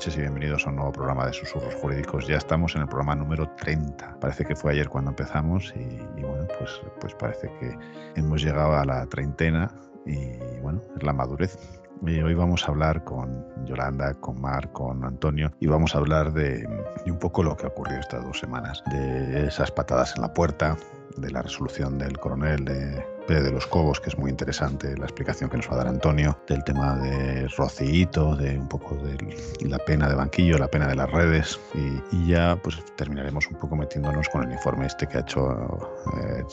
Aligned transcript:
Noches 0.00 0.16
y 0.16 0.20
bienvenidos 0.20 0.66
a 0.66 0.70
un 0.70 0.76
nuevo 0.76 0.92
programa 0.92 1.26
de 1.26 1.34
Susurros 1.34 1.74
Jurídicos. 1.74 2.26
Ya 2.26 2.38
estamos 2.38 2.74
en 2.74 2.80
el 2.80 2.88
programa 2.88 3.14
número 3.16 3.46
30. 3.56 4.18
Parece 4.18 4.46
que 4.46 4.56
fue 4.56 4.72
ayer 4.72 4.88
cuando 4.88 5.10
empezamos 5.10 5.74
y, 5.76 6.22
bueno, 6.22 6.46
pues, 6.58 6.80
pues 7.02 7.14
parece 7.16 7.52
que 7.60 7.76
hemos 8.16 8.42
llegado 8.42 8.78
a 8.78 8.86
la 8.86 9.04
treintena 9.08 9.70
y 10.06 10.38
bueno, 10.62 10.80
es 10.96 11.02
la 11.02 11.12
madurez. 11.12 11.58
Y 12.06 12.18
hoy 12.22 12.32
vamos 12.32 12.66
a 12.66 12.68
hablar 12.68 13.04
con 13.04 13.44
Yolanda, 13.66 14.14
con 14.14 14.40
Mar, 14.40 14.72
con 14.72 15.04
Antonio 15.04 15.52
y 15.60 15.66
vamos 15.66 15.94
a 15.94 15.98
hablar 15.98 16.32
de, 16.32 16.66
de 17.04 17.12
un 17.12 17.18
poco 17.18 17.42
lo 17.42 17.54
que 17.54 17.66
ha 17.66 17.68
ocurrido 17.68 18.00
estas 18.00 18.24
dos 18.24 18.38
semanas, 18.38 18.82
de 18.90 19.48
esas 19.48 19.70
patadas 19.70 20.14
en 20.16 20.22
la 20.22 20.32
puerta, 20.32 20.78
de 21.18 21.30
la 21.30 21.42
resolución 21.42 21.98
del 21.98 22.18
coronel 22.18 22.64
de 22.64 23.04
de 23.38 23.52
los 23.52 23.66
Cobos, 23.66 24.00
que 24.00 24.10
es 24.10 24.18
muy 24.18 24.30
interesante 24.30 24.96
la 24.96 25.04
explicación 25.04 25.48
que 25.48 25.56
nos 25.56 25.68
va 25.68 25.74
a 25.74 25.76
dar 25.76 25.88
Antonio, 25.88 26.36
del 26.48 26.64
tema 26.64 26.96
de 26.96 27.46
Rocito, 27.56 28.34
de 28.34 28.58
un 28.58 28.68
poco 28.68 28.96
de 28.96 29.16
la 29.60 29.78
pena 29.78 30.08
de 30.08 30.14
banquillo, 30.14 30.58
la 30.58 30.68
pena 30.68 30.88
de 30.88 30.96
las 30.96 31.10
redes, 31.10 31.60
y, 31.74 32.26
ya 32.26 32.56
pues 32.62 32.76
terminaremos 32.96 33.46
un 33.48 33.58
poco 33.58 33.76
metiéndonos 33.76 34.28
con 34.28 34.44
el 34.44 34.52
informe 34.52 34.86
este 34.86 35.06
que 35.06 35.18
ha 35.18 35.20
hecho, 35.20 35.90
eh, 36.22 36.44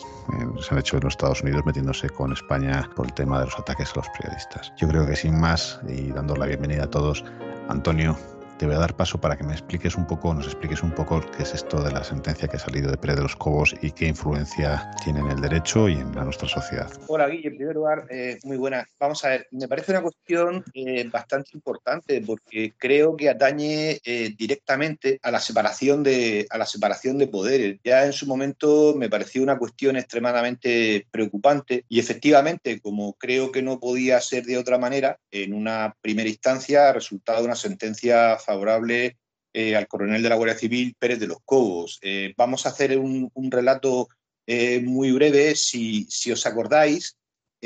se 0.60 0.74
han 0.74 0.80
hecho 0.80 0.98
en 0.98 1.04
los 1.04 1.14
Estados 1.14 1.42
Unidos 1.42 1.64
metiéndose 1.66 2.10
con 2.10 2.32
España 2.32 2.90
por 2.96 3.06
el 3.08 3.14
tema 3.14 3.40
de 3.40 3.46
los 3.46 3.60
ataques 3.60 3.92
a 3.94 3.98
los 3.98 4.10
periodistas. 4.18 4.72
Yo 4.78 4.88
creo 4.88 5.06
que 5.06 5.16
sin 5.16 5.40
más, 5.40 5.80
y 5.88 6.12
dando 6.12 6.36
la 6.36 6.46
bienvenida 6.46 6.84
a 6.84 6.90
todos, 6.90 7.24
Antonio, 7.70 8.18
te 8.58 8.66
voy 8.66 8.76
a 8.76 8.80
dar 8.80 8.96
paso 8.96 9.20
para 9.20 9.38
que 9.38 9.44
me 9.44 9.54
expliques 9.54 9.96
un 9.96 10.08
poco, 10.08 10.34
nos 10.34 10.46
expliques 10.46 10.82
un 10.82 10.92
poco 10.92 11.22
qué 11.36 11.44
es 11.44 11.54
esto 11.54 11.82
de 11.84 11.92
la 11.92 12.04
sentencia 12.04 12.48
que 12.48 12.58
ha 12.58 12.60
salido 12.60 12.90
de 12.90 12.98
Pérez 12.98 13.18
de 13.18 13.22
los 13.24 13.36
Cobos 13.36 13.76
y 13.82 13.92
qué 13.92 14.08
influencia 14.08 14.90
tiene 15.04 15.20
en 15.20 15.30
el 15.30 15.42
derecho 15.42 15.88
y 15.88 15.94
en 15.94 16.12
nuestra 16.12 16.48
sociedad. 16.48 16.92
Hola, 17.08 17.28
Guille. 17.28 17.50
En 17.50 17.58
primer 17.58 17.76
lugar, 17.76 18.06
eh, 18.10 18.40
muy 18.44 18.58
buena. 18.58 18.88
Vamos 19.00 19.24
a 19.26 19.30
ver, 19.30 19.48
me 19.52 19.68
parece 19.68 19.92
una 19.92 20.02
cuestión 20.02 20.64
eh, 20.74 21.08
bastante 21.12 21.52
importante 21.54 22.22
porque 22.22 22.74
creo 22.78 23.16
que 23.16 23.30
atañe 23.30 24.00
eh, 24.04 24.34
directamente 24.38 25.20
a 25.22 25.30
la, 25.30 25.40
separación 25.40 26.02
de, 26.02 26.48
a 26.50 26.58
la 26.58 26.66
separación 26.66 27.18
de 27.18 27.28
poderes. 27.28 27.80
Ya 27.84 28.06
en 28.06 28.14
su 28.14 28.26
momento 28.26 28.96
me 28.98 29.10
pareció 29.10 29.44
una 29.44 29.58
cuestión 29.58 29.98
extremadamente 29.98 31.06
preocupante 31.12 31.86
y 31.90 32.00
efectivamente, 32.00 32.80
como 32.82 33.14
creo 33.14 33.52
que 33.52 33.62
no 33.62 33.80
podía 33.80 34.20
ser 34.20 34.46
de 34.46 34.58
otra 34.58 34.80
manera, 34.80 35.20
en 35.30 35.54
una 35.54 35.96
primera 36.02 36.30
instancia 36.30 36.90
ha 36.90 36.94
resultado 36.94 37.46
una 37.46 37.56
sentencia 37.56 38.38
favorable 38.48 39.18
eh, 39.54 39.76
al 39.76 39.88
coronel 39.88 40.24
de 40.24 40.30
la 40.30 40.36
Guardia 40.36 40.58
Civil 40.58 40.96
Pérez 40.98 41.20
de 41.20 41.28
los 41.28 41.40
Cobos. 41.44 42.00
Eh, 42.02 42.34
vamos 42.38 42.66
a 42.66 42.70
hacer 42.70 42.98
un, 42.98 43.30
relato 43.52 44.08
eh, 44.46 44.80
muy 44.80 45.12
breve, 45.12 45.56
si, 45.56 46.06
si 46.10 46.32
os 46.32 46.46
acordáis, 46.46 47.18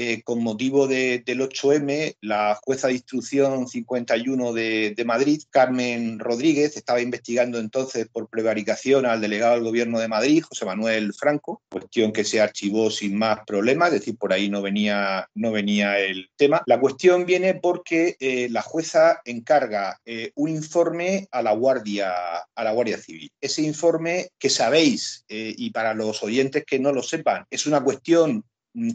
eh, 0.04 0.24
con 0.24 0.42
motivo 0.42 0.88
del 0.88 1.24
8M, 1.24 2.16
la 2.22 2.60
jueza 2.64 2.88
de 2.88 2.94
instrucción 2.94 3.68
51 3.68 4.52
de, 4.52 5.04
Madrid, 5.06 5.44
Carmen 5.52 6.18
Rodríguez, 6.18 6.76
estaba 6.76 7.02
investigando 7.02 7.60
entonces 7.60 8.08
por 8.12 8.28
prevaricación 8.28 9.06
al 9.06 9.22
delegado 9.22 9.54
del 9.54 9.64
Gobierno 9.64 10.00
de 10.00 10.08
Madrid, 10.08 10.42
José 10.42 10.66
Manuel 10.66 11.14
Franco, 11.14 11.62
cuestión 11.70 12.12
que 12.12 12.24
se 12.24 12.42
archivó 12.42 12.90
sin 12.90 13.16
más 13.16 13.42
problemas, 13.46 13.90
es 13.90 14.00
decir, 14.00 14.18
por 14.18 14.34
ahí 14.34 14.50
no 14.50 14.64
venía, 14.64 15.28
no 15.36 15.52
venía 15.52 16.00
el 16.00 16.32
tema. 16.36 16.64
La 16.66 16.80
cuestión 16.80 17.28
viene 17.28 17.54
porque 17.54 18.16
eh, 18.20 18.48
la 18.50 18.64
jueza 18.64 19.22
encarga 19.24 20.00
eh, 20.04 20.32
un 20.34 20.50
informe 20.50 21.28
a 21.30 21.44
la, 21.44 21.52
Guardia, 21.52 22.12
a 22.56 22.64
la 22.64 22.72
Guardia 22.72 22.98
Civil. 22.98 23.30
Ese 23.40 23.62
informe 23.62 24.30
que 24.40 24.50
sabéis, 24.50 25.26
y 25.28 25.70
para 25.70 25.94
los 25.94 26.24
oyentes 26.24 26.66
que 26.66 26.80
no 26.80 26.92
lo 26.92 27.04
sepan, 27.04 27.46
es 27.52 27.68
una 27.68 27.84
cuestión 27.84 28.44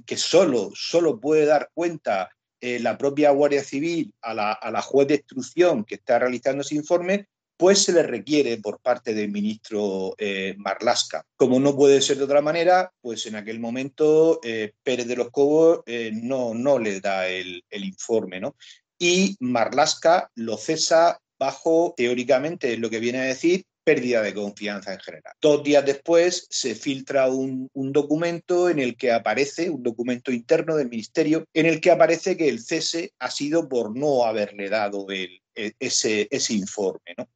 que 0.06 0.16
solo, 0.16 0.70
solo 0.74 1.20
puede 1.20 1.46
dar 1.46 1.70
cuenta 1.74 2.30
eh, 2.60 2.80
la 2.80 2.96
propia 2.96 3.30
Guardia 3.30 3.62
Civil 3.62 4.12
a 4.22 4.34
la, 4.34 4.52
a 4.52 4.70
la, 4.70 4.82
juez 4.82 5.08
de 5.08 5.16
instrucción 5.16 5.84
que 5.84 5.96
está 5.96 6.18
realizando 6.18 6.62
ese 6.62 6.74
informe, 6.74 7.28
pues 7.58 7.84
se 7.84 7.92
le 7.92 8.02
requiere 8.02 8.58
por 8.58 8.80
parte 8.80 9.14
del 9.14 9.30
ministro 9.30 10.14
eh, 10.18 10.54
Marlasca. 10.58 11.24
Como 11.36 11.60
no 11.60 11.76
puede 11.76 12.00
ser 12.00 12.18
de 12.18 12.24
otra 12.24 12.42
manera, 12.42 12.92
pues 13.00 13.26
en 13.26 13.36
aquel 13.36 13.60
momento 13.60 14.40
eh, 14.42 14.72
Pérez 14.82 15.06
de 15.06 15.16
los 15.16 15.30
Cobos 15.30 15.80
no, 16.12 16.54
no 16.54 16.78
le 16.78 17.00
da 17.00 17.28
el, 17.28 17.64
el 17.70 17.84
informe, 17.84 18.40
¿no? 18.40 18.56
Y 18.98 19.36
Marlasca 19.40 20.30
lo 20.34 20.56
cesa 20.56 21.20
bajo, 21.38 21.94
teóricamente, 21.96 22.76
lo 22.78 22.90
que 22.90 23.00
viene 23.00 23.18
a 23.18 23.24
decir, 23.24 23.64
pérdida 23.86 24.20
de 24.20 24.34
confianza 24.34 24.92
en 24.92 24.98
general. 24.98 25.32
Dos 25.40 25.62
días 25.62 25.86
después 25.86 26.48
se 26.50 26.74
filtra 26.74 27.30
un, 27.30 27.70
documento 27.72 28.68
en 28.68 28.80
el 28.80 28.96
que 28.96 29.12
aparece, 29.12 29.70
un 29.70 29.84
documento 29.84 30.32
interno 30.32 30.74
del 30.74 30.90
Ministerio, 30.90 31.44
en 31.54 31.66
el 31.66 31.80
que 31.80 31.92
aparece 31.92 32.36
que 32.36 32.48
el 32.48 32.58
cese 32.58 33.12
ha 33.20 33.30
sido 33.30 33.68
por 33.68 33.96
no 33.96 34.24
haberle 34.24 34.68
dado 34.68 35.06
el, 35.10 35.40
e, 35.54 35.72
ese, 35.78 36.26
ese, 36.32 36.54
informe. 36.54 37.14
¿no? 37.16 37.28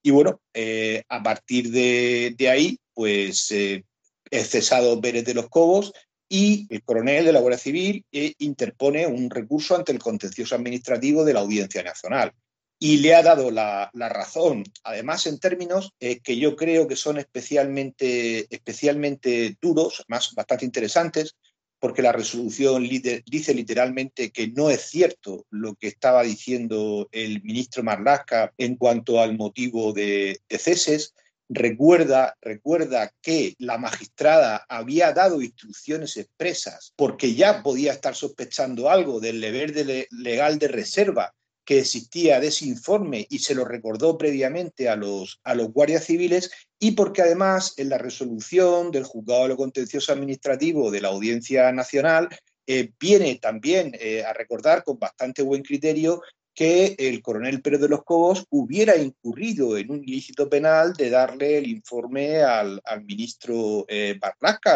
Y 0.00 0.12
bueno, 0.12 0.40
eh, 0.54 1.02
a 1.08 1.24
partir 1.24 1.72
de, 1.72 2.48
ahí, 2.48 2.78
pues 2.94 3.50
eh, 3.50 3.82
es 4.30 4.50
cesado 4.50 5.00
Pérez 5.00 5.24
de 5.24 5.34
los 5.34 5.48
Cobos 5.48 5.92
y 6.28 6.68
el 6.70 6.84
coronel 6.84 7.24
de 7.24 7.32
la 7.32 7.40
Guardia 7.40 7.58
Civil 7.58 8.04
eh, 8.12 8.32
interpone 8.38 9.08
un 9.08 9.28
recurso 9.28 9.74
ante 9.74 9.90
el 9.90 9.98
contencioso 9.98 10.54
administrativo 10.54 11.24
de 11.24 11.34
la 11.34 11.40
Audiencia 11.40 11.82
Nacional 11.82 12.32
y 12.78 12.98
le 12.98 13.14
ha 13.14 13.22
dado 13.22 13.50
la, 13.50 13.90
razón, 13.94 14.64
además 14.84 15.26
en 15.26 15.38
términos 15.38 15.92
eh, 16.00 16.20
que 16.20 16.36
yo 16.36 16.56
creo 16.56 16.86
que 16.86 16.96
son 16.96 17.18
especialmente, 17.18 18.46
especialmente 18.54 19.56
duros, 19.60 20.04
más 20.08 20.34
bastante 20.34 20.66
interesantes, 20.66 21.36
porque 21.78 22.02
la 22.02 22.12
resolución 22.12 22.88
dice 22.88 23.54
literalmente 23.54 24.30
que 24.30 24.48
no 24.48 24.70
es 24.70 24.82
cierto 24.82 25.46
lo 25.50 25.74
que 25.74 25.88
estaba 25.88 26.22
diciendo 26.22 27.08
el 27.12 27.42
ministro 27.42 27.82
Marlaska 27.82 28.52
en 28.58 28.76
cuanto 28.76 29.20
al 29.20 29.36
motivo 29.36 29.92
de, 29.92 30.40
ceses. 30.48 31.14
Recuerda, 31.48 32.34
recuerda 32.40 33.12
que 33.22 33.54
la 33.58 33.78
magistrada 33.78 34.66
había 34.68 35.12
dado 35.12 35.40
instrucciones 35.40 36.16
expresas 36.16 36.92
porque 36.96 37.34
ya 37.34 37.62
podía 37.62 37.92
estar 37.92 38.16
sospechando 38.16 38.90
algo 38.90 39.20
del 39.20 39.40
deber 39.40 39.72
de 39.72 40.08
legal 40.10 40.58
de 40.58 40.66
reserva 40.66 41.35
que 41.66 41.80
existía 41.80 42.40
de 42.40 42.46
ese 42.46 42.64
informe 42.64 43.26
y 43.28 43.40
se 43.40 43.54
lo 43.54 43.64
recordó 43.64 44.16
previamente 44.16 44.88
a 44.88 44.96
los, 44.96 45.40
a 45.42 45.54
los 45.54 45.72
guardias 45.72 46.04
civiles 46.04 46.50
y 46.78 46.92
porque 46.92 47.22
además 47.22 47.74
en 47.76 47.88
la 47.88 47.98
resolución 47.98 48.92
del 48.92 49.04
juzgado 49.04 49.42
de 49.42 49.48
lo 49.48 49.56
contencioso 49.56 50.12
administrativo 50.12 50.90
de 50.90 51.00
la 51.00 51.08
Audiencia 51.08 51.70
Nacional 51.72 52.28
eh, 52.68 52.92
viene 52.98 53.36
también 53.36 53.92
eh, 54.00 54.24
a 54.24 54.32
recordar 54.32 54.84
con 54.84 54.98
bastante 54.98 55.42
buen 55.42 55.62
criterio 55.62 56.22
que 56.56 56.96
el 56.98 57.20
coronel 57.20 57.60
Pérez 57.60 57.82
de 57.82 57.88
los 57.90 58.02
Cobos 58.02 58.46
hubiera 58.48 58.96
incurrido 58.96 59.76
en 59.76 59.90
un 59.90 60.02
ilícito 60.02 60.48
penal 60.48 60.94
de 60.94 61.10
darle 61.10 61.58
el 61.58 61.68
informe 61.68 62.38
al, 62.42 62.80
ministro 63.04 63.84
eh, 63.88 64.18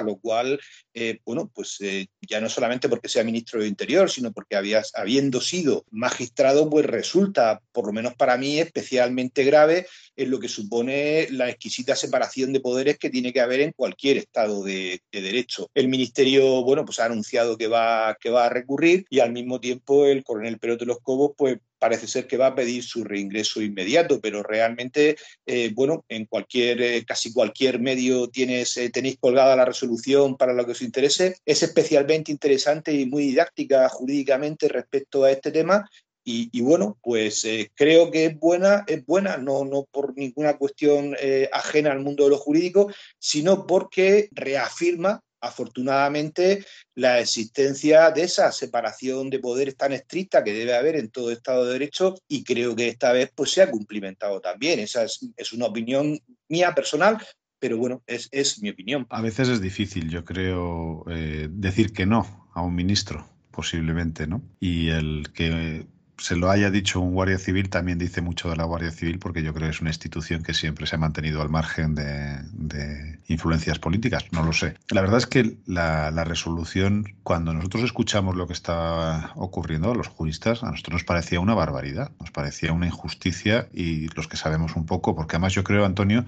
lo 0.04 0.18
cual, 0.18 0.60
eh, 0.92 1.20
bueno, 1.24 1.50
pues 1.54 1.78
eh, 1.80 2.06
ya 2.20 2.38
no 2.38 2.50
solamente 2.50 2.90
porque 2.90 3.08
sea 3.08 3.24
ministro 3.24 3.62
de 3.62 3.66
Interior, 3.68 4.10
sino 4.10 4.30
porque 4.30 4.56
había, 4.56 4.82
habiendo 4.94 5.40
sido 5.40 5.86
magistrado, 5.90 6.68
pues 6.68 6.84
resulta, 6.84 7.62
por 7.72 7.86
lo 7.86 7.94
menos 7.94 8.14
para 8.14 8.36
mí, 8.36 8.58
especialmente 8.58 9.42
grave 9.44 9.86
en 10.16 10.30
lo 10.30 10.38
que 10.38 10.48
supone 10.48 11.28
la 11.30 11.48
exquisita 11.48 11.96
separación 11.96 12.52
de 12.52 12.60
poderes 12.60 12.98
que 12.98 13.08
tiene 13.08 13.32
que 13.32 13.40
haber 13.40 13.60
en 13.60 13.72
cualquier 13.72 14.18
Estado 14.18 14.62
de, 14.62 15.00
Derecho. 15.10 15.70
El 15.74 15.88
Ministerio, 15.88 16.62
bueno, 16.62 16.84
pues 16.84 16.98
ha 17.00 17.06
anunciado 17.06 17.56
que 17.56 17.68
va, 17.68 18.18
que 18.20 18.28
va 18.28 18.44
a 18.44 18.50
recurrir 18.50 19.06
y 19.08 19.20
al 19.20 19.32
mismo 19.32 19.60
tiempo 19.60 20.04
el 20.04 20.22
coronel 20.24 20.58
Pérez 20.58 20.78
de 20.78 20.86
los 20.86 21.00
Cobos, 21.00 21.32
pues 21.36 21.58
parece 21.80 22.06
ser 22.06 22.28
que 22.28 22.36
va 22.36 22.48
a 22.48 22.54
pedir 22.54 22.84
su 22.84 23.02
reingreso 23.02 23.60
inmediato, 23.62 24.20
pero 24.20 24.44
realmente, 24.44 25.16
eh, 25.46 25.72
bueno, 25.74 26.04
en 26.08 26.26
cualquier, 26.26 26.80
eh, 26.82 27.04
casi 27.04 27.32
cualquier 27.32 27.80
medio 27.80 28.28
tienes, 28.28 28.76
eh, 28.76 28.90
tenéis 28.90 29.16
colgada 29.18 29.56
la 29.56 29.64
resolución 29.64 30.36
para 30.36 30.52
lo 30.52 30.64
que 30.66 30.72
os 30.72 30.82
interese. 30.82 31.36
Es 31.46 31.62
especialmente 31.62 32.30
interesante 32.30 32.92
y 32.92 33.06
muy 33.06 33.24
didáctica 33.24 33.88
jurídicamente 33.88 34.68
respecto 34.68 35.24
a 35.24 35.32
este 35.32 35.50
tema 35.50 35.88
Y, 36.22 36.60
bueno, 36.60 36.98
pues 37.02 37.44
creo 37.74 38.10
que 38.10 38.26
es 38.26 38.38
buena, 38.38 38.84
es 38.86 39.04
buena, 39.04 39.38
no, 39.38 39.64
no 39.64 39.86
por 39.90 40.16
ninguna 40.16 40.58
cuestión 40.58 41.16
ajena 41.50 41.90
al 41.92 42.00
mundo 42.00 42.24
de 42.24 42.30
lo 42.30 42.38
jurídico, 42.38 42.92
sino 43.18 43.66
porque 43.66 44.28
reafirma 44.32 45.22
afortunadamente 45.40 46.64
la 46.94 47.20
existencia 47.20 48.10
de 48.10 48.24
esa 48.24 48.52
separación 48.52 49.30
de 49.30 49.38
poderes 49.38 49.76
tan 49.76 49.92
estricta 49.92 50.44
que 50.44 50.52
debe 50.52 50.76
haber 50.76 50.96
en 50.96 51.10
todo 51.10 51.30
Estado 51.30 51.64
de 51.64 51.72
Derecho 51.72 52.14
y 52.28 52.44
creo 52.44 52.76
que 52.76 52.88
esta 52.88 53.12
vez 53.12 53.30
pues 53.34 53.52
se 53.52 53.62
ha 53.62 53.70
cumplimentado 53.70 54.40
también. 54.40 54.80
Esa 54.80 55.04
es, 55.04 55.52
una 55.52 55.66
opinión 55.66 56.18
mía 56.48 56.74
personal, 56.74 57.18
pero 57.58 57.78
bueno, 57.78 58.02
es, 58.06 58.60
mi 58.62 58.70
opinión. 58.70 59.06
A 59.10 59.22
veces 59.22 59.48
es 59.48 59.60
difícil, 59.60 60.08
yo 60.08 60.24
creo, 60.24 61.04
eh, 61.10 61.48
decir 61.50 61.92
que 61.92 62.06
no 62.06 62.48
a 62.54 62.62
un 62.62 62.74
ministro, 62.74 63.26
posiblemente, 63.50 64.26
¿no? 64.26 64.42
Y 64.60 64.88
el 64.88 65.32
que 65.34 65.86
se 66.20 66.36
lo 66.36 66.50
haya 66.50 66.70
dicho 66.70 67.00
un 67.00 67.14
guardia 67.14 67.38
civil 67.38 67.70
también 67.70 67.98
dice 67.98 68.20
mucho 68.20 68.50
de 68.50 68.56
la 68.56 68.64
Guardia 68.64 68.90
Civil 68.90 69.18
porque 69.18 69.42
yo 69.42 69.54
creo 69.54 69.68
que 69.68 69.74
es 69.74 69.80
una 69.80 69.90
institución 69.90 70.42
que 70.42 70.52
siempre 70.52 70.86
se 70.86 70.96
ha 70.96 70.98
mantenido 70.98 71.40
al 71.40 71.48
margen 71.48 71.94
de, 71.94 73.18
influencias 73.26 73.78
políticas. 73.78 74.24
No 74.32 74.42
lo 74.42 74.52
sé. 74.52 74.74
La 74.90 75.00
verdad 75.00 75.18
es 75.18 75.26
que 75.26 75.56
la, 75.66 76.10
resolución, 76.24 77.14
cuando 77.22 77.54
nosotros 77.54 77.84
escuchamos 77.84 78.36
lo 78.36 78.46
que 78.46 78.52
está 78.52 79.32
ocurriendo 79.36 79.90
a 79.90 79.94
los 79.94 80.08
juristas, 80.08 80.62
a 80.62 80.70
nosotros 80.70 80.94
nos 80.94 81.04
parecía 81.04 81.40
una 81.40 81.54
barbaridad, 81.54 82.10
nos 82.20 82.30
parecía 82.30 82.72
una 82.72 82.86
injusticia 82.86 83.68
y 83.72 84.08
los 84.08 84.28
que 84.28 84.36
sabemos 84.36 84.76
un 84.76 84.84
poco, 84.84 85.14
porque 85.14 85.36
además 85.36 85.54
yo 85.54 85.64
creo, 85.64 85.86
Antonio, 85.86 86.26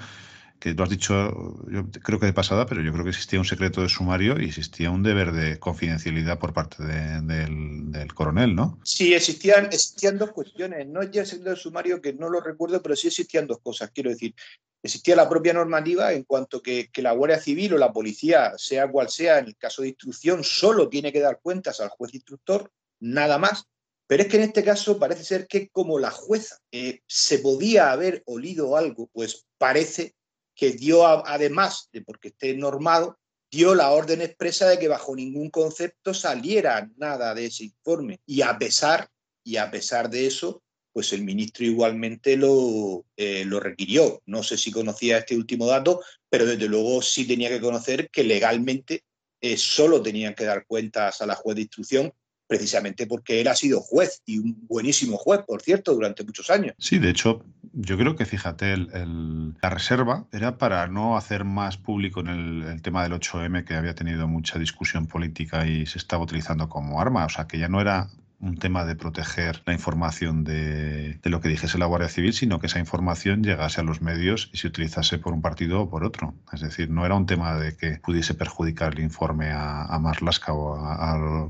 que 0.63 0.75
tú 0.75 0.85
has 0.85 0.91
dicho, 0.91 1.57
yo 1.69 1.91
creo 1.91 2.21
que 2.21 2.27
de 2.27 2.33
pasada, 2.33 2.67
pero 2.67 2.81
yo 2.83 2.93
creo 2.93 3.03
que 3.03 3.11
existía 3.11 3.41
un 3.41 3.45
secreto 3.45 3.83
de 3.83 3.89
sumario 3.89 4.41
y 4.41 4.45
existía 4.45 4.93
un 4.93 5.03
deber 5.03 5.33
de 5.33 5.59
confidencialidad 5.59 6.39
por 6.39 6.53
parte 6.53 6.85
del, 6.85 8.15
coronel, 8.15 8.55
¿no? 8.55 8.79
Sí, 8.85 9.13
existían, 9.13 9.67
existían 9.67 10.19
dos 10.19 10.31
cuestiones. 10.31 10.87
No 10.87 11.03
ya 11.03 11.23
el 11.23 11.27
secreto 11.27 11.51
de 11.51 11.57
sumario, 11.57 12.01
que 12.01 12.13
no 12.13 12.29
lo 12.29 12.41
recuerdo, 12.41 12.81
pero 12.81 12.95
sí 12.95 13.09
existían 13.09 13.49
dos 13.49 13.59
cosas. 13.59 13.91
Quiero 13.93 14.11
decir, 14.11 14.37
existía 14.81 15.17
la 15.17 15.29
propia 15.29 15.53
normativa 15.53 16.13
en 16.13 16.23
cuanto 16.23 16.63
que, 16.63 16.91
que 16.93 17.03
la 17.03 17.11
Guardia 17.11 17.41
Civil 17.41 17.75
o 17.75 17.79
la 17.79 17.93
policía, 17.93 18.53
sea 18.57 18.89
cual 18.89 19.09
sea, 19.09 19.41
en 19.41 19.47
el 19.47 19.57
caso 19.57 19.83
de 19.83 19.89
instrucción, 19.89 20.45
solo 20.45 20.89
tiene 20.89 21.13
que 21.13 21.21
dar 21.21 21.41
cuentas 21.43 21.81
al 21.81 21.89
juez 21.89 22.15
instructor, 22.15 22.71
nada 23.01 23.37
más. 23.37 23.65
Pero 24.07 24.23
es 24.23 24.29
que 24.29 24.37
en 24.37 24.45
este 24.45 24.63
caso 24.63 24.97
parece 25.01 25.25
ser 25.25 25.49
que 25.49 25.71
como 25.71 25.99
la 25.99 26.13
jueza 26.13 26.59
eh, 26.71 27.01
se 27.09 27.41
podía 27.41 27.91
haber 27.91 28.23
olido 28.27 28.77
algo, 28.77 29.09
pues 29.13 29.45
parece 29.59 30.15
que 30.55 30.73
dio, 30.73 31.07
además 31.27 31.89
de 31.93 32.03
porque 32.03 32.29
esté 32.29 32.55
normado, 32.55 33.19
dio 33.51 33.75
la 33.75 33.91
orden 33.91 34.23
expresa 34.23 34.69
de 34.69 34.79
que 34.79 34.89
bajo 34.89 35.15
ningún 35.15 35.51
concepto 35.51 36.15
saliera 36.15 36.91
nada 36.97 37.35
de 37.35 37.47
ese 37.47 37.65
informe. 37.65 38.21
Y 38.27 38.43
a 38.43 38.59
pesar, 38.59 39.09
y 39.45 39.57
a 39.57 39.71
pesar 39.71 40.09
de 40.09 40.27
eso, 40.27 40.63
pues 40.93 41.13
el 41.13 41.23
ministro 41.23 41.65
igualmente 41.65 42.37
lo, 42.37 43.05
eh, 43.17 43.45
lo 43.45 43.61
requirió. 43.61 44.23
No 44.27 44.43
sé 44.43 44.57
si 44.59 44.71
conocía 44.71 45.19
este 45.19 45.37
último 45.37 45.67
dato, 45.67 46.03
pero 46.29 46.47
desde 46.47 46.69
luego 46.69 47.03
sí 47.03 47.27
tenía 47.27 47.49
que 47.49 47.61
conocer 47.61 48.11
que 48.11 48.25
legalmente 48.25 49.05
eh, 49.41 49.57
solo 49.57 50.03
tenían 50.03 50.35
que 50.35 50.45
dar 50.45 50.67
cuentas 50.67 51.21
a 51.21 51.27
la 51.27 51.35
juez 51.35 51.57
de 51.57 51.63
instrucción 51.63 52.13
precisamente 52.53 53.07
porque 53.07 53.41
él 53.41 53.49
ha 53.49 53.55
sido 53.55 53.81
juez 53.81 54.23
y 54.27 54.39
un 54.39 54.67
buenísimo 54.69 55.17
juez, 55.17 55.41
por 55.47 55.63
cierto, 55.63 55.95
durante 55.95 56.23
muchos 56.23 56.51
años. 56.51 56.75
Sí, 56.77 56.99
de 56.99 57.09
hecho, 57.09 57.47
yo 57.73 57.97
creo 57.97 58.15
que 58.15 58.27
fíjate, 58.27 58.77
la 58.77 59.71
reserva 59.71 60.27
era 60.33 60.59
para 60.59 60.87
no 60.87 61.17
hacer 61.17 61.47
más 61.47 61.79
público 61.79 62.21
en 62.21 62.29
el, 62.29 62.83
tema 62.83 63.05
del 63.05 63.15
8M, 63.15 63.65
que 63.65 63.73
había 63.73 63.95
tenido 63.95 64.29
mucha 64.29 64.59
discusión 64.59 65.07
política 65.07 65.67
y 65.67 65.87
se 65.87 65.97
estaba 65.97 66.25
utilizando 66.25 66.69
como 66.69 67.01
arma, 67.01 67.25
o 67.25 67.31
sea, 67.31 67.47
que 67.47 67.59
ya 67.59 67.69
no 67.69 67.81
era 67.81 68.11
un 68.39 68.59
tema 68.59 68.85
de 68.85 68.95
proteger 68.95 69.63
la 69.65 69.73
información 69.73 70.45
de, 70.45 71.19
lo 71.23 71.41
que 71.41 71.49
dijese 71.49 71.79
la 71.79 71.87
Guardia 71.87 72.11
Civil, 72.11 72.35
sino 72.35 72.59
que 72.59 72.67
esa 72.67 72.81
información 72.81 73.43
llegase 73.43 73.81
a 73.81 73.85
los 73.85 74.03
medios 74.03 74.51
y 74.53 74.59
se 74.59 74.67
utilizase 74.67 75.19
por 75.19 75.33
un 75.33 75.41
partido 75.41 75.81
o 75.81 75.89
por 75.89 76.05
otro. 76.05 76.35
Es 76.53 76.61
decir, 76.61 76.91
no 76.91 77.07
era 77.07 77.15
un 77.15 77.25
tema 77.25 77.57
de 77.57 77.75
que 77.79 78.01
pudiese 78.05 78.35
perjudicar 78.35 78.93
el 78.93 79.01
informe 79.01 79.53
a, 79.53 79.85
a 79.85 79.99
Marlaska 79.99 80.53
o 80.53 80.75
a, 80.75 81.49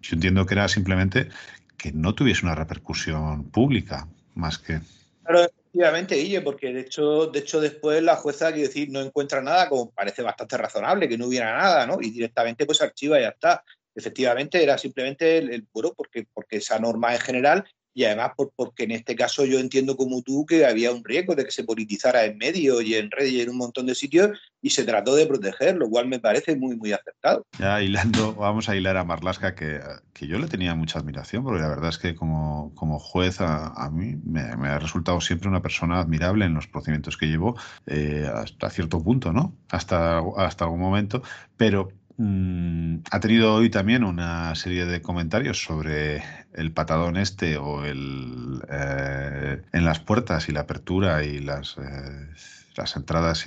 yo 0.00 0.14
entiendo 0.14 0.46
que 0.46 0.54
era 0.54 0.68
simplemente 0.68 1.28
que 1.76 1.92
no 1.92 2.14
tuviese 2.14 2.46
una 2.46 2.54
repercusión 2.54 3.50
pública, 3.50 4.08
más 4.34 4.58
que... 4.58 4.80
Claro, 5.22 5.44
efectivamente, 5.44 6.16
Guille, 6.16 6.40
porque 6.40 6.72
de 6.72 6.80
hecho, 6.80 7.26
de 7.26 7.38
hecho 7.40 7.60
después 7.60 8.02
la 8.02 8.16
jueza, 8.16 8.52
quiere 8.52 8.68
decir, 8.68 8.90
no 8.90 9.00
encuentra 9.00 9.40
nada, 9.40 9.68
como 9.68 9.90
parece 9.90 10.22
bastante 10.22 10.56
razonable, 10.56 11.08
que 11.08 11.18
no 11.18 11.26
hubiera 11.26 11.56
nada, 11.56 11.86
¿no? 11.86 11.98
Y 12.00 12.10
directamente 12.10 12.66
pues 12.66 12.82
archiva 12.82 13.18
y 13.18 13.22
ya 13.22 13.28
está. 13.28 13.64
Efectivamente, 13.94 14.62
era 14.62 14.76
simplemente 14.76 15.38
el, 15.38 15.52
el 15.52 15.66
porque, 15.72 16.26
porque 16.32 16.56
esa 16.56 16.78
norma 16.78 17.14
es 17.14 17.22
general 17.22 17.64
y 17.94 18.04
además 18.04 18.32
porque 18.56 18.84
en 18.84 18.90
este 18.90 19.14
caso 19.14 19.44
yo 19.44 19.58
entiendo 19.58 19.96
como 19.96 20.22
tú 20.22 20.44
que 20.44 20.66
había 20.66 20.92
un 20.92 21.04
riesgo 21.04 21.34
de 21.34 21.44
que 21.44 21.52
se 21.52 21.64
politizara 21.64 22.24
en 22.24 22.36
medio 22.36 22.80
y 22.80 22.94
en 22.94 23.10
redes 23.10 23.32
y 23.32 23.40
en 23.40 23.50
un 23.50 23.56
montón 23.56 23.86
de 23.86 23.94
sitios 23.94 24.38
y 24.60 24.70
se 24.70 24.84
trató 24.84 25.14
de 25.14 25.26
proteger, 25.26 25.76
lo 25.76 25.88
cual 25.88 26.08
me 26.08 26.18
parece 26.18 26.56
muy, 26.56 26.76
muy 26.76 26.92
acertado. 26.92 27.46
Ya 27.58 27.82
hilando, 27.82 28.34
vamos 28.34 28.68
a 28.68 28.76
hilar 28.76 28.96
a 28.96 29.04
Marlaska, 29.04 29.54
que, 29.54 29.80
que 30.12 30.26
yo 30.26 30.38
le 30.38 30.48
tenía 30.48 30.74
mucha 30.74 30.98
admiración, 30.98 31.44
porque 31.44 31.60
la 31.60 31.68
verdad 31.68 31.90
es 31.90 31.98
que 31.98 32.14
como, 32.14 32.72
como 32.74 32.98
juez 32.98 33.40
a, 33.40 33.90
mí 33.92 34.16
me, 34.24 34.40
ha 34.40 34.78
resultado 34.78 35.20
siempre 35.20 35.48
una 35.48 35.62
persona 35.62 36.00
admirable 36.00 36.46
en 36.46 36.54
los 36.54 36.66
procedimientos 36.66 37.16
que 37.16 37.26
llevo, 37.26 37.56
eh, 37.86 38.28
hasta 38.32 38.70
cierto 38.70 39.02
punto, 39.02 39.32
¿no? 39.32 39.54
Hasta, 39.70 40.22
hasta 40.36 40.64
algún 40.64 40.80
momento, 40.80 41.22
pero 41.56 41.90
Mm, 42.16 42.98
ha 43.10 43.20
tenido 43.20 43.54
hoy 43.54 43.70
también 43.70 44.04
una 44.04 44.54
serie 44.54 44.86
de 44.86 45.02
comentarios 45.02 45.62
sobre 45.64 46.22
el 46.52 46.72
patadón 46.72 47.16
este 47.16 47.56
o 47.56 47.84
el 47.84 48.62
eh, 48.70 49.62
en 49.72 49.84
las 49.84 49.98
puertas 49.98 50.48
y 50.48 50.52
la 50.52 50.60
apertura 50.60 51.24
y 51.24 51.40
las, 51.40 51.76
eh, 51.78 52.28
las 52.76 52.94
entradas 52.96 53.44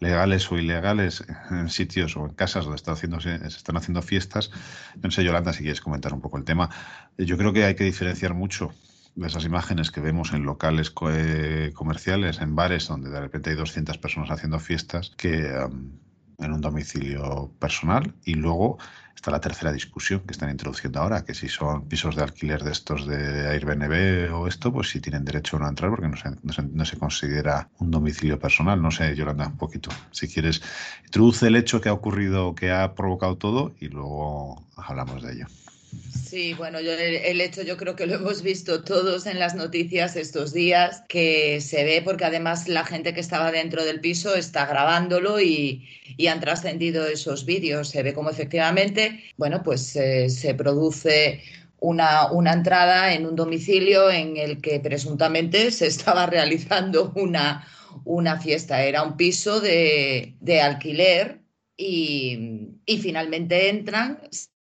legales 0.00 0.50
o 0.50 0.58
ilegales 0.58 1.22
en 1.50 1.68
sitios 1.68 2.16
o 2.16 2.26
en 2.26 2.34
casas 2.34 2.64
donde 2.64 2.80
haciendo, 2.90 3.20
se 3.20 3.36
están 3.46 3.76
haciendo 3.76 4.00
fiestas. 4.02 4.50
No 5.02 5.10
sé, 5.10 5.22
Yolanda, 5.22 5.52
si 5.52 5.60
quieres 5.60 5.80
comentar 5.82 6.14
un 6.14 6.22
poco 6.22 6.38
el 6.38 6.44
tema. 6.44 6.70
Yo 7.18 7.36
creo 7.36 7.52
que 7.52 7.64
hay 7.64 7.74
que 7.74 7.84
diferenciar 7.84 8.34
mucho 8.34 8.72
de 9.14 9.26
esas 9.26 9.44
imágenes 9.44 9.90
que 9.90 10.00
vemos 10.00 10.32
en 10.32 10.44
locales 10.44 10.92
eh, 11.10 11.72
comerciales, 11.74 12.40
en 12.40 12.56
bares, 12.56 12.88
donde 12.88 13.10
de 13.10 13.20
repente 13.20 13.50
hay 13.50 13.56
200 13.56 13.98
personas 13.98 14.30
haciendo 14.30 14.58
fiestas, 14.58 15.12
que 15.16 15.52
en 16.42 16.52
un 16.52 16.60
domicilio 16.60 17.50
personal 17.58 18.14
y 18.24 18.34
luego 18.34 18.78
está 19.14 19.30
la 19.30 19.40
tercera 19.40 19.72
discusión 19.72 20.20
que 20.26 20.32
están 20.32 20.50
introduciendo 20.50 20.98
ahora, 21.00 21.24
que 21.24 21.32
si 21.32 21.48
son 21.48 21.86
pisos 21.86 22.16
de 22.16 22.22
alquiler 22.22 22.64
de 22.64 22.72
estos 22.72 23.06
de 23.06 23.48
Airbnb 23.48 24.34
o 24.34 24.48
esto, 24.48 24.72
pues 24.72 24.90
si 24.90 25.00
tienen 25.00 25.24
derecho 25.24 25.56
o 25.56 25.60
no 25.60 25.66
a 25.66 25.68
entrar 25.68 25.90
porque 25.90 26.08
no 26.08 26.16
se, 26.16 26.30
no 26.72 26.84
se, 26.84 26.98
considera 26.98 27.68
un 27.78 27.92
domicilio 27.92 28.40
personal. 28.40 28.82
No 28.82 28.90
sé, 28.90 29.14
Yolanda, 29.14 29.46
un 29.46 29.56
poquito. 29.56 29.90
Si 30.10 30.26
quieres, 30.26 30.60
introduce 31.04 31.46
el 31.46 31.54
hecho 31.54 31.80
que 31.80 31.88
ha 31.88 31.92
ocurrido, 31.92 32.56
que 32.56 32.72
ha 32.72 32.94
provocado 32.94 33.36
todo 33.36 33.72
y 33.78 33.88
luego 33.88 34.66
hablamos 34.76 35.22
de 35.22 35.34
ello. 35.34 35.46
Sí, 36.32 36.54
bueno, 36.54 36.80
yo, 36.80 36.92
el, 36.92 37.42
hecho 37.42 37.60
yo 37.60 37.76
creo 37.76 37.94
que 37.94 38.06
lo 38.06 38.14
hemos 38.14 38.40
visto 38.40 38.82
todos 38.82 39.26
en 39.26 39.38
las 39.38 39.54
noticias 39.54 40.16
estos 40.16 40.54
días, 40.54 41.04
que 41.06 41.60
se 41.60 41.84
ve 41.84 42.00
porque 42.02 42.24
además 42.24 42.68
la 42.68 42.86
gente 42.86 43.12
que 43.12 43.20
estaba 43.20 43.52
dentro 43.52 43.84
del 43.84 44.00
piso 44.00 44.34
está 44.34 44.64
grabándolo 44.64 45.42
y, 45.42 45.86
han 46.30 46.40
trascendido 46.40 47.04
esos 47.06 47.44
vídeos. 47.44 47.90
Se 47.90 48.02
ve 48.02 48.14
como 48.14 48.30
efectivamente, 48.30 49.22
bueno, 49.36 49.62
pues 49.62 49.94
eh, 49.96 50.30
se 50.30 50.54
produce 50.54 51.42
una, 51.80 52.32
una, 52.32 52.54
entrada 52.54 53.12
en 53.12 53.26
un 53.26 53.36
domicilio 53.36 54.10
en 54.10 54.38
el 54.38 54.62
que 54.62 54.80
presuntamente 54.80 55.70
se 55.70 55.86
estaba 55.88 56.24
realizando 56.24 57.12
una, 57.14 57.68
una 58.04 58.40
fiesta. 58.40 58.82
Era 58.84 59.02
un 59.02 59.18
piso 59.18 59.60
de, 59.60 60.34
alquiler 60.62 61.42
y, 61.76 62.70
y, 62.86 62.98
finalmente 62.98 63.68
entran, 63.68 64.18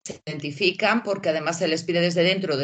se 0.04 0.22
identifican 0.26 1.02
porque 1.02 1.30
además 1.30 1.60
se 1.60 1.68
les 1.68 1.84
pide 1.84 2.02
desde 2.02 2.24
dentro, 2.24 2.56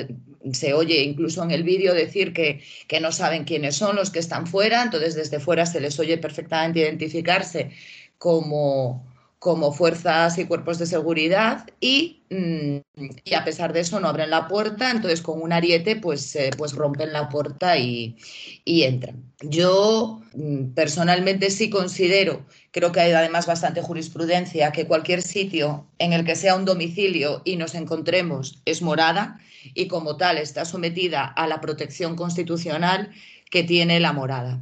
se 0.51 0.74
oye 0.74 1.01
incluso 1.03 1.41
en 1.43 1.51
el 1.51 1.63
vídeo 1.63 1.93
decir 1.93 2.34
que, 2.34 2.62
que, 2.88 3.00
no 3.00 3.12
saben 3.13 3.46
quiénes 3.46 3.75
son 3.75 3.96
los 3.96 4.10
que 4.10 4.19
están 4.19 4.46
fuera, 4.46 4.84
entonces 4.84 5.15
desde 5.15 5.39
fuera 5.39 5.65
se 5.65 5.79
les 5.79 5.98
oye 6.00 6.17
perfectamente 6.17 6.81
identificarse 6.81 7.72
como, 8.17 9.08
como 9.39 9.72
fuerzas 9.72 10.38
y 10.38 10.46
cuerpos 10.46 10.79
de 10.79 10.86
seguridad 10.86 11.65
y, 11.79 12.24
mm, 12.29 12.77
y, 13.24 13.34
a 13.34 13.46
pesar 13.46 13.72
de 13.72 13.79
eso 13.79 14.01
no 14.01 14.10
abren 14.10 14.29
la 14.31 14.50
puerta, 14.50 14.91
entonces 14.91 15.22
con 15.22 15.41
un 15.41 15.53
ariete 15.53 15.96
pues, 15.96 16.36
eh, 16.36 16.51
pues 16.58 16.74
rompen 16.74 17.13
la 17.13 17.29
puerta 17.29 17.77
y, 17.77 18.17
y, 18.65 18.84
entran. 18.84 19.24
Yo 19.41 20.22
mm, 20.34 20.74
personalmente 20.74 21.51
sí 21.51 21.69
considero, 21.69 22.46
creo 22.71 22.91
que 22.91 22.99
hay 22.99 23.11
además 23.11 23.45
bastante 23.45 23.81
jurisprudencia, 23.81 24.71
que 24.71 24.85
cualquier 24.85 25.21
sitio 25.21 25.88
en 25.97 26.13
el 26.13 26.25
que 26.25 26.35
sea 26.35 26.55
un 26.55 26.65
domicilio 26.65 27.41
y 27.45 27.55
nos 27.55 27.75
encontremos 27.75 28.61
es 28.65 28.81
morada 28.81 29.39
y 29.73 29.88
como 29.88 30.17
tal 30.17 30.38
está 30.38 30.65
sometida 30.65 31.25
a 31.25 31.47
la 31.47 31.61
protección 31.61 32.15
constitucional 32.15 33.11
que 33.49 33.63
tiene 33.63 33.99
la 33.99 34.13
morada. 34.13 34.61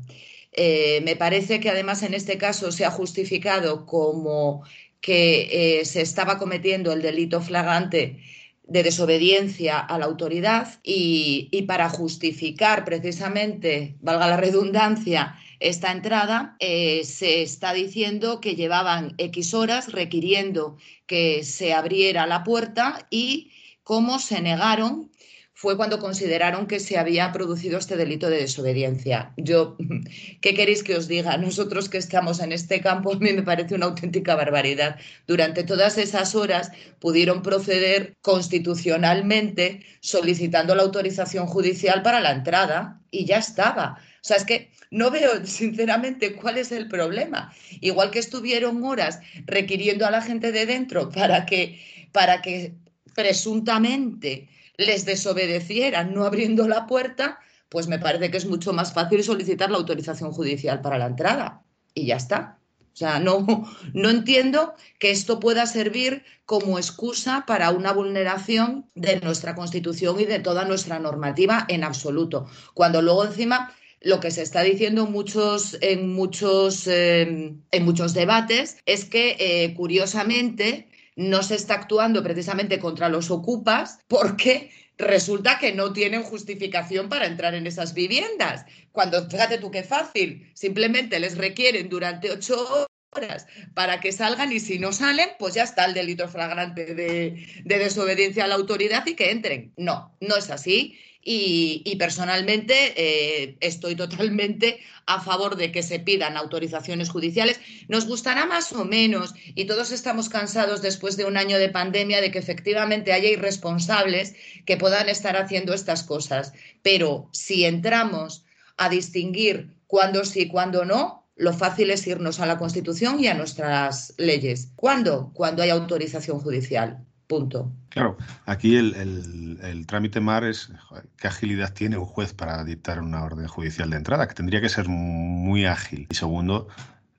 Eh, 0.53 1.01
me 1.03 1.15
parece 1.15 1.59
que 1.59 1.69
además 1.69 2.01
en 2.03 2.13
este 2.13 2.37
caso 2.37 2.71
se 2.71 2.85
ha 2.85 2.91
justificado 2.91 3.85
como 3.85 4.63
que 5.01 5.79
eh, 5.79 5.85
se 5.85 6.01
estaba 6.01 6.39
cometiendo 6.39 6.91
el 6.91 7.01
delito 7.01 7.41
flagrante 7.41 8.19
de 8.63 8.83
desobediencia 8.83 9.79
a 9.79 9.97
la 9.97 10.05
autoridad 10.05 10.79
y, 10.83 11.63
para 11.67 11.89
justificar 11.89 12.83
precisamente, 12.83 13.95
valga 14.01 14.27
la 14.27 14.37
redundancia, 14.37 15.35
esta 15.59 15.91
entrada, 15.91 16.55
eh, 16.59 17.03
se 17.03 17.41
está 17.41 17.73
diciendo 17.73 18.41
que 18.41 18.55
llevaban 18.55 19.15
X 19.17 19.53
horas 19.53 19.91
requiriendo 19.91 20.77
que 21.05 21.43
se 21.43 21.73
abriera 21.73 22.27
la 22.27 22.43
puerta 22.43 23.07
y 23.09 23.51
cómo 23.83 24.19
se 24.19 24.41
negaron 24.41 25.11
fue 25.59 25.75
cuando 25.75 25.97
consideraron 25.97 26.67
que 26.67 26.79
se 26.79 26.99
había 26.99 27.31
producido 27.31 27.79
este 27.79 27.97
delito 27.97 28.29
de 28.29 28.37
desobediencia. 28.37 29.33
Yo, 29.37 29.75
¿qué 30.41 30.53
queréis 30.53 30.83
que 30.83 30.95
os 30.95 31.07
diga? 31.07 31.35
Nosotros 31.37 31.89
que 31.89 31.97
estamos 31.97 32.39
en 32.41 32.51
este 32.51 32.79
campo, 32.79 33.11
a 33.13 33.17
mí 33.17 33.33
me 33.33 33.41
parece 33.41 33.73
una 33.73 33.87
auténtica 33.87 34.35
barbaridad. 34.35 34.99
Durante 35.25 35.63
todas 35.63 35.97
esas 35.97 36.35
horas 36.35 36.71
pudieron 36.99 37.41
proceder 37.41 38.15
constitucionalmente 38.21 39.83
solicitando 39.99 40.75
la 40.75 40.83
autorización 40.83 41.47
judicial 41.47 42.03
para 42.03 42.19
la 42.19 42.33
entrada 42.33 43.01
y 43.09 43.25
ya 43.25 43.39
estaba. 43.39 43.97
O 43.99 44.27
sea, 44.27 44.37
es 44.37 44.45
que 44.45 44.69
no 44.91 45.11
veo 45.11 45.45
sinceramente 45.45 46.35
cuál 46.35 46.57
es 46.57 46.71
el 46.71 46.87
problema. 46.87 47.53
Igual 47.81 48.11
que 48.11 48.19
estuvieron 48.19 48.83
horas 48.83 49.19
requiriendo 49.45 50.05
a 50.05 50.11
la 50.11 50.21
gente 50.21 50.51
de 50.51 50.65
dentro 50.65 51.09
para 51.09 51.45
que, 51.45 51.81
para 52.11 52.41
que 52.41 52.73
presuntamente 53.13 54.49
les 54.77 55.05
desobedecieran 55.05 56.13
no 56.13 56.25
abriendo 56.25 56.67
la 56.67 56.85
puerta, 56.85 57.39
pues 57.69 57.87
me 57.87 57.99
parece 57.99 58.31
que 58.31 58.37
es 58.37 58.45
mucho 58.45 58.73
más 58.73 58.93
fácil 58.93 59.23
solicitar 59.23 59.71
la 59.71 59.77
autorización 59.77 60.31
judicial 60.31 60.81
para 60.81 60.97
la 60.97 61.07
entrada. 61.07 61.63
Y 61.93 62.05
ya 62.05 62.15
está. 62.15 62.59
O 62.93 62.95
sea, 62.97 63.19
no, 63.19 63.45
no 63.93 64.09
entiendo 64.09 64.73
que 64.99 65.11
esto 65.11 65.39
pueda 65.39 65.65
servir 65.65 66.23
como 66.45 66.79
excusa 66.79 67.43
para 67.45 67.71
una 67.71 67.91
vulneración 67.91 68.85
de 68.95 69.19
nuestra 69.19 69.53
Constitución 69.53 70.19
y 70.19 70.25
de 70.25 70.39
toda 70.39 70.65
nuestra 70.65 70.97
normativa 70.97 71.65
en 71.67 71.83
absoluto. 71.83 72.47
Cuando 72.73 73.01
luego 73.01 73.25
encima 73.25 73.73
lo 74.07 74.21
que 74.21 74.31
se 74.31 74.41
está 74.41 74.63
diciendo 74.63 75.05
muchos, 75.05 75.77
en, 75.81 76.13
muchos, 76.13 76.87
em, 76.87 77.61
en 77.71 77.83
muchos 77.83 78.13
debates 78.13 78.77
es 78.85 79.03
que, 79.03 79.35
eh, 79.37 79.73
curiosamente, 79.75 80.87
no 81.17 81.43
se 81.43 81.55
está 81.55 81.73
actuando 81.73 82.23
precisamente 82.23 82.79
contra 82.79 83.09
los 83.09 83.29
ocupas 83.31 83.99
porque 84.07 84.71
resulta 84.97 85.59
que 85.59 85.73
no 85.73 85.91
tienen 85.91 86.23
justificación 86.23 87.09
para 87.09 87.25
entrar 87.25 87.53
en 87.53 87.67
esas 87.67 87.93
viviendas. 87.93 88.65
Cuando, 88.93 89.29
fíjate 89.29 89.57
tú 89.57 89.71
qué 89.71 89.83
fácil, 89.83 90.49
simplemente 90.53 91.19
les 91.19 91.37
requieren 91.37 91.89
durante 91.89 92.31
ocho 92.31 92.87
horas 93.11 93.45
para 93.73 93.99
que 93.99 94.13
salgan 94.13 94.53
y 94.53 94.61
si 94.61 94.79
no 94.79 94.93
salen, 94.93 95.27
pues 95.37 95.53
ya 95.53 95.63
está 95.63 95.83
el 95.83 95.93
delito 95.93 96.29
flagrante 96.29 96.95
de, 96.95 97.45
de 97.65 97.77
desobediencia 97.77 98.45
a 98.45 98.47
la 98.47 98.55
autoridad 98.55 99.05
y 99.05 99.15
que 99.15 99.31
entren. 99.31 99.73
No, 99.75 100.15
no 100.21 100.37
es 100.37 100.49
así. 100.49 100.97
Y, 101.29 101.93
personalmente 101.99 102.93
eh, 102.95 103.57
estoy 103.59 103.97
totalmente 103.97 104.79
a 105.05 105.19
favor 105.19 105.57
de 105.57 105.73
que 105.73 105.83
se 105.83 105.99
pidan 105.99 106.37
autorizaciones 106.37 107.09
judiciales. 107.09 107.59
Nos 107.89 108.05
gustará 108.05 108.45
más 108.45 108.71
o 108.71 108.85
menos, 108.85 109.33
y 109.53 109.65
todos 109.65 109.91
estamos 109.91 110.29
cansados 110.29 110.81
después 110.81 111.17
de 111.17 111.25
un 111.25 111.35
año 111.35 111.59
de 111.59 111.67
pandemia 111.67 112.21
de 112.21 112.31
que 112.31 112.39
efectivamente 112.39 113.11
haya 113.11 113.29
irresponsables 113.29 114.35
que 114.65 114.77
puedan 114.77 115.09
estar 115.09 115.35
haciendo 115.35 115.73
estas 115.73 116.03
cosas. 116.03 116.53
Pero 116.81 117.29
si 117.33 117.65
entramos 117.65 118.45
a 118.77 118.87
distinguir 118.87 119.75
cuándo 119.85 120.23
sí 120.23 120.43
y 120.43 120.47
cuándo 120.47 120.85
no, 120.85 121.27
lo 121.35 121.51
fácil 121.51 121.91
es 121.91 122.07
irnos 122.07 122.39
a 122.39 122.45
la 122.45 122.57
Constitución 122.57 123.19
y 123.19 123.27
a 123.27 123.33
nuestras 123.33 124.13
leyes. 124.17 124.69
¿Cuándo? 124.77 125.31
Cuando 125.33 125.61
hay 125.61 125.71
autorización 125.71 126.39
judicial. 126.39 127.05
Punto. 127.27 127.73
Claro, 127.89 128.17
aquí 128.45 128.77
el, 128.77 129.85
trámite 129.85 130.21
MAR 130.21 130.45
es 130.45 130.71
qué 131.17 131.27
agilidad 131.27 131.73
tiene 131.73 131.97
un 131.97 132.05
juez 132.05 132.33
para 132.33 132.63
dictar 132.63 133.01
una 133.01 133.23
orden 133.23 133.47
judicial 133.47 133.89
de 133.89 133.97
entrada, 133.97 134.27
que 134.29 134.33
tendría 134.33 134.61
que 134.61 134.69
ser 134.69 134.87
muy 134.87 135.65
ágil. 135.65 136.07
Y 136.09 136.15
segundo, 136.15 136.69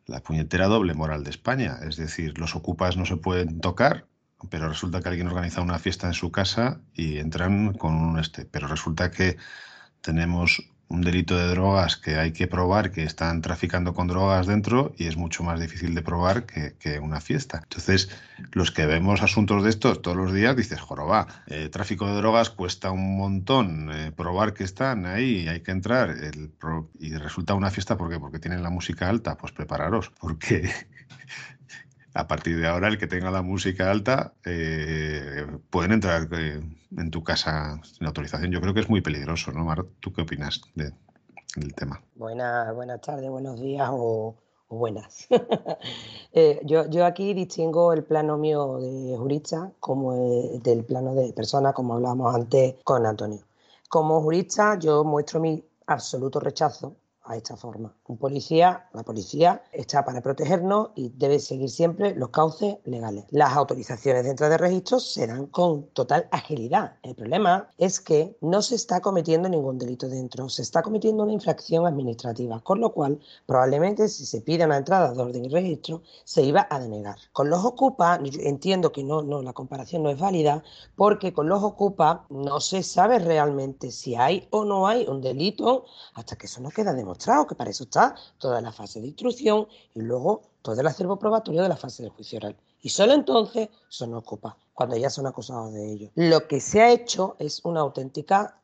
la 0.06 0.20
puñetera 0.20 0.66
doble 0.66 0.94
moral 0.94 1.24
de 1.24 1.30
España, 1.30 1.78
es 1.86 1.96
decir, 1.96 2.38
los 2.38 2.56
ocupas 2.56 2.96
no 2.96 3.04
se 3.04 3.16
pueden 3.18 3.60
tocar, 3.60 4.06
pero 4.48 4.68
resulta 4.68 5.02
que 5.02 5.10
alguien 5.10 5.28
organiza 5.28 5.60
una 5.60 5.78
fiesta 5.78 6.06
en 6.06 6.14
su 6.14 6.32
casa 6.32 6.80
y 6.94 7.18
entran 7.18 7.74
con 7.74 7.94
un 7.94 8.18
este, 8.18 8.46
pero 8.46 8.66
resulta 8.66 9.10
que 9.10 9.36
tenemos 10.00 10.70
un 10.88 11.02
delito 11.02 11.36
de 11.36 11.48
drogas 11.48 11.96
que 11.96 12.16
hay 12.16 12.32
que 12.32 12.46
probar 12.46 12.90
que 12.90 13.02
están 13.02 13.42
traficando 13.42 13.92
con 13.92 14.08
drogas 14.08 14.46
dentro 14.46 14.94
y 14.96 15.06
es 15.06 15.16
mucho 15.16 15.42
más 15.42 15.60
difícil 15.60 15.94
de 15.94 16.02
probar 16.02 16.46
que, 16.46 16.98
una 17.00 17.20
fiesta. 17.20 17.60
Entonces, 17.62 18.08
los 18.52 18.70
que 18.70 18.86
vemos 18.86 19.22
asuntos 19.22 19.62
de 19.62 19.70
estos 19.70 20.00
todos 20.00 20.16
los 20.16 20.32
días, 20.32 20.56
dices, 20.56 20.80
joroba, 20.80 21.26
eh, 21.46 21.68
tráfico 21.68 22.06
de 22.06 22.14
drogas 22.14 22.50
cuesta 22.50 22.90
un 22.90 23.16
montón, 23.16 23.90
eh, 23.92 24.12
probar 24.12 24.54
que 24.54 24.64
están 24.64 25.04
ahí, 25.06 25.46
hay 25.46 25.60
que 25.60 25.70
entrar 25.70 26.16
y 26.98 27.14
resulta 27.14 27.54
una 27.54 27.70
fiesta, 27.70 27.96
¿por 27.96 28.08
qué? 28.08 28.18
Porque 28.18 28.38
tienen 28.38 28.62
la 28.62 28.70
música 28.70 29.08
alta, 29.08 29.36
pues 29.36 29.52
prepararos, 29.52 30.10
porque 30.18 30.70
a 32.14 32.26
partir 32.26 32.58
de 32.58 32.66
ahora 32.66 32.88
el 32.88 32.98
que 32.98 33.06
tenga 33.06 33.30
la 33.30 33.42
música 33.42 33.90
alta 33.90 34.32
eh, 34.44 35.46
pueden 35.70 35.92
entrar 35.92 36.28
eh, 36.32 36.60
en 36.96 37.10
tu 37.10 37.22
casa 37.22 37.80
sin 37.82 38.06
autorización. 38.06 38.50
Yo 38.50 38.60
creo 38.60 38.74
que 38.74 38.80
es 38.80 38.88
muy 38.88 39.00
peligroso, 39.00 39.52
¿no, 39.52 39.64
Mar? 39.64 39.84
¿Tú 40.00 40.12
qué 40.12 40.22
opinas 40.22 40.60
del 40.74 41.74
tema? 41.74 42.02
Buenas, 42.14 42.74
buenas 42.74 43.00
tardes, 43.00 43.28
buenos 43.30 43.60
días 43.60 43.88
o, 43.92 44.36
buenas. 44.68 45.26
Eh, 46.34 46.60
yo, 46.62 46.88
yo, 46.90 47.06
aquí 47.06 47.32
distingo 47.32 47.92
el 47.94 48.04
plano 48.04 48.36
mío 48.36 48.78
de 48.78 49.16
jurista 49.16 49.72
como 49.80 50.14
del 50.60 50.84
plano 50.84 51.14
de 51.14 51.32
persona, 51.32 51.72
como 51.72 51.94
hablábamos 51.94 52.34
antes 52.34 52.74
con 52.84 53.06
Antonio. 53.06 53.40
Como 53.88 54.20
jurista 54.20 54.78
yo 54.78 55.04
muestro 55.04 55.40
mi 55.40 55.64
absoluto 55.86 56.38
rechazo 56.38 56.94
a 57.28 57.36
esta 57.36 57.56
forma. 57.56 57.94
Un 58.06 58.16
policía, 58.16 58.88
la 58.94 59.02
policía 59.02 59.62
está 59.72 60.04
para 60.04 60.22
protegernos 60.22 60.88
y 60.94 61.10
debe 61.10 61.38
seguir 61.38 61.68
siempre 61.68 62.14
los 62.14 62.30
cauces 62.30 62.78
legales. 62.84 63.24
Las 63.30 63.52
autorizaciones 63.52 64.24
dentro 64.24 64.48
de 64.48 64.56
registros 64.56 65.12
se 65.12 65.26
dan 65.26 65.46
con 65.46 65.88
total 65.88 66.26
agilidad. 66.30 66.96
El 67.02 67.14
problema 67.14 67.68
es 67.76 68.00
que 68.00 68.36
no 68.40 68.62
se 68.62 68.74
está 68.74 69.00
cometiendo 69.00 69.48
ningún 69.48 69.78
delito 69.78 70.08
dentro, 70.08 70.48
se 70.48 70.62
está 70.62 70.82
cometiendo 70.82 71.22
una 71.22 71.32
infracción 71.32 71.86
administrativa, 71.86 72.60
con 72.60 72.80
lo 72.80 72.92
cual 72.92 73.20
probablemente 73.46 74.08
si 74.08 74.24
se 74.24 74.40
pide 74.40 74.64
una 74.64 74.78
entrada 74.78 75.12
de 75.12 75.20
orden 75.20 75.44
y 75.44 75.48
registro 75.48 76.02
se 76.24 76.42
iba 76.42 76.66
a 76.70 76.80
denegar. 76.80 77.16
Con 77.32 77.50
los 77.50 77.64
ocupa, 77.64 78.18
entiendo 78.40 78.90
que 78.90 79.04
no, 79.04 79.22
no, 79.22 79.42
la 79.42 79.52
comparación 79.52 80.02
no 80.02 80.10
es 80.10 80.18
válida, 80.18 80.62
porque 80.96 81.32
con 81.34 81.48
los 81.48 81.62
ocupa 81.62 82.24
no 82.30 82.60
se 82.60 82.82
sabe 82.82 83.18
realmente 83.18 83.90
si 83.90 84.14
hay 84.14 84.48
o 84.50 84.64
no 84.64 84.86
hay 84.86 85.06
un 85.06 85.20
delito 85.20 85.84
hasta 86.14 86.36
que 86.36 86.46
eso 86.46 86.60
no 86.60 86.70
queda 86.70 86.94
demostrado, 86.94 87.17
que 87.46 87.54
para 87.54 87.70
eso 87.70 87.84
está 87.84 88.14
toda 88.38 88.60
la 88.60 88.72
fase 88.72 89.00
de 89.00 89.08
instrucción 89.08 89.66
y 89.94 90.00
luego 90.00 90.42
todo 90.62 90.80
el 90.80 90.86
acervo 90.86 91.18
probatorio 91.18 91.62
de 91.62 91.68
la 91.68 91.76
fase 91.76 92.02
de 92.02 92.10
juicio 92.10 92.38
oral. 92.38 92.56
Y 92.80 92.88
solo 92.88 93.12
entonces 93.12 93.68
son 93.88 94.14
ocupa, 94.14 94.56
cuando 94.72 94.96
ya 94.96 95.10
son 95.10 95.26
acusados 95.26 95.72
de 95.72 95.92
ello. 95.92 96.10
Lo 96.14 96.46
que 96.46 96.60
se 96.60 96.80
ha 96.80 96.90
hecho 96.90 97.36
es 97.38 97.64
una 97.64 97.80
auténtica 97.80 98.60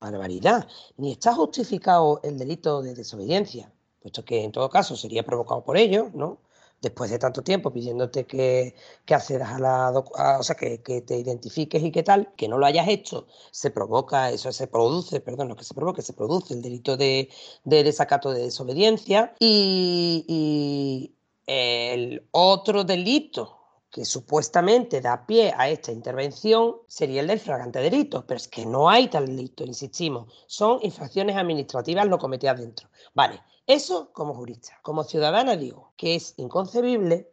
barbaridad. 0.00 0.66
Ni 0.96 1.12
está 1.12 1.34
justificado 1.34 2.20
el 2.22 2.38
delito 2.38 2.82
de 2.82 2.94
desobediencia, 2.94 3.70
puesto 4.00 4.24
que 4.24 4.44
en 4.44 4.52
todo 4.52 4.68
caso 4.68 4.96
sería 4.96 5.24
provocado 5.24 5.62
por 5.62 5.76
ello, 5.76 6.10
¿no? 6.14 6.38
Después 6.84 7.10
de 7.10 7.18
tanto 7.18 7.42
tiempo 7.42 7.72
pidiéndote 7.72 8.26
que, 8.26 8.74
accedas 9.10 9.50
a 9.52 9.58
la 9.58 9.90
o 9.90 10.42
sea 10.42 10.54
que, 10.56 10.78
te 10.78 11.18
identifiques 11.18 11.82
y 11.82 11.90
qué 11.90 12.02
tal, 12.02 12.32
que 12.36 12.46
no 12.48 12.58
lo 12.58 12.66
hayas 12.66 12.88
hecho, 12.88 13.26
se 13.50 13.70
provoca, 13.70 14.30
eso 14.30 14.52
se 14.52 14.66
produce, 14.68 15.20
perdón, 15.20 15.48
no 15.48 15.56
que 15.56 15.64
se 15.64 15.74
provoque, 15.74 16.02
se 16.02 16.12
produce 16.12 16.54
el 16.54 16.62
delito 16.62 16.96
de, 16.96 17.28
desacato 17.64 18.32
de 18.32 18.42
desobediencia 18.44 19.34
y, 19.40 21.10
el 21.46 22.26
otro 22.30 22.84
delito 22.84 23.58
que 23.90 24.06
supuestamente 24.06 25.02
da 25.02 25.26
pie 25.26 25.52
a 25.56 25.68
esta 25.68 25.92
intervención 25.92 26.76
sería 26.86 27.20
el 27.20 27.26
del 27.26 27.38
fragante 27.38 27.80
delito, 27.80 28.24
pero 28.26 28.38
es 28.38 28.48
que 28.48 28.64
no 28.64 28.88
hay 28.88 29.08
tal 29.08 29.26
delito, 29.26 29.62
insistimos, 29.64 30.32
son 30.46 30.78
infracciones 30.82 31.36
administrativas 31.36 32.06
lo 32.06 32.18
cometidas 32.18 32.58
dentro. 32.58 32.88
Vale, 33.12 33.40
eso 33.66 34.12
como 34.12 34.34
jurista. 34.34 34.78
Como 34.82 35.04
ciudadana 35.04 35.56
digo 35.56 35.92
que 35.96 36.14
es 36.14 36.34
inconcebible 36.36 37.30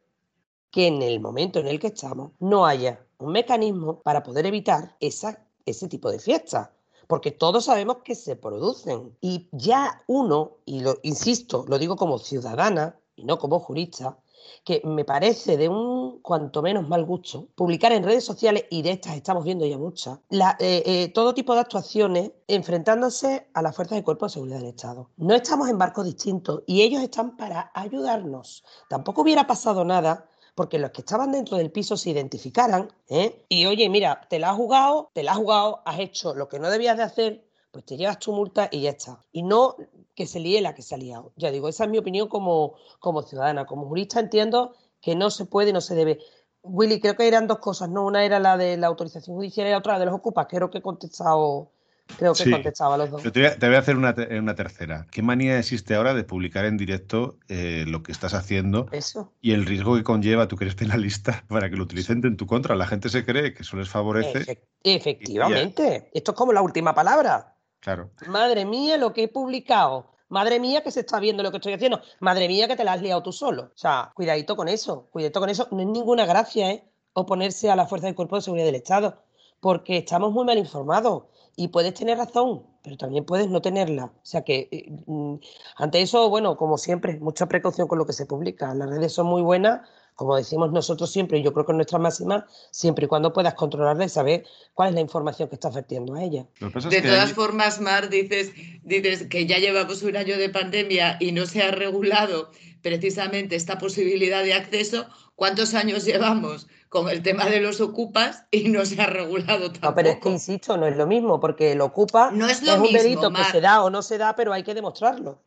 que 0.70 0.88
en 0.88 1.02
el 1.02 1.20
momento 1.20 1.60
en 1.60 1.68
el 1.68 1.80
que 1.80 1.88
estamos 1.88 2.32
no 2.40 2.66
haya 2.66 3.06
un 3.18 3.32
mecanismo 3.32 4.02
para 4.02 4.24
poder 4.24 4.46
evitar 4.46 4.96
esa, 5.00 5.46
ese 5.66 5.88
tipo 5.88 6.10
de 6.10 6.20
fiestas. 6.20 6.70
Porque 7.08 7.32
todos 7.32 7.66
sabemos 7.66 7.98
que 8.04 8.16
se 8.16 8.38
producen. 8.38 9.18
Y 9.20 9.50
ya 9.52 10.04
uno, 10.08 10.58
y 10.66 10.80
lo 10.80 10.96
insisto, 11.04 11.66
lo 11.68 11.78
digo 11.78 11.98
como 11.98 12.18
ciudadana 12.18 12.98
y 13.16 13.26
no 13.26 13.38
como 13.38 13.60
jurista, 13.60 14.18
que 14.63 14.81
me 14.84 15.05
parece 15.05 15.58
de 15.58 15.70
un 15.70 16.20
cuanto 16.22 16.62
menos 16.62 16.88
mal 16.88 17.05
gusto 17.05 17.48
publicar 17.55 17.91
en 17.91 18.03
redes 18.03 18.24
sociales, 18.24 18.65
y 18.70 18.81
de 18.81 18.91
estas 18.91 19.15
estamos 19.15 19.43
viendo 19.43 19.65
ya 19.65 19.77
muchas, 19.77 20.20
eh, 20.29 20.55
eh, 20.60 21.12
todo 21.13 21.34
tipo 21.34 21.53
de 21.53 21.62
actuaciones 21.62 22.31
enfrentándose 22.48 23.48
a 23.53 23.62
las 23.62 23.75
fuerzas 23.75 23.98
de 23.98 24.03
cuerpo 24.03 24.25
de 24.25 24.31
seguridad 24.31 24.60
del 24.60 24.70
Estado. 24.70 25.10
No 25.17 25.34
estamos 25.34 25.70
en 25.70 25.77
barcos 25.77 26.05
distintos 26.05 26.63
y 26.67 26.81
ellos 26.81 27.01
están 27.01 27.38
para 27.38 27.72
ayudarnos. 27.74 28.63
Tampoco 28.89 29.22
hubiera 29.22 29.48
pasado 29.48 29.86
nada 29.86 30.27
porque 30.55 30.79
los 30.79 30.91
que 30.91 31.01
estaban 31.01 31.31
dentro 31.31 31.58
del 31.58 31.72
piso 31.72 31.98
se 31.98 32.10
identificaran, 32.10 32.91
¿eh? 33.08 33.46
y 33.48 33.65
oye, 33.65 33.89
mira, 33.89 34.22
te 34.29 34.38
la 34.38 34.51
has 34.51 34.58
jugado, 34.58 35.10
te 35.13 35.24
la 35.24 35.31
has 35.31 35.38
jugado, 35.38 35.81
has 35.86 36.00
hecho 36.00 36.36
lo 36.36 36.50
que 36.50 36.60
no 36.60 36.70
debías 36.70 36.98
de 36.98 37.03
hacer, 37.03 37.48
pues 37.72 37.86
te 37.86 37.98
llevas 37.98 38.20
tu 38.20 38.34
multa 38.34 38.67
y 38.72 38.81
ya 38.81 38.91
está. 38.91 39.24
Y 39.31 39.43
no 39.43 39.75
que 40.22 40.28
se 40.28 40.40
líe 40.40 40.62
la 40.62 40.75
que 40.75 40.84
se 40.84 40.94
ha 40.94 41.00
liado. 41.00 41.34
Ya 41.36 41.50
digo, 41.50 41.68
esa 41.68 41.86
es 41.86 41.90
mi 41.90 41.98
opinión 41.98 42.28
como, 42.28 42.75
como 43.00 43.24
ciudadana. 43.24 43.66
Como 43.66 43.88
jurista 43.88 44.20
entiendo 44.20 44.75
que 45.01 45.16
no 45.16 45.32
se 45.32 45.46
puede 45.46 45.72
y 45.72 45.74
no 45.74 45.82
se 45.82 45.96
debe. 45.96 46.20
Willy, 46.62 47.00
creo 47.00 47.16
que 47.16 47.28
eran 47.28 47.48
dos 47.48 47.58
cosas, 47.58 47.90
¿no? 47.90 48.06
Una 48.06 48.24
era 48.24 48.40
la 48.40 48.56
de 48.56 48.78
la 48.78 48.86
autorización 48.86 49.36
judicial 49.36 49.66
y 49.66 49.72
la 49.72 49.80
otra 49.80 49.94
la 49.94 50.00
de 50.00 50.06
los 50.06 50.13
ocupas. 50.13 50.46
Creo 50.48 50.70
que 50.70 50.78
he 50.78 50.82
contestado 50.84 51.72
Creo 52.18 52.34
que 52.34 52.51
contestaba 52.51 52.98
los 52.98 53.10
dos. 53.10 53.24
te, 53.24 53.30
voy 53.32 53.75
a, 53.75 53.80
hacer 53.80 53.96
una, 53.96 54.16
una, 54.38 54.56
tercera. 54.56 55.08
¿Qué 55.12 55.22
manía 55.22 55.58
existe 55.58 55.96
ahora 55.96 56.13
de 56.13 56.24
publicar 56.24 56.66
en 56.66 56.78
directo 56.78 57.38
eh, 57.48 57.86
lo 57.88 58.04
que 58.04 58.12
estás 58.12 58.34
haciendo 58.34 58.88
Eso. 58.92 59.34
y 59.42 59.54
el 59.54 59.66
riesgo 59.66 59.96
que 59.96 60.04
conlleva, 60.04 60.48
tú 60.48 60.56
que 60.56 60.66
eres 60.66 60.75
penalista, 60.75 61.44
para 61.48 61.70
que 61.70 61.75
lo 61.75 61.84
utilicen 61.84 62.22
en 62.25 62.38
tu 62.38 62.46
contra? 62.46 62.75
La 62.75 62.88
gente 62.88 63.10
se 63.10 63.25
cree 63.25 63.54
que 63.54 63.63
eso 63.63 63.78
les 63.78 63.90
favorece. 63.90 64.62
efectivamente. 64.84 66.10
Esto 66.13 66.32
es 66.32 66.38
como 66.38 66.54
la 66.54 66.62
última 66.62 66.94
palabra. 66.94 67.50
Claro. 67.82 68.12
Madre 68.28 68.66
mía, 68.66 68.98
lo 68.98 69.12
que 69.12 69.24
he 69.24 69.28
publicado. 69.28 70.06
Madre 70.30 70.60
mía, 70.60 70.82
que 70.82 70.92
se 70.92 71.02
está 71.02 71.20
viendo 71.20 71.44
lo 71.44 71.52
que 71.52 71.58
estoy 71.58 71.74
haciendo. 71.74 72.00
Madre 72.20 72.48
mía, 72.48 72.68
que 72.68 72.78
te 72.78 72.84
la 72.86 72.94
has 72.94 73.02
liado 73.02 73.22
tú 73.22 73.34
solo. 73.34 73.64
O 73.64 73.78
sea, 73.78 74.12
cuidadito 74.16 74.56
con 74.56 74.70
eso. 74.70 75.10
Cuidadito 75.12 75.40
con 75.42 75.50
eso. 75.50 75.68
No 75.72 75.82
es 75.82 75.88
ninguna 75.88 76.26
gracia, 76.26 76.72
¿eh? 76.72 76.88
Oponerse 77.14 77.70
a 77.70 77.76
la 77.76 77.88
fuerza 77.88 78.08
del 78.08 78.16
cuerpo 78.16 78.38
de 78.38 78.44
seguridad 78.44 78.66
del 78.66 78.76
Estado. 78.76 79.24
Porque 79.60 79.98
estamos 79.98 80.32
muy 80.32 80.46
mal 80.46 80.58
informados 80.58 81.24
y 81.56 81.68
puedes 81.68 81.94
tener 81.94 82.18
razón, 82.18 82.66
pero 82.82 82.98
también 82.98 83.26
puedes 83.26 83.50
no 83.50 83.62
tenerla. 83.62 84.06
O 84.06 84.26
sea 84.26 84.44
que 84.44 84.70
eh, 84.72 84.86
mm, 85.06 85.36
ante 85.78 86.02
eso, 86.02 86.30
bueno, 86.30 86.56
como 86.58 86.78
siempre, 86.78 87.20
mucha 87.20 87.48
precaución 87.48 87.88
con 87.88 87.98
lo 87.98 88.06
que 88.06 88.14
se 88.14 88.26
publica. 88.26 88.74
Las 88.74 88.90
redes 88.90 89.14
son 89.14 89.28
muy 89.28 89.42
buenas, 89.42 89.88
como 90.15 90.36
decimos 90.36 90.72
nosotros 90.72 91.12
siempre, 91.12 91.39
y 91.39 91.44
yo 91.44 91.53
creo 91.53 91.65
que 91.65 91.74
nuestra 91.74 92.00
máxima, 92.00 92.46
siempre 92.72 93.06
y 93.06 93.08
cuando 93.08 93.34
puedas 93.34 93.53
controlarla 93.56 94.06
y 94.06 94.10
saber 94.10 94.46
cuál 94.74 94.89
es 94.89 94.96
la 94.96 95.01
información 95.01 95.50
que 95.50 95.56
estás 95.56 95.74
vertiendo 95.74 96.13
a 96.15 96.24
ella. 96.24 96.46
De 96.89 97.01
todas 97.01 97.34
formas, 97.34 97.82
Mar, 97.82 98.10
dices, 98.10 98.51
dices 98.84 99.27
que 99.27 99.46
ya 99.46 99.58
llevamos 99.58 100.03
un 100.03 100.15
año 100.15 100.38
de 100.38 100.50
pandemia 100.50 101.18
y 101.20 101.32
no 101.32 101.46
se 101.46 101.63
ha 101.63 101.72
regulado 101.72 102.51
precisamente 102.82 103.56
esta 103.56 103.77
posibilidad 103.77 104.44
de 104.44 104.53
acceso. 104.53 105.06
¿Cuántos 105.36 105.74
años 105.74 106.06
llevamos? 106.06 106.68
con 106.91 107.08
el 107.08 107.24
tema 107.24 107.46
de 107.46 107.62
los 107.62 107.80
ocupas 107.80 108.44
y 108.51 108.68
no 108.68 108.86
se 108.86 109.01
ha 109.01 109.06
regulado 109.06 109.72
tampoco. 109.72 109.88
No, 109.88 109.96
pero 109.96 110.10
es 110.10 110.18
que 110.18 110.30
insisto, 110.30 110.75
no 110.75 110.86
es 110.86 110.98
lo 110.98 111.08
mismo, 111.08 111.39
porque 111.39 111.72
el 111.72 111.80
ocupa 111.80 112.32
no 112.32 112.50
es, 112.50 112.62
lo 112.63 112.84
un 112.84 112.91
delito 112.91 113.32
que 113.32 113.46
se 113.46 113.62
da 113.62 113.82
o 113.82 113.89
no 113.89 114.01
se 114.01 114.18
da, 114.18 114.36
pero 114.36 114.51
hay 114.51 114.63
que 114.63 114.74
demostrarlo. 114.74 115.39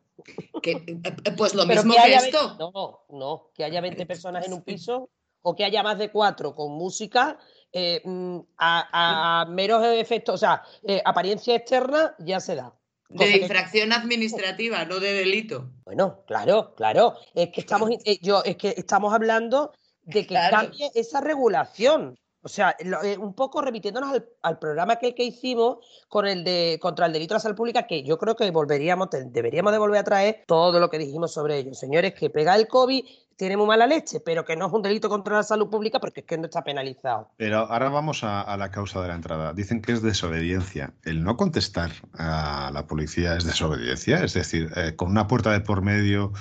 Eh, 0.63 1.01
pues 1.37 1.53
lo 1.53 1.65
mismo 1.65 1.93
que, 1.93 2.13
esto. 2.13 2.55
no, 2.57 3.05
no, 3.09 3.51
que 3.53 3.63
haya 3.63 3.81
20 3.81 4.05
personas 4.05 4.45
en 4.45 4.53
un 4.53 4.63
piso 4.63 5.09
o 5.41 5.55
que 5.55 5.63
haya 5.63 5.83
más 5.83 5.99
de 5.99 6.09
cuatro 6.09 6.55
con 6.55 6.71
música 6.71 7.37
eh, 7.71 8.01
mm, 8.03 8.39
a, 8.57 9.45
meros 9.49 9.85
efectos, 9.85 10.35
o 10.35 10.37
sea, 10.37 10.63
eh, 10.83 11.01
apariencia 11.05 11.55
externa 11.55 12.15
ya 12.19 12.39
se 12.39 12.55
da. 12.55 12.73
De 13.09 13.37
infracción 13.37 13.93
administrativa, 13.93 14.83
no 14.85 14.99
de 14.99 15.13
delito. 15.13 15.69
Bueno, 15.83 16.23
claro, 16.25 16.73
claro. 16.75 17.15
Es 17.35 17.49
que 17.49 17.61
estamos, 17.61 17.91
yo, 18.21 18.43
es 18.43 18.55
que 18.55 18.73
estamos 18.77 19.13
hablando 19.13 19.71
de 20.01 20.25
que 20.25 20.35
cambie 20.49 20.89
esa 20.95 21.21
regulación. 21.21 22.17
O 22.45 22.47
sea, 22.47 22.75
eh, 22.77 23.17
un 23.17 23.33
poco 23.33 23.59
repitiéndonos 23.59 24.21
al, 24.43 24.59
programa 24.59 24.97
que, 24.97 25.15
que, 25.15 25.23
hicimos 25.23 25.77
con 26.07 26.27
el 26.27 26.43
de 26.43 26.77
contra 26.79 27.07
el 27.07 27.13
delito 27.13 27.33
de 27.33 27.37
la 27.37 27.39
salud 27.39 27.55
pública, 27.55 27.87
que 27.87 28.03
yo 28.03 28.19
creo 28.19 28.35
que 28.35 28.51
volveríamos, 28.51 29.09
deberíamos 29.09 29.71
de 29.71 29.79
volver 29.79 30.01
a 30.01 30.03
traer 30.03 30.43
todo 30.45 30.79
lo 30.79 30.91
que 30.91 30.99
dijimos 30.99 31.33
sobre 31.33 31.57
ello. 31.57 31.73
Señores, 31.73 32.13
que 32.13 32.29
pega 32.29 32.55
el 32.55 32.67
COVID 32.67 33.03
tiene 33.35 33.57
muy 33.57 33.65
mala 33.65 33.87
leche, 33.87 34.19
pero 34.19 34.45
que 34.45 34.55
no 34.55 34.67
es 34.67 34.73
un 34.73 34.83
delito 34.83 35.09
contra 35.09 35.37
la 35.37 35.41
salud 35.41 35.71
pública 35.71 35.99
porque 35.99 36.19
es 36.19 36.27
que 36.27 36.37
no 36.37 36.45
está 36.45 36.63
penalizado. 36.63 37.31
Pero 37.35 37.57
ahora 37.57 37.89
vamos 37.89 38.23
a, 38.23 38.55
la 38.57 38.69
causa 38.69 39.01
de 39.01 39.07
la 39.07 39.15
entrada. 39.15 39.51
Dicen 39.53 39.81
que 39.81 39.93
es 39.93 40.03
desobediencia. 40.03 40.93
El 41.01 41.23
no 41.23 41.37
contestar 41.37 41.93
a 42.13 42.69
la 42.71 42.85
policía 42.85 43.35
es 43.37 43.43
desobediencia, 43.43 44.23
es 44.23 44.35
decir, 44.35 44.71
eh, 44.75 44.95
con 44.95 45.09
una 45.09 45.25
puerta 45.25 45.51
de 45.51 45.61
por 45.61 45.81
medio, 45.81 46.31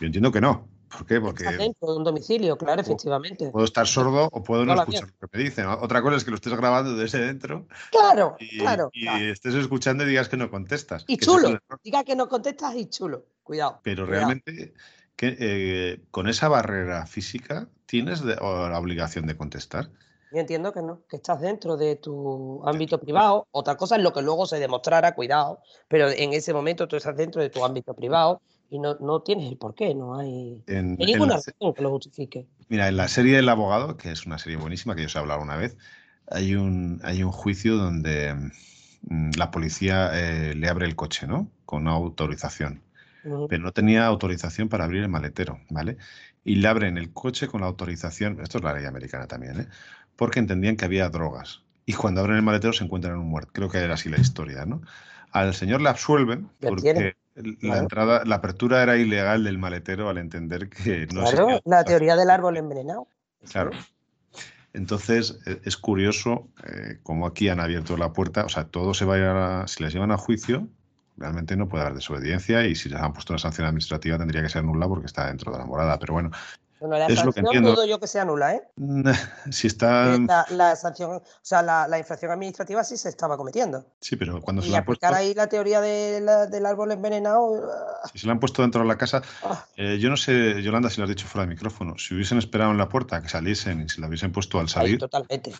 yo 0.00 0.06
entiendo 0.06 0.30
que 0.30 0.40
no. 0.40 0.71
¿Por 0.96 1.06
qué? 1.06 1.20
Porque. 1.20 1.44
dentro 1.44 1.92
de 1.92 1.96
un 1.96 2.04
domicilio, 2.04 2.56
claro, 2.56 2.80
efectivamente. 2.80 3.50
Puedo 3.50 3.64
estar 3.64 3.86
sordo 3.86 4.28
o 4.30 4.42
puedo 4.42 4.64
no, 4.64 4.74
escuchar 4.74 5.08
lo 5.20 5.28
que 5.28 5.38
me 5.38 5.44
dicen. 5.44 5.66
Otra 5.66 6.02
cosa 6.02 6.16
es 6.16 6.24
que 6.24 6.30
lo 6.30 6.36
estés 6.36 6.54
grabando 6.54 6.96
desde 6.96 7.18
dentro. 7.20 7.66
Claro, 7.90 8.36
claro. 8.58 8.90
Y 8.92 9.06
estés 9.30 9.54
escuchando 9.54 10.04
y 10.04 10.08
digas 10.08 10.28
que 10.28 10.36
no 10.36 10.50
contestas. 10.50 11.04
Y 11.06 11.16
chulo. 11.16 11.58
Diga 11.82 12.04
que 12.04 12.16
no 12.16 12.28
contestas 12.28 12.74
y 12.76 12.86
chulo. 12.86 13.26
Cuidado. 13.42 13.80
Pero 13.82 14.06
realmente, 14.06 14.74
que, 15.16 15.36
eh, 15.38 16.00
con 16.10 16.28
esa 16.28 16.48
barrera 16.48 17.06
física, 17.06 17.68
¿tienes 17.86 18.22
la 18.22 18.78
obligación 18.78 19.26
de 19.26 19.36
contestar? 19.36 19.90
Yo 20.32 20.38
entiendo 20.40 20.72
que 20.72 20.80
no, 20.80 21.02
que 21.08 21.16
estás 21.16 21.40
dentro 21.40 21.76
de 21.76 21.96
tu 21.96 22.62
ámbito 22.66 22.98
privado. 22.98 23.46
Otra 23.50 23.76
cosa 23.76 23.96
es 23.96 24.02
lo 24.02 24.14
que 24.14 24.22
luego 24.22 24.46
se 24.46 24.58
demostrara, 24.58 25.14
cuidado, 25.14 25.60
pero 25.88 26.08
en 26.08 26.32
ese 26.32 26.54
momento 26.54 26.88
tú 26.88 26.96
estás 26.96 27.14
dentro 27.16 27.42
de 27.42 27.50
tu 27.50 27.62
ámbito 27.62 27.92
privado 27.92 28.40
y 28.72 28.78
no, 28.78 28.96
no 29.00 29.20
tienes 29.20 29.50
el 29.50 29.58
por 29.58 29.74
qué, 29.74 29.94
no 29.94 30.18
hay, 30.18 30.64
ninguna 30.66 31.34
razón 31.34 31.74
que 31.74 31.82
lo 31.82 31.90
justifique. 31.90 32.46
Mira, 32.70 32.88
en 32.88 32.96
la 32.96 33.06
serie 33.06 33.38
El 33.38 33.50
abogado, 33.50 33.98
que 33.98 34.10
es 34.10 34.24
una 34.24 34.38
serie 34.38 34.56
buenísima 34.56 34.94
que 34.94 35.02
yo 35.02 35.08
os 35.08 35.14
he 35.14 35.18
hablado 35.18 35.42
una 35.42 35.56
vez, 35.56 35.76
hay 36.26 36.54
un, 36.54 36.98
hay 37.04 37.22
un 37.22 37.32
juicio 37.32 37.76
donde 37.76 38.34
mm, 39.02 39.32
la 39.36 39.50
policía 39.50 40.10
eh, 40.14 40.54
le 40.54 40.70
abre 40.70 40.86
el 40.86 40.96
coche, 40.96 41.26
¿no? 41.26 41.50
Con 41.66 41.82
una 41.82 41.90
autorización. 41.92 42.80
Pero 43.22 43.62
no 43.62 43.72
tenía 43.72 44.06
autorización 44.06 44.70
para 44.70 44.84
abrir 44.84 45.02
el 45.02 45.10
maletero, 45.10 45.60
¿vale? 45.68 45.98
Y 46.42 46.54
le 46.56 46.66
abren 46.66 46.96
el 46.96 47.12
coche 47.12 47.48
con 47.48 47.60
la 47.60 47.66
autorización, 47.66 48.40
esto 48.40 48.56
es 48.56 48.64
la 48.64 48.72
ley 48.72 48.86
americana 48.86 49.26
también, 49.26 49.60
¿eh? 49.60 49.66
Porque 50.16 50.38
entendían 50.38 50.76
que 50.76 50.86
había 50.86 51.10
drogas. 51.10 51.62
Y 51.84 51.92
cuando 51.92 52.22
abren 52.22 52.38
el 52.38 52.42
maletero 52.42 52.72
se 52.72 52.84
encuentran 52.84 53.18
un 53.18 53.28
muerto. 53.28 53.50
Creo 53.52 53.68
que 53.68 53.78
era 53.78 53.94
así 53.94 54.08
la 54.08 54.18
historia, 54.18 54.64
¿no? 54.64 54.80
Al 55.30 55.52
señor 55.52 55.82
le 55.82 55.90
absuelven 55.90 56.48
porque 56.58 57.16
la 57.34 57.78
entrada, 57.78 58.24
la 58.24 58.36
apertura 58.36 58.82
era 58.82 58.96
ilegal 58.96 59.44
del 59.44 59.58
maletero 59.58 60.08
al 60.08 60.18
entender 60.18 60.68
que 60.68 61.06
no 61.12 61.24
Claro, 61.24 61.60
la 61.64 61.84
teoría 61.84 62.16
del 62.16 62.30
árbol 62.30 62.56
envenenado. 62.56 63.08
Claro. 63.50 63.70
Entonces 64.72 65.38
e, 65.46 65.60
es 65.64 65.76
curioso 65.76 66.48
eh, 66.66 66.98
cómo 67.02 67.26
aquí 67.26 67.48
han 67.48 67.60
abierto 67.60 67.96
la 67.96 68.12
puerta, 68.12 68.44
o 68.44 68.48
sea, 68.48 68.64
todo 68.64 68.94
se 68.94 69.04
va 69.04 69.62
a, 69.62 69.68
si 69.68 69.82
les 69.82 69.92
llevan 69.92 70.12
a 70.12 70.18
juicio, 70.18 70.68
realmente 71.16 71.56
no 71.56 71.68
puede 71.68 71.84
haber 71.84 71.94
desobediencia 71.94 72.66
y 72.66 72.74
si 72.74 72.88
les 72.88 73.00
han 73.00 73.12
puesto 73.12 73.32
una 73.32 73.38
sanción 73.38 73.66
administrativa 73.66 74.18
tendría 74.18 74.42
que 74.42 74.48
ser 74.48 74.64
nula 74.64 74.88
porque 74.88 75.06
está 75.06 75.26
dentro 75.26 75.52
de 75.52 75.58
la 75.58 75.66
morada. 75.66 75.98
Pero 75.98 76.14
bueno, 76.14 76.30
bueno, 76.82 76.98
la 76.98 77.14
sanción 77.14 77.62
dudo 77.62 77.86
yo 77.86 78.00
que 78.00 78.08
sea 78.08 78.24
nula, 78.24 78.54
¿eh? 78.54 78.62
Si 79.52 79.68
está... 79.68 80.18
La, 80.50 80.74
sanción, 80.74 81.12
o 81.12 81.22
sea, 81.40 81.62
la, 81.62 81.98
infracción 81.98 82.32
administrativa 82.32 82.82
sí 82.82 82.96
se 82.96 83.08
estaba 83.08 83.36
cometiendo. 83.36 83.86
Sí, 84.00 84.16
pero 84.16 84.40
cuando 84.40 84.62
y 84.62 84.66
se 84.66 84.72
la 84.72 84.78
han 84.78 84.84
puesto... 84.84 85.06
ahí 85.06 85.32
la 85.34 85.48
teoría 85.48 85.80
del 85.80 86.66
árbol 86.66 86.90
envenenado... 86.92 87.70
Ah. 87.70 88.08
Si 88.12 88.18
se 88.18 88.26
la 88.26 88.32
han 88.32 88.40
puesto 88.40 88.62
dentro 88.62 88.82
de 88.82 88.88
la 88.88 88.98
casa... 88.98 89.22
Ah. 89.44 89.64
Eh, 89.76 89.98
yo 90.00 90.10
no 90.10 90.16
sé, 90.16 90.60
Yolanda, 90.62 90.90
si 90.90 90.98
lo 90.98 91.04
has 91.04 91.10
dicho 91.10 91.26
fuera 91.26 91.46
de 91.46 91.54
micrófono. 91.54 91.96
Si 91.98 92.14
hubiesen 92.14 92.38
esperado 92.38 92.72
en 92.72 92.78
la 92.78 92.88
puerta 92.88 93.22
que 93.22 93.28
saliesen 93.28 93.82
y 93.82 93.88
si 93.88 94.00
la 94.00 94.08
hubiesen 94.08 94.32
puesto 94.32 94.58
al 94.58 94.68
salir... 94.68 94.98
totalmente. 94.98 95.52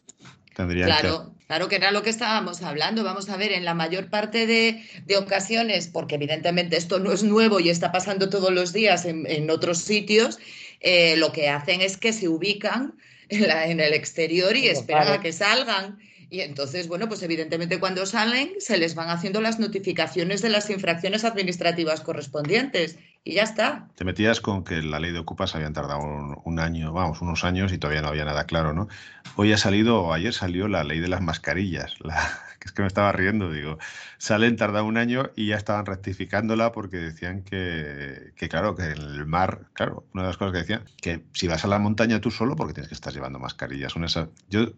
claro, 0.56 1.32
que... 1.38 1.46
claro 1.46 1.68
que 1.68 1.76
era 1.76 1.92
lo 1.92 2.02
que 2.02 2.11
estábamos 2.11 2.62
hablando. 2.62 3.04
Vamos 3.04 3.28
a 3.30 3.37
ver, 3.37 3.52
en 3.52 3.64
la 3.64 3.74
mayor 3.74 4.11
parte 4.11 4.46
de, 4.46 4.82
ocasiones, 5.16 5.87
porque 5.87 6.16
evidentemente 6.16 6.76
esto 6.76 6.98
no 6.98 7.12
es 7.12 7.22
nuevo 7.22 7.61
y 7.61 7.70
está 7.70 7.92
pasando 7.92 8.28
todos 8.28 8.50
los 8.50 8.72
días 8.72 9.04
en, 9.04 9.24
en 9.30 9.50
otros 9.50 9.78
sitios, 9.78 10.40
eh, 10.83 11.16
lo 11.16 11.33
que 11.33 11.49
hacen 11.49 11.81
es 11.81 11.97
que 11.97 12.12
se 12.12 12.29
ubican 12.29 12.95
en, 13.29 13.81
el 13.81 13.95
exterior 13.95 14.57
y 14.57 14.68
esperan 14.68 15.09
a 15.09 15.21
que 15.21 15.33
salgan. 15.33 15.99
Y 16.29 16.40
entonces, 16.40 16.88
bueno, 16.88 17.09
pues 17.09 17.23
evidentemente 17.23 17.79
cuando 17.79 18.07
salen 18.07 18.55
se 18.59 18.79
les 18.79 18.95
van 18.95 19.11
haciendo 19.11 19.40
las 19.40 19.59
notificaciones 19.59 20.40
de 20.42 20.49
las 20.49 20.71
infracciones 20.71 21.25
administrativas 21.25 22.01
correspondientes 22.01 22.99
y 23.23 23.35
ya 23.35 23.42
está. 23.42 23.88
Te 23.95 24.05
metías 24.05 24.40
con 24.40 24.64
que 24.64 24.83
la 24.83 24.99
ley 24.99 25.12
de 25.12 25.18
ocupas 25.18 25.55
habían 25.55 25.75
tardado 25.75 26.01
un, 26.45 26.59
año, 26.59 26.92
vamos, 26.92 27.21
unos 27.21 27.45
años 27.45 27.73
y 27.73 27.79
todavía 27.79 28.03
no 28.03 28.09
había 28.09 28.25
nada 28.25 28.47
claro, 28.47 28.73
¿no? 28.73 28.88
Hoy 29.37 29.53
ha 29.53 29.59
salido, 29.59 30.03
o 30.03 30.12
ayer 30.12 30.33
salió 30.33 30.68
la 30.68 30.85
ley 30.85 31.01
de 31.01 31.09
las 31.09 31.21
mascarillas, 31.21 31.95
que 32.59 32.66
es 32.66 32.73
que 32.73 32.83
me 32.83 32.88
estaba 32.88 33.12
riendo, 33.12 33.51
digo, 33.51 33.79
salen, 34.22 34.54
tarda 34.54 34.85
un 34.85 34.98
año 34.98 35.32
y 35.35 35.48
ya 35.48 35.56
estaban 35.56 35.85
rectificándola 35.85 36.70
porque 36.70 36.98
decían 36.98 37.42
que, 37.42 38.30
que, 38.37 38.48
claro, 38.48 38.76
que 38.76 38.85
en 38.85 38.92
el 38.92 39.26
mar, 39.26 39.62
claro, 39.72 40.06
una 40.14 40.22
de 40.22 40.28
las 40.28 40.37
cosas 40.37 40.52
que 40.52 40.58
decían, 40.58 40.85
que 41.00 41.24
si 41.32 41.48
vas 41.48 41.64
a 41.64 41.66
la 41.66 41.80
montaña 41.80 42.20
tú 42.20 42.30
solo, 42.30 42.54
porque 42.54 42.72
tienes 42.72 42.87
que 42.87 42.94
estar 42.94 43.12
llevando 43.12 43.40
mascarillas. 43.40 43.96
Una 43.96 44.06
esa, 44.06 44.28
yo 44.48 44.74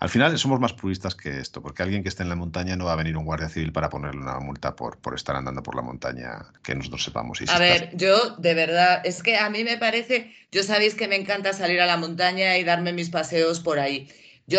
al 0.00 0.08
final 0.08 0.36
somos 0.36 0.58
más 0.58 0.72
puristas 0.72 1.14
que 1.14 1.38
esto, 1.38 1.62
porque 1.62 1.84
alguien 1.84 2.02
que 2.02 2.08
esté 2.08 2.24
en 2.24 2.28
la 2.28 2.34
montaña 2.34 2.74
no 2.74 2.86
va 2.86 2.94
a 2.94 2.96
venir 2.96 3.16
un 3.16 3.24
guardia 3.24 3.48
civil 3.48 3.70
para 3.70 3.90
ponerle 3.90 4.20
una 4.20 4.40
multa 4.40 4.74
por, 4.74 4.98
por 4.98 5.14
estar 5.14 5.36
andando 5.36 5.62
por 5.62 5.76
la 5.76 5.82
montaña 5.82 6.44
que 6.64 6.74
nosotros 6.74 7.04
sepamos. 7.04 7.40
a 7.46 7.58
ver, 7.60 7.90
yo 7.94 8.34
de 8.38 8.54
verdad, 8.54 9.02
es 9.04 9.22
que 9.22 9.36
a 9.36 9.48
mí 9.50 9.62
me 9.62 9.78
parece, 9.78 10.34
yo 10.50 10.64
sabéis 10.64 10.96
que 10.96 11.06
me 11.06 11.14
encanta 11.14 11.52
salir 11.52 11.80
a 11.80 11.86
la 11.86 11.96
montaña 11.96 12.58
y 12.58 12.64
darme 12.64 12.92
mis 12.92 13.10
paseos 13.10 13.60
por 13.60 13.78
ahí. 13.78 14.08
Yo 14.46 14.58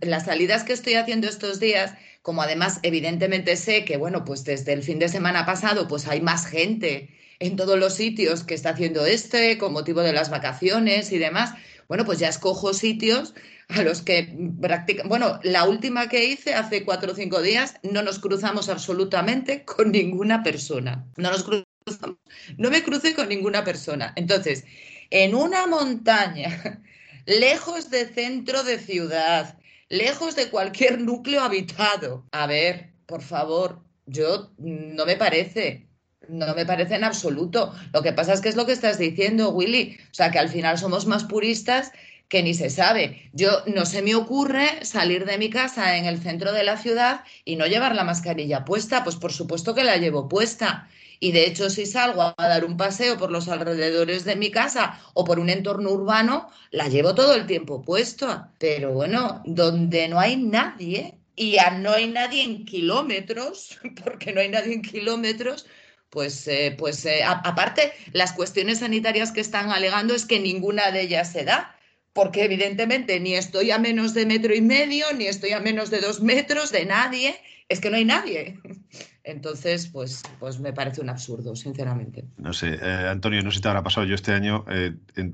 las 0.00 0.24
salidas 0.24 0.62
que 0.62 0.72
estoy 0.72 0.94
haciendo 0.94 1.28
estos 1.28 1.60
días, 1.60 1.94
como 2.22 2.42
además 2.42 2.78
evidentemente 2.82 3.56
sé 3.56 3.84
que, 3.84 3.96
bueno, 3.96 4.24
pues 4.24 4.44
desde 4.44 4.72
el 4.72 4.82
fin 4.82 4.98
de 4.98 5.08
semana 5.08 5.44
pasado 5.44 5.88
pues 5.88 6.06
hay 6.06 6.20
más 6.20 6.46
gente 6.46 7.10
en 7.40 7.56
todos 7.56 7.78
los 7.78 7.94
sitios 7.94 8.44
que 8.44 8.54
está 8.54 8.70
haciendo 8.70 9.04
este 9.04 9.58
con 9.58 9.72
motivo 9.72 10.00
de 10.02 10.12
las 10.12 10.30
vacaciones 10.30 11.10
y 11.12 11.18
demás. 11.18 11.52
Bueno, 11.88 12.04
pues 12.04 12.20
ya 12.20 12.28
escojo 12.28 12.72
sitios 12.72 13.34
a 13.68 13.82
los 13.82 14.02
que 14.02 14.34
practican. 14.60 15.08
Bueno, 15.08 15.40
la 15.42 15.64
última 15.64 16.08
que 16.08 16.24
hice 16.24 16.54
hace 16.54 16.84
cuatro 16.84 17.12
o 17.12 17.14
cinco 17.16 17.42
días 17.42 17.74
no 17.82 18.02
nos 18.02 18.18
cruzamos 18.20 18.68
absolutamente 18.68 19.64
con 19.64 19.90
ninguna 19.90 20.42
persona. 20.42 21.04
No 21.16 21.30
nos 21.30 21.42
cruzamos, 21.42 22.18
no 22.56 22.70
me 22.70 22.82
crucé 22.82 23.14
con 23.14 23.28
ninguna 23.28 23.64
persona. 23.64 24.12
Entonces, 24.16 24.64
en 25.10 25.34
una 25.34 25.66
montaña, 25.66 26.80
lejos 27.26 27.90
de 27.90 28.06
centro 28.06 28.62
de 28.62 28.78
ciudad, 28.78 29.58
lejos 29.92 30.34
de 30.34 30.48
cualquier 30.48 31.00
núcleo 31.10 31.42
habitado. 31.42 32.26
A 32.32 32.46
ver, 32.46 32.94
por 33.06 33.22
favor, 33.22 33.84
yo 34.06 34.50
no 34.58 35.06
me 35.06 35.16
parece. 35.16 35.86
No 36.28 36.54
me 36.54 36.64
parece 36.64 36.94
en 36.94 37.04
absoluto. 37.04 37.74
Lo 37.92 38.02
que 38.02 38.12
pasa 38.12 38.32
es 38.32 38.40
que 38.40 38.48
es 38.48 38.56
lo 38.56 38.64
que 38.64 38.72
estás 38.72 38.98
diciendo, 38.98 39.50
Willy. 39.50 39.98
O 40.10 40.14
sea, 40.14 40.30
que 40.30 40.38
al 40.38 40.48
final 40.48 40.78
somos 40.78 41.06
más 41.06 41.24
puristas 41.24 41.92
que 42.28 42.42
ni 42.42 42.54
se 42.54 42.70
sabe. 42.70 43.30
Yo 43.32 43.62
no 43.66 43.84
se 43.84 44.02
me 44.02 44.14
ocurre 44.14 44.84
salir 44.84 45.26
de 45.26 45.36
mi 45.36 45.50
casa 45.50 45.98
en 45.98 46.06
el 46.06 46.18
centro 46.18 46.52
de 46.52 46.64
la 46.64 46.78
ciudad 46.78 47.24
y 47.44 47.56
no 47.56 47.66
llevar 47.66 47.94
la 47.94 48.04
mascarilla 48.04 48.64
puesta. 48.64 49.04
Pues 49.04 49.16
por 49.16 49.32
supuesto 49.32 49.74
que 49.74 49.84
la 49.84 49.96
llevo 49.98 50.28
puesta. 50.28 50.88
Y 51.22 51.30
de 51.30 51.46
hecho, 51.46 51.70
si 51.70 51.86
salgo 51.86 52.34
a 52.36 52.48
dar 52.48 52.64
un 52.64 52.76
paseo 52.76 53.16
por 53.16 53.30
los 53.30 53.46
alrededores 53.46 54.24
de 54.24 54.34
mi 54.34 54.50
casa 54.50 55.00
o 55.14 55.22
por 55.24 55.38
un 55.38 55.50
entorno 55.50 55.92
urbano, 55.92 56.50
la 56.72 56.88
llevo 56.88 57.14
todo 57.14 57.36
el 57.36 57.46
tiempo 57.46 57.80
puesta. 57.80 58.52
Pero 58.58 58.92
bueno, 58.92 59.40
donde 59.46 60.08
no 60.08 60.18
hay 60.18 60.36
nadie 60.36 61.14
y 61.36 61.58
no 61.78 61.92
hay 61.92 62.08
nadie 62.08 62.42
en 62.42 62.64
kilómetros, 62.64 63.78
porque 64.04 64.32
no 64.32 64.40
hay 64.40 64.48
nadie 64.48 64.74
en 64.74 64.82
kilómetros, 64.82 65.66
pues, 66.10 66.48
eh, 66.48 66.74
pues 66.76 67.06
eh, 67.06 67.22
aparte, 67.22 67.92
las 68.12 68.32
cuestiones 68.32 68.80
sanitarias 68.80 69.30
que 69.30 69.42
están 69.42 69.70
alegando 69.70 70.16
es 70.16 70.26
que 70.26 70.40
ninguna 70.40 70.90
de 70.90 71.02
ellas 71.02 71.30
se 71.30 71.44
da, 71.44 71.78
porque 72.12 72.42
evidentemente 72.42 73.20
ni 73.20 73.36
estoy 73.36 73.70
a 73.70 73.78
menos 73.78 74.12
de 74.12 74.26
metro 74.26 74.56
y 74.56 74.60
medio, 74.60 75.06
ni 75.12 75.28
estoy 75.28 75.52
a 75.52 75.60
menos 75.60 75.88
de 75.88 76.00
dos 76.00 76.20
metros 76.20 76.72
de 76.72 76.84
nadie, 76.84 77.36
es 77.68 77.78
que 77.78 77.90
no 77.90 77.96
hay 77.96 78.06
nadie. 78.06 78.58
Entonces, 79.24 79.88
pues, 79.88 80.22
pues 80.40 80.58
me 80.58 80.72
parece 80.72 81.00
un 81.00 81.08
absurdo, 81.08 81.54
sinceramente. 81.54 82.24
No 82.36 82.52
sé, 82.52 82.74
eh, 82.74 83.08
Antonio, 83.08 83.42
no 83.42 83.50
sé 83.50 83.56
si 83.56 83.62
te 83.62 83.68
habrá 83.68 83.82
pasado. 83.82 84.06
Yo 84.06 84.14
este 84.14 84.32
año, 84.32 84.64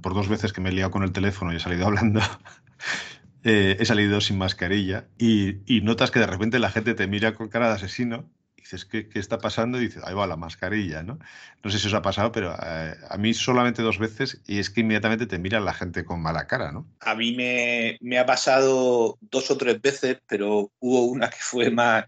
por 0.02 0.14
dos 0.14 0.28
veces 0.28 0.52
que 0.52 0.60
me 0.60 0.68
he 0.68 0.72
liado 0.72 0.90
con 0.90 1.02
el 1.02 1.12
teléfono 1.12 1.52
y 1.52 1.56
he 1.56 1.60
salido 1.60 1.86
hablando, 1.88 2.20
he 3.42 3.84
salido 3.84 4.20
sin 4.20 4.38
mascarilla 4.38 5.06
y, 5.16 5.60
y, 5.66 5.80
notas 5.80 6.10
que 6.10 6.18
de 6.18 6.26
repente 6.26 6.58
la 6.58 6.70
gente 6.70 6.94
te 6.94 7.06
mira 7.06 7.34
con 7.34 7.48
cara 7.48 7.68
de 7.68 7.74
asesino 7.74 8.28
dices, 8.68 8.84
¿qué, 8.84 9.08
¿qué, 9.08 9.18
está 9.18 9.38
pasando? 9.38 9.78
Y 9.78 9.86
dices, 9.86 10.02
ahí 10.04 10.14
va 10.14 10.26
la 10.26 10.36
mascarilla, 10.36 11.02
¿no? 11.02 11.18
No 11.62 11.70
sé 11.70 11.78
si 11.78 11.86
os 11.86 11.94
ha 11.94 12.02
pasado, 12.02 12.32
pero 12.32 12.54
eh, 12.62 12.94
a 13.08 13.16
mí 13.16 13.32
solamente 13.32 13.82
dos 13.82 13.98
veces 13.98 14.42
y 14.46 14.58
es 14.58 14.68
que 14.68 14.82
inmediatamente 14.82 15.26
te 15.26 15.38
mira 15.38 15.58
la 15.60 15.72
gente 15.72 16.04
con 16.04 16.20
mala 16.20 16.46
cara, 16.46 16.70
¿no? 16.70 16.86
A 17.00 17.14
mí 17.14 17.32
me, 17.34 17.96
me 18.00 18.18
ha 18.18 18.26
pasado 18.26 19.18
dos 19.22 19.50
o 19.50 19.56
tres 19.56 19.80
veces, 19.80 20.18
pero 20.26 20.70
hubo 20.80 21.04
una 21.04 21.30
que 21.30 21.38
fue 21.40 21.70
más, 21.70 22.04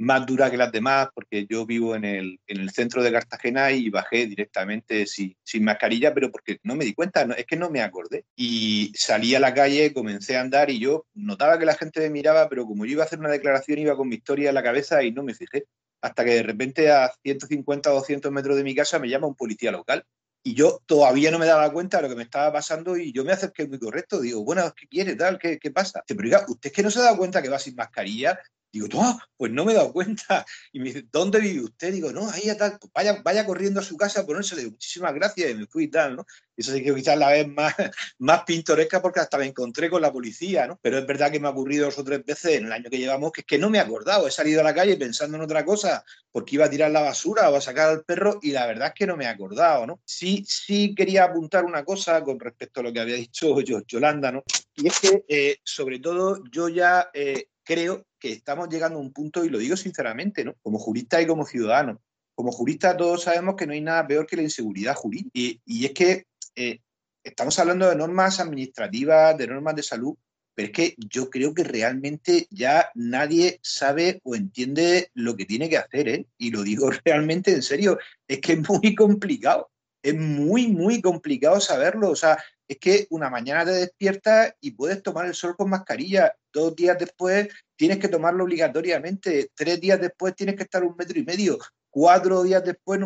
más 0.00 0.24
dura 0.24 0.50
que 0.50 0.56
las 0.56 0.72
demás, 0.72 1.08
porque 1.14 1.46
yo 1.48 1.66
vivo 1.66 1.94
en 1.94 2.04
el, 2.06 2.40
en 2.46 2.60
el 2.60 2.70
centro 2.70 3.02
de 3.02 3.12
Cartagena 3.12 3.70
y 3.70 3.90
bajé 3.90 4.26
directamente 4.26 5.06
sin, 5.06 5.36
sin 5.44 5.62
mascarilla, 5.62 6.14
pero 6.14 6.30
porque 6.32 6.58
no 6.62 6.74
me 6.74 6.86
di 6.86 6.94
cuenta, 6.94 7.22
es 7.36 7.44
que 7.44 7.56
no 7.56 7.68
me 7.68 7.82
acordé. 7.82 8.24
Y 8.34 8.92
salí 8.96 9.34
a 9.34 9.40
la 9.40 9.52
calle, 9.52 9.92
comencé 9.92 10.38
a 10.38 10.40
andar 10.40 10.70
y 10.70 10.78
yo 10.80 11.04
notaba 11.12 11.58
que 11.58 11.66
la 11.66 11.74
gente 11.74 12.00
me 12.00 12.08
miraba, 12.08 12.48
pero 12.48 12.64
como 12.64 12.86
yo 12.86 12.92
iba 12.92 13.02
a 13.02 13.06
hacer 13.06 13.18
una 13.18 13.28
declaración, 13.28 13.78
iba 13.78 13.96
con 13.96 14.08
mi 14.08 14.16
historia 14.16 14.48
en 14.48 14.54
la 14.54 14.62
cabeza 14.62 15.02
y 15.02 15.12
no 15.12 15.22
me 15.22 15.34
fijé 15.34 15.66
hasta 16.00 16.24
que 16.24 16.34
de 16.34 16.42
repente 16.44 16.90
a 16.90 17.12
150 17.22 17.92
o 17.92 17.96
200 17.96 18.32
metros 18.32 18.56
de 18.56 18.64
mi 18.64 18.74
casa 18.74 18.98
me 18.98 19.08
llama 19.08 19.26
un 19.26 19.34
policía 19.34 19.70
local. 19.70 20.04
Y 20.42 20.54
yo 20.54 20.80
todavía 20.86 21.30
no 21.30 21.38
me 21.38 21.44
daba 21.44 21.70
cuenta 21.70 21.98
de 21.98 22.04
lo 22.04 22.08
que 22.08 22.16
me 22.16 22.22
estaba 22.22 22.50
pasando 22.50 22.96
y 22.96 23.12
yo 23.12 23.22
me 23.22 23.32
acerqué 23.32 23.68
muy 23.68 23.78
correcto. 23.78 24.18
Digo, 24.22 24.42
bueno, 24.42 24.72
¿qué 24.74 24.86
quiere? 24.88 25.14
Tal? 25.14 25.38
¿Qué, 25.38 25.58
qué 25.58 25.70
pasa? 25.70 26.02
Pero 26.06 26.22
oiga, 26.22 26.46
¿usted 26.48 26.70
es 26.70 26.72
que 26.72 26.82
no 26.82 26.90
se 26.90 27.00
dado 27.00 27.18
cuenta 27.18 27.42
que 27.42 27.50
va 27.50 27.58
sin 27.58 27.74
mascarilla? 27.74 28.40
Digo, 28.72 28.86
no, 28.92 29.18
pues 29.36 29.50
no 29.50 29.64
me 29.64 29.72
he 29.72 29.74
dado 29.74 29.92
cuenta. 29.92 30.46
Y 30.72 30.78
me 30.78 30.86
dice, 30.86 31.06
¿dónde 31.10 31.40
vive 31.40 31.64
usted? 31.64 31.92
Digo, 31.92 32.12
no, 32.12 32.30
ahí 32.30 32.42
pues 32.56 32.92
vaya, 32.94 33.20
vaya 33.24 33.44
corriendo 33.44 33.80
a 33.80 33.82
su 33.82 33.96
casa 33.96 34.20
a 34.20 34.26
ponérsele. 34.26 34.66
Muchísimas 34.66 35.12
gracias 35.14 35.50
y 35.50 35.54
me 35.54 35.66
fui 35.66 35.84
y 35.84 35.88
tal, 35.88 36.16
¿no? 36.16 36.26
Eso 36.56 36.72
sí 36.72 36.82
que 36.82 36.94
quizás 36.94 37.16
la 37.16 37.30
vez 37.30 37.48
más, 37.48 37.74
más 38.18 38.44
pintoresca 38.44 39.00
porque 39.00 39.20
hasta 39.20 39.38
me 39.38 39.46
encontré 39.46 39.88
con 39.88 40.02
la 40.02 40.12
policía, 40.12 40.66
¿no? 40.66 40.78
Pero 40.82 40.98
es 40.98 41.06
verdad 41.06 41.30
que 41.30 41.40
me 41.40 41.48
ha 41.48 41.52
ocurrido 41.52 41.86
dos 41.86 41.98
o 41.98 42.04
tres 42.04 42.24
veces 42.24 42.56
en 42.56 42.66
el 42.66 42.72
año 42.72 42.90
que 42.90 42.98
llevamos 42.98 43.32
que 43.32 43.40
es 43.40 43.46
que 43.46 43.58
no 43.58 43.70
me 43.70 43.78
he 43.78 43.80
acordado. 43.80 44.28
He 44.28 44.30
salido 44.30 44.60
a 44.60 44.64
la 44.64 44.74
calle 44.74 44.96
pensando 44.96 45.36
en 45.36 45.42
otra 45.42 45.64
cosa 45.64 46.04
porque 46.30 46.56
iba 46.56 46.66
a 46.66 46.70
tirar 46.70 46.90
la 46.90 47.00
basura 47.00 47.50
o 47.50 47.56
a 47.56 47.60
sacar 47.60 47.88
al 47.88 48.04
perro 48.04 48.38
y 48.42 48.52
la 48.52 48.66
verdad 48.66 48.88
es 48.88 48.94
que 48.94 49.06
no 49.06 49.16
me 49.16 49.24
he 49.24 49.28
acordado, 49.28 49.86
¿no? 49.86 50.00
Sí, 50.04 50.44
sí 50.46 50.94
quería 50.94 51.24
apuntar 51.24 51.64
una 51.64 51.84
cosa 51.84 52.22
con 52.22 52.38
respecto 52.38 52.80
a 52.80 52.82
lo 52.84 52.92
que 52.92 53.00
había 53.00 53.16
dicho 53.16 53.58
Yolanda, 53.60 54.30
¿no? 54.30 54.44
Y 54.76 54.88
es 54.88 55.00
que, 55.00 55.24
eh, 55.28 55.58
sobre 55.64 55.98
todo, 55.98 56.42
yo 56.50 56.68
ya 56.68 57.10
eh, 57.12 57.48
creo 57.70 58.04
que 58.18 58.32
estamos 58.32 58.68
llegando 58.68 58.98
a 58.98 59.02
un 59.02 59.12
punto, 59.12 59.44
y 59.44 59.48
lo 59.48 59.58
digo 59.58 59.76
sinceramente, 59.76 60.44
¿no? 60.44 60.56
Como 60.60 60.76
jurista 60.76 61.22
y 61.22 61.26
como 61.28 61.46
ciudadano. 61.46 62.00
Como 62.34 62.50
jurista 62.50 62.96
todos 62.96 63.22
sabemos 63.22 63.54
que 63.54 63.64
no 63.64 63.72
hay 63.72 63.80
nada 63.80 64.04
peor 64.08 64.26
que 64.26 64.34
la 64.34 64.42
inseguridad 64.42 64.96
jurídica. 64.96 65.30
Y, 65.32 65.84
es 65.84 65.92
que 65.92 66.26
eh, 66.56 66.80
estamos 67.22 67.56
hablando 67.60 67.88
de 67.88 67.94
normas 67.94 68.40
administrativas, 68.40 69.38
de 69.38 69.46
normas 69.46 69.76
de 69.76 69.84
salud, 69.84 70.16
pero 70.52 70.66
es 70.66 70.72
que 70.72 70.96
yo 70.98 71.30
creo 71.30 71.54
que 71.54 71.62
realmente 71.62 72.48
ya 72.50 72.90
nadie 72.96 73.60
sabe 73.62 74.20
o 74.24 74.34
entiende 74.34 75.12
lo 75.14 75.36
que 75.36 75.46
tiene 75.46 75.68
que 75.68 75.78
hacer, 75.78 76.08
¿eh? 76.08 76.26
Y 76.38 76.50
lo 76.50 76.64
digo 76.64 76.90
realmente 77.04 77.52
en 77.52 77.62
serio, 77.62 78.00
es 78.26 78.40
que 78.40 78.54
es 78.54 78.68
muy 78.68 78.96
complicado. 78.96 79.70
Es 80.02 80.16
muy, 80.16 80.66
muy 80.66 81.00
complicado 81.00 81.60
saberlo. 81.60 82.10
O 82.10 82.16
sea, 82.16 82.42
es 82.70 82.78
que 82.78 83.08
una 83.10 83.28
mañana 83.28 83.64
te 83.64 83.72
despiertas 83.72 84.54
y 84.60 84.70
puedes 84.70 85.02
tomar 85.02 85.26
el 85.26 85.34
sol 85.34 85.56
con 85.56 85.68
mascarilla. 85.68 86.32
Dos 86.52 86.76
días 86.76 86.96
después 86.96 87.48
tienes 87.74 87.98
que 87.98 88.06
tomarlo 88.06 88.44
obligatoriamente. 88.44 89.50
Tres 89.56 89.80
días 89.80 90.00
después 90.00 90.36
tienes 90.36 90.54
que 90.54 90.62
estar 90.62 90.84
un 90.84 90.94
metro 90.96 91.18
y 91.18 91.24
medio. 91.24 91.58
Cuatro 91.90 92.44
días 92.44 92.62
después 92.64 93.00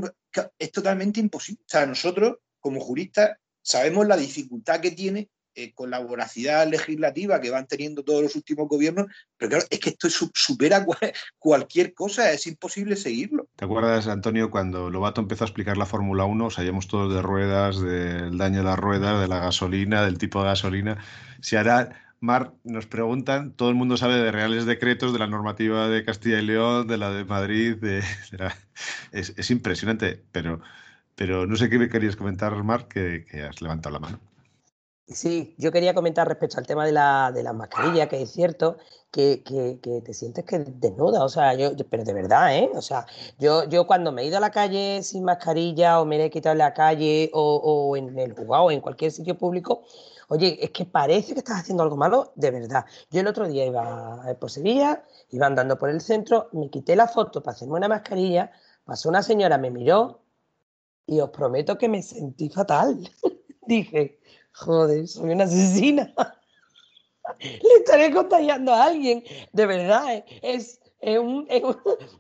es 0.59 0.71
totalmente 0.71 1.19
imposible. 1.19 1.63
O 1.63 1.71
sea, 1.71 1.87
nosotros 1.87 2.37
como 2.61 2.79
juristas 2.79 3.39
sabemos 3.63 4.07
la 4.07 4.19
dificultad 4.19 4.81
que 4.81 4.91
tiene 4.91 5.31
eh, 5.57 5.73
con 5.73 5.91
la 5.91 6.01
voracidad 6.01 6.69
legislativa 6.69 7.41
que 7.41 7.51
van 7.51 7.69
teniendo 7.69 8.03
todos 8.03 8.23
los 8.23 8.35
últimos 8.35 8.69
gobiernos, 8.69 9.07
pero 9.37 9.51
claro, 9.51 9.65
es 9.71 9.79
que 9.79 9.91
esto 9.91 10.09
supera 10.11 10.85
cualquier 11.39 11.95
cosa, 11.95 12.33
es 12.33 12.49
imposible 12.49 12.97
seguirlo. 12.97 13.47
¿Te 13.55 13.65
acuerdas, 13.65 14.09
Antonio, 14.09 14.51
cuando 14.51 14.91
Lobato 14.91 15.21
empezó 15.21 15.45
a 15.45 15.47
explicar 15.47 15.77
la 15.77 15.87
Fórmula 15.87 16.25
1? 16.25 16.51
Sabíamos 16.51 16.89
todos 16.89 17.15
de 17.15 17.23
ruedas, 17.23 17.81
del 17.81 18.37
daño 18.37 18.59
de 18.59 18.65
las 18.65 18.79
ruedas, 18.79 19.21
de 19.21 19.29
la 19.29 19.39
gasolina, 19.39 20.05
del 20.05 20.19
tipo 20.19 20.41
de 20.41 20.47
gasolina. 20.47 20.99
Si 21.41 21.57
hará... 21.57 22.01
Mar, 22.21 22.55
nos 22.65 22.87
preguntan, 22.87 23.53
todo 23.53 23.69
el 23.69 23.75
mundo 23.75 23.99
sabe 23.99 24.15
de 24.15 24.33
reales 24.33 24.65
decretos, 24.65 25.13
de 25.13 25.19
la 25.19 25.27
normativa 25.27 25.89
de 25.89 26.07
Castilla 26.07 26.39
y 26.39 26.47
León, 26.47 26.87
de 26.87 26.97
la 26.97 27.11
de 27.11 27.27
Madrid, 27.27 27.77
es, 29.13 29.51
impresionante, 29.51 30.25
pero, 30.33 30.63
pero 31.17 31.47
no 31.47 31.57
sé 31.57 31.69
qué 31.69 31.79
me 31.79 31.91
querías 31.91 32.17
comentar, 32.17 32.55
Mar, 32.65 32.89
que, 32.89 33.27
que 33.31 33.43
has 33.43 33.61
levantado 33.61 33.93
la 33.93 33.99
mano. 34.01 34.21
Sí, 35.07 35.55
yo 35.59 35.71
quería 35.71 35.93
comentar 35.93 36.27
respecto 36.27 36.57
al 36.57 36.67
tema 36.67 36.87
de 36.87 36.93
la, 36.93 37.31
de 37.31 37.43
mascarilla, 37.53 38.09
que 38.09 38.23
es 38.23 38.31
cierto 38.33 38.79
que, 39.11 39.43
te 40.05 40.15
sientes 40.15 40.45
que 40.47 40.61
desnuda, 40.61 41.23
o 41.23 41.29
sea, 41.29 41.55
yo, 41.55 41.73
pero 41.91 42.05
de 42.05 42.15
verdad, 42.15 42.57
¿eh? 42.57 42.71
O 42.75 42.81
sea, 42.81 43.05
yo, 43.39 43.65
yo 43.69 43.87
cuando 43.87 44.13
me 44.13 44.23
he 44.23 44.27
ido 44.27 44.39
a 44.39 44.41
la 44.41 44.51
calle 44.51 45.03
sin 45.03 45.25
mascarilla 45.25 46.01
o 46.01 46.07
me 46.07 46.25
he 46.25 46.31
quitado 46.31 46.55
la 46.55 46.73
calle 46.73 47.31
o, 47.35 47.95
en 47.99 48.19
el 48.19 48.33
jugado 48.33 48.65
o 48.65 48.71
en 48.71 48.81
cualquier 48.81 49.13
sitio 49.13 49.37
público, 49.37 49.83
oye, 50.29 50.57
es 50.65 50.71
que 50.71 50.87
parece 50.87 51.35
que 51.35 51.41
estás 51.41 51.61
haciendo 51.61 51.83
algo 51.83 51.97
malo, 51.97 52.33
de 52.35 52.51
verdad. 52.51 52.87
Yo 53.11 53.21
el 53.21 53.27
otro 53.27 53.47
día 53.47 53.67
iba 53.67 54.35
por 54.41 54.51
Sevilla, 54.51 55.05
iba 55.31 55.47
andando 55.47 55.79
por 55.79 55.91
el 55.91 56.01
centro, 56.01 56.49
me 56.53 56.71
quité 56.71 56.97
la 56.97 57.09
foto 57.09 57.43
para 57.43 57.55
hacerme 57.55 57.75
una 57.75 57.89
mascarilla, 57.89 58.53
pasó 58.85 59.11
una 59.11 59.23
señora, 59.23 59.59
me 59.59 59.71
miró 59.71 60.23
y 61.07 61.21
os 61.21 61.29
prometo 61.29 61.77
que 61.77 61.91
me 61.91 62.03
sentí 62.03 62.49
fatal. 62.49 63.07
Dije, 63.67 64.19
Joder, 64.55 65.07
soy 65.09 65.31
una 65.31 65.45
asesina. 65.45 66.13
Le 67.41 67.75
estaré 67.81 68.13
contagiando 68.13 68.73
a 68.73 68.85
alguien. 68.85 69.25
De 69.53 69.67
verdad, 69.67 70.15
eh, 70.15 70.25
es, 70.43 70.81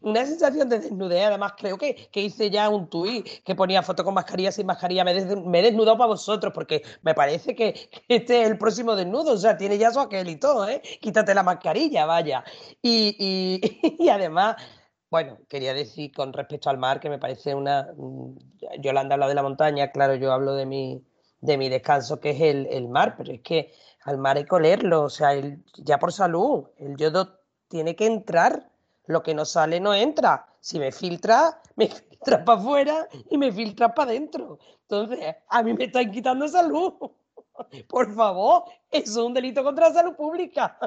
una 0.01 0.27
sensación 0.27 0.69
de 0.69 0.81
desnudez. 0.81 1.25
Además, 1.25 1.53
creo 1.57 1.79
que, 1.79 2.09
hice 2.13 2.51
ya 2.51 2.69
un 2.69 2.89
tuit 2.89 3.27
que 3.45 3.55
ponía 3.55 3.83
foto 3.83 4.05
con 4.05 4.15
mascarilla, 4.15 4.51
sin 4.51 4.67
mascarilla. 4.67 5.05
Me, 5.05 5.13
he 5.13 5.63
desnudado 5.63 5.97
para 5.97 6.09
vosotros 6.09 6.53
porque 6.53 6.83
me 7.03 7.15
parece 7.15 7.55
que, 7.55 7.89
este 8.09 8.43
es 8.43 8.49
el 8.49 8.59
próximo 8.59 8.97
desnudo. 8.97 9.33
O 9.33 9.39
sea, 9.39 9.57
tiene 9.57 9.79
ya 9.79 9.93
su 9.93 10.01
aquel 10.01 10.29
y 10.29 10.37
todo, 10.37 10.69
¿eh? 10.69 10.83
Quítate 11.01 11.35
la 11.35 11.45
mascarilla, 11.45 12.05
vaya. 12.05 12.45
Y, 12.83 13.17
y 13.99 14.09
además, 14.09 14.57
bueno, 15.09 15.39
quería 15.49 15.73
decir 15.73 16.13
con 16.13 16.33
respecto 16.33 16.69
al 16.69 16.79
mar 16.79 16.99
que 16.99 17.09
me 17.09 17.19
parece 17.19 17.55
una. 17.55 17.93
Mm, 17.97 18.37
Yolanda 18.81 19.15
habla 19.15 19.29
de 19.29 19.35
la 19.35 19.43
montaña, 19.43 19.93
claro, 19.93 20.17
yo 20.17 20.33
hablo 20.33 20.55
de 20.55 20.67
mi 20.67 21.01
de 21.45 21.59
mi 21.59 21.69
descanso, 21.69 22.21
que 22.21 22.31
es 22.31 22.41
el, 22.41 22.89
mar, 22.89 23.17
pero 23.19 23.31
es 23.33 23.41
que 23.43 23.71
al 24.05 24.17
mar 24.17 24.39
hay 24.39 24.47
que 24.47 24.55
olerlo, 24.55 25.03
o 25.03 25.11
sea, 25.11 25.31
ya 25.77 25.99
por 25.99 26.11
salud, 26.11 26.65
el 26.79 26.97
yodo 26.97 27.39
tiene 27.69 27.95
que 27.95 28.07
entrar, 28.07 28.71
lo 29.07 29.23
que 29.23 29.35
no 29.35 29.45
sale 29.45 29.79
no 29.79 29.93
entra, 29.93 30.47
si 30.61 30.79
me 30.79 30.91
filtra, 30.91 31.61
me 31.77 31.91
entra 32.11 32.43
para 32.45 32.59
afuera 32.59 33.09
y 33.31 33.37
me 33.37 33.53
filtra 33.53 33.95
para 33.95 34.11
adentro. 34.11 34.59
Entonces, 34.83 35.37
a 35.49 35.63
mí 35.63 35.75
me 35.75 35.85
están 35.85 36.11
quitando 36.11 36.49
salud. 36.49 36.95
Por 37.89 38.15
favor, 38.15 38.65
eso 38.91 39.21
es 39.21 39.27
un 39.27 39.35
delito 39.35 39.63
contra 39.63 39.89
la 39.89 39.95
salud 39.95 40.17
pública. 40.17 40.79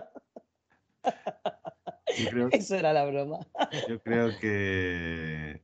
Eso 2.51 2.75
era 2.75 2.93
la 2.93 3.05
broma. 3.05 3.39
Yo 3.87 4.01
creo 4.01 4.29
que, 4.39 5.61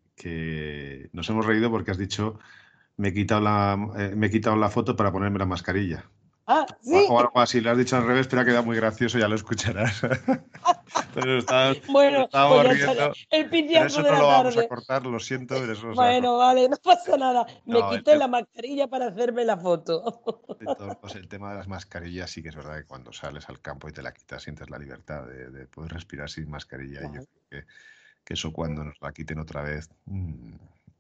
nos 1.14 1.30
hemos 1.30 1.46
reído 1.46 1.72
porque 1.72 1.92
has 1.92 1.98
dicho 1.98 2.38
me 2.98 3.10
he 3.10 3.14
quitado 3.14 3.42
la, 3.42 3.78
eh, 3.98 4.14
me 4.16 4.28
he 4.28 4.30
quitado 4.30 4.56
la 4.56 4.70
foto 4.70 4.96
para 4.96 5.12
ponerme 5.12 5.40
la 5.40 5.46
mascarilla. 5.46 6.06
Ah, 6.46 6.66
¿sí? 6.82 7.06
O 7.10 7.20
algo 7.20 7.40
así, 7.40 7.62
le 7.62 7.70
has 7.70 7.78
dicho 7.78 7.96
al 7.96 8.06
revés, 8.06 8.28
pero 8.28 8.42
ha 8.42 8.46
quedado 8.46 8.64
muy 8.64 8.76
gracioso, 8.76 9.18
ya 9.18 9.30
lo 9.30 9.36
escucharás. 9.36 10.02
pero 11.14 11.38
está, 11.38 11.74
bueno, 11.88 12.28
pues 12.30 12.78
riendo. 12.78 13.14
El 13.30 13.50
pero 13.50 13.86
eso 13.86 14.02
no 14.02 14.12
lo 14.12 14.28
vamos 14.28 14.58
a 14.58 14.68
cortar, 14.68 15.06
lo 15.06 15.20
siento. 15.20 15.56
Eso 15.56 15.94
bueno, 15.94 16.38
vale, 16.38 16.68
no 16.68 16.76
pasa 16.84 17.16
nada. 17.16 17.46
Me 17.66 17.80
quité 17.90 18.18
la 18.18 18.28
mascarilla 18.28 18.88
para 18.88 19.08
hacerme 19.08 19.46
la 19.46 19.58
foto. 19.58 20.22
Pues 21.02 21.16
el 21.16 21.30
tema 21.30 21.52
de 21.52 21.58
las 21.58 21.68
mascarillas 21.70 22.30
sí 22.30 22.44
que 22.44 22.50
es 22.50 22.56
verdad 22.56 22.78
que 22.78 22.86
cuando 22.86 23.14
sales 23.14 23.48
al 23.48 23.62
campo 23.62 23.88
y 23.88 23.94
te 23.94 24.02
la 24.02 24.14
quitas 24.14 24.44
sientes 24.44 24.70
la 24.70 24.78
libertad 24.78 25.26
de, 25.26 25.66
poder 25.68 25.94
respirar 25.94 26.30
sin 26.30 26.50
mascarilla. 26.50 27.02
Y 27.02 27.16
yo 27.16 27.24
creo 27.50 27.64
que, 28.26 28.34
eso 28.34 28.52
cuando 28.52 28.84
nos 28.84 29.02
la 29.02 29.14
quiten 29.14 29.40
otra 29.40 29.62
vez, 29.62 29.90
mmm, 30.06 30.56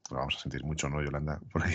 lo 0.09 0.17
vamos 0.17 0.35
a 0.35 0.39
sentir 0.39 0.63
mucho, 0.63 0.89
¿no, 0.89 1.03
Yolanda? 1.03 1.39
Por 1.51 1.63
ahí. 1.63 1.73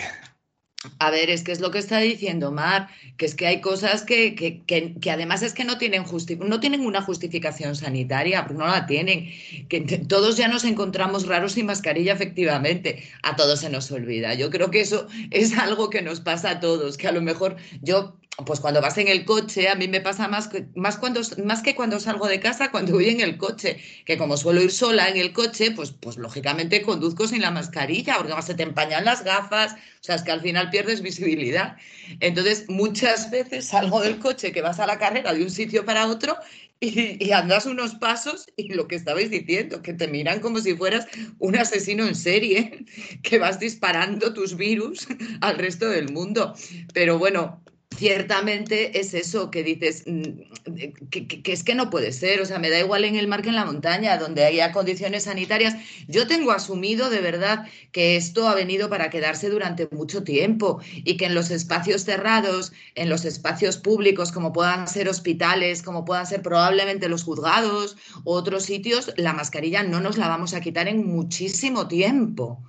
A 0.97 1.11
ver, 1.11 1.29
es 1.29 1.43
que 1.43 1.51
es 1.51 1.59
lo 1.59 1.71
que 1.71 1.79
está 1.79 1.99
diciendo 1.99 2.53
Mar, 2.53 2.87
que 3.17 3.25
es 3.25 3.35
que 3.35 3.45
hay 3.45 3.59
cosas 3.59 4.03
que, 4.03 4.33
que, 4.33 4.63
que, 4.65 5.11
además 5.11 5.41
es 5.41 5.53
que 5.53 5.65
no 5.65 5.77
tienen, 5.77 6.05
no 6.45 6.59
tienen 6.61 6.85
una 6.85 7.01
justificación 7.01 7.75
sanitaria, 7.75 8.43
no 8.43 8.65
la 8.65 8.85
tienen. 8.85 9.29
Que 9.67 9.81
todos 9.81 10.37
ya 10.37 10.47
nos 10.47 10.63
encontramos 10.63 11.27
raros 11.27 11.53
sin 11.53 11.65
mascarilla, 11.65 12.13
efectivamente. 12.13 13.03
A 13.23 13.35
todos 13.35 13.59
se 13.59 13.69
nos 13.69 13.91
olvida. 13.91 14.35
Yo 14.35 14.49
creo 14.49 14.71
que 14.71 14.79
eso 14.79 15.07
es 15.31 15.57
algo 15.57 15.89
que 15.89 16.01
nos 16.01 16.21
pasa 16.21 16.51
a 16.51 16.59
todos, 16.61 16.95
que 16.95 17.09
a 17.09 17.11
lo 17.11 17.21
mejor 17.21 17.57
yo 17.81 18.18
pues 18.45 18.59
cuando 18.59 18.81
vas 18.81 18.97
en 18.97 19.07
el 19.07 19.25
coche, 19.25 19.69
a 19.69 19.75
mí 19.75 19.87
me 19.87 20.01
pasa 20.01 20.27
más, 20.27 20.49
más, 20.75 20.97
cuando, 20.97 21.21
más 21.43 21.61
que 21.61 21.75
cuando 21.75 21.99
salgo 21.99 22.27
de 22.27 22.39
casa, 22.39 22.71
cuando 22.71 22.93
voy 22.93 23.09
en 23.09 23.21
el 23.21 23.37
coche, 23.37 23.77
que 24.05 24.17
como 24.17 24.37
suelo 24.37 24.61
ir 24.61 24.71
sola 24.71 25.09
en 25.09 25.17
el 25.17 25.33
coche, 25.33 25.71
pues, 25.71 25.91
pues 25.91 26.17
lógicamente 26.17 26.81
conduzco 26.81 27.27
sin 27.27 27.41
la 27.41 27.51
mascarilla, 27.51 28.15
porque 28.17 28.39
se 28.41 28.53
te 28.55 28.63
empañan 28.63 29.05
las 29.05 29.23
gafas, 29.23 29.73
o 29.73 30.03
sea, 30.03 30.15
es 30.15 30.23
que 30.23 30.31
al 30.31 30.41
final 30.41 30.69
pierdes 30.69 31.01
visibilidad. 31.01 31.77
Entonces, 32.19 32.65
muchas 32.69 33.31
veces 33.31 33.65
salgo 33.65 34.01
del 34.01 34.19
coche, 34.19 34.51
que 34.51 34.61
vas 34.61 34.79
a 34.79 34.87
la 34.87 34.99
carrera 34.99 35.33
de 35.33 35.43
un 35.43 35.51
sitio 35.51 35.85
para 35.85 36.07
otro, 36.07 36.37
y, 36.81 37.21
y, 37.21 37.31
andas 37.33 37.65
unos 37.65 37.95
pasos 37.95 38.47
y 38.55 38.73
lo 38.73 38.87
que 38.87 38.95
estabais 38.95 39.29
diciendo, 39.29 39.81
que 39.81 39.93
te 39.93 40.07
miran 40.07 40.39
como 40.39 40.59
si 40.59 40.75
fueras 40.75 41.07
un 41.39 41.57
asesino 41.57 42.07
en 42.07 42.15
serie, 42.15 42.85
que 43.21 43.37
vas 43.37 43.59
disparando 43.59 44.33
tus 44.33 44.55
virus 44.55 45.07
al 45.41 45.57
resto 45.57 45.89
del 45.89 46.13
mundo. 46.13 46.55
Pero 46.93 47.19
bueno, 47.19 47.61
ciertamente 47.99 48.97
es 48.97 49.13
eso 49.13 49.51
que 49.51 49.61
dices, 49.61 50.03
mm, 50.07 51.09
que, 51.09 51.41
es 51.43 51.63
que 51.65 51.75
no 51.75 51.89
puede 51.89 52.13
ser, 52.13 52.39
o 52.39 52.45
sea, 52.45 52.57
me 52.57 52.69
da 52.69 52.79
igual 52.79 53.03
en 53.03 53.17
el 53.17 53.27
mar 53.27 53.41
que 53.41 53.49
en 53.49 53.55
la 53.55 53.65
montaña, 53.65 54.17
donde 54.17 54.45
haya 54.45 54.71
condiciones 54.71 55.23
sanitarias. 55.23 55.75
Yo 56.07 56.25
tengo 56.25 56.51
asumido 56.51 57.09
de 57.09 57.19
verdad 57.19 57.67
que 57.91 58.15
esto 58.15 58.47
ha 58.47 58.55
venido 58.55 58.89
para 58.89 59.09
quedarse 59.09 59.49
durante 59.49 59.89
mucho 59.91 60.23
tiempo 60.23 60.79
y 60.95 61.17
que 61.17 61.25
en 61.25 61.35
los 61.35 61.51
espacios 61.51 62.05
cerrados, 62.05 62.71
en 62.95 63.09
los 63.09 63.25
espacios 63.25 63.75
públicos, 63.75 64.31
como 64.31 64.53
puedan 64.53 64.87
ser 64.87 65.09
hospitales, 65.09 65.83
como 65.83 66.05
puedan 66.05 66.25
ser 66.25 66.41
probablemente 66.41 67.09
los 67.09 67.23
juzgados 67.23 67.97
u 68.23 68.31
otros 68.31 68.63
sitios, 68.63 69.11
la 69.17 69.33
mascarilla 69.33 69.83
no 69.83 69.99
nos 69.99 70.17
la 70.17 70.29
vamos 70.29 70.53
a 70.53 70.61
quitar 70.61 70.87
en 70.87 71.05
muchísimo 71.05 71.89
tiempo 71.89 72.63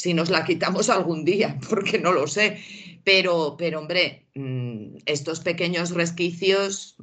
si 0.00 0.14
nos 0.14 0.30
la 0.30 0.44
quitamos 0.44 0.88
algún 0.88 1.26
día, 1.26 1.58
porque 1.68 1.98
no 1.98 2.12
lo 2.12 2.26
sé. 2.26 2.58
Pero, 3.04 3.56
pero 3.58 3.80
hombre, 3.80 4.24
mm, 4.34 4.96
estos 5.04 5.40
pequeños 5.40 5.90
resquicios. 5.90 6.96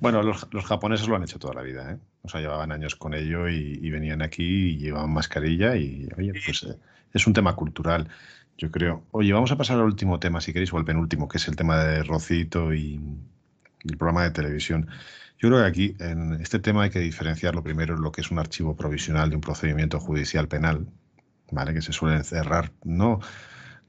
Bueno, 0.00 0.22
los, 0.22 0.46
japoneses 0.66 1.08
lo 1.08 1.16
han 1.16 1.22
hecho 1.22 1.38
toda 1.38 1.54
la 1.54 1.62
vida, 1.62 1.92
¿eh? 1.92 1.98
O 2.20 2.28
sea, 2.28 2.40
llevaban 2.40 2.70
años 2.70 2.96
con 2.96 3.14
ello 3.14 3.48
y, 3.48 3.88
venían 3.88 4.20
aquí 4.20 4.44
y 4.44 4.76
llevaban 4.78 5.10
mascarilla 5.10 5.76
y, 5.76 6.06
oye, 6.18 6.32
pues 6.44 6.64
eh, 6.64 6.76
es 7.14 7.26
un 7.26 7.32
tema 7.32 7.54
cultural, 7.56 8.08
yo 8.58 8.70
creo. 8.70 9.02
Oye, 9.12 9.32
vamos 9.32 9.52
a 9.52 9.56
pasar 9.56 9.78
al 9.78 9.84
último 9.84 10.18
tema, 10.18 10.42
si 10.42 10.52
queréis, 10.52 10.72
o 10.74 10.76
al 10.76 10.84
penúltimo, 10.84 11.28
que 11.28 11.38
es 11.38 11.48
el 11.48 11.56
tema 11.56 11.82
de 11.82 12.02
Rocito 12.02 12.74
y, 12.74 13.00
el 13.84 13.96
programa 13.96 14.24
de 14.24 14.32
televisión. 14.32 14.88
Yo 15.38 15.48
creo 15.48 15.60
que 15.60 15.66
aquí, 15.66 15.96
en 16.00 16.34
este 16.42 16.58
tema, 16.58 16.82
hay 16.82 16.90
que 16.90 16.98
diferenciar 16.98 17.54
lo 17.54 17.62
primero 17.62 17.96
lo 17.96 18.12
que 18.12 18.20
es 18.20 18.30
un 18.30 18.38
archivo 18.38 18.76
provisional 18.76 19.30
de 19.30 19.36
un 19.36 19.40
procedimiento 19.40 20.00
judicial 20.00 20.48
penal, 20.48 20.86
¿vale? 21.50 21.74
Que 21.74 21.82
se 21.82 21.92
suele 21.92 22.22
cerrar, 22.24 22.72
no 22.84 23.20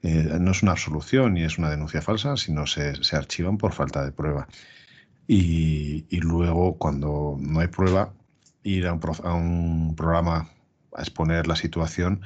eh, 0.03 0.37
no 0.39 0.51
es 0.51 0.63
una 0.63 0.73
absolución 0.73 1.33
ni 1.33 1.43
es 1.43 1.57
una 1.57 1.69
denuncia 1.69 2.01
falsa, 2.01 2.37
sino 2.37 2.67
se, 2.67 2.93
archivan 3.13 3.57
por 3.57 3.73
falta 3.73 4.05
de 4.05 4.11
prueba. 4.11 4.47
Y, 5.27 6.05
luego, 6.21 6.77
cuando 6.77 7.37
no 7.39 7.59
hay 7.59 7.67
prueba, 7.67 8.13
ir 8.63 8.87
a 8.87 8.93
un, 8.93 9.95
programa 9.95 10.49
a 10.95 11.01
exponer 11.01 11.47
la 11.47 11.55
situación 11.55 12.21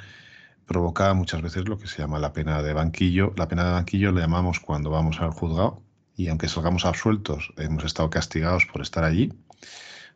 provoca 0.66 1.14
muchas 1.14 1.42
veces 1.42 1.68
lo 1.68 1.78
que 1.78 1.88
se 1.88 2.00
llama 2.00 2.20
la 2.20 2.34
pena 2.34 2.62
de 2.62 2.74
banquillo. 2.74 3.34
La 3.38 3.48
pena 3.48 3.66
de 3.66 3.72
banquillo 3.72 4.12
le 4.12 4.22
llamamos 4.22 4.60
cuando 4.60 4.90
vamos 4.90 5.20
al 5.20 5.32
juzgado 5.32 5.82
y 6.16 6.28
aunque 6.30 6.48
salgamos 6.48 6.86
absueltos, 6.86 7.54
hemos 7.58 7.84
estado 7.84 8.10
castigados 8.10 8.66
por 8.68 8.82
estar 8.82 9.04
allí. 9.04 9.34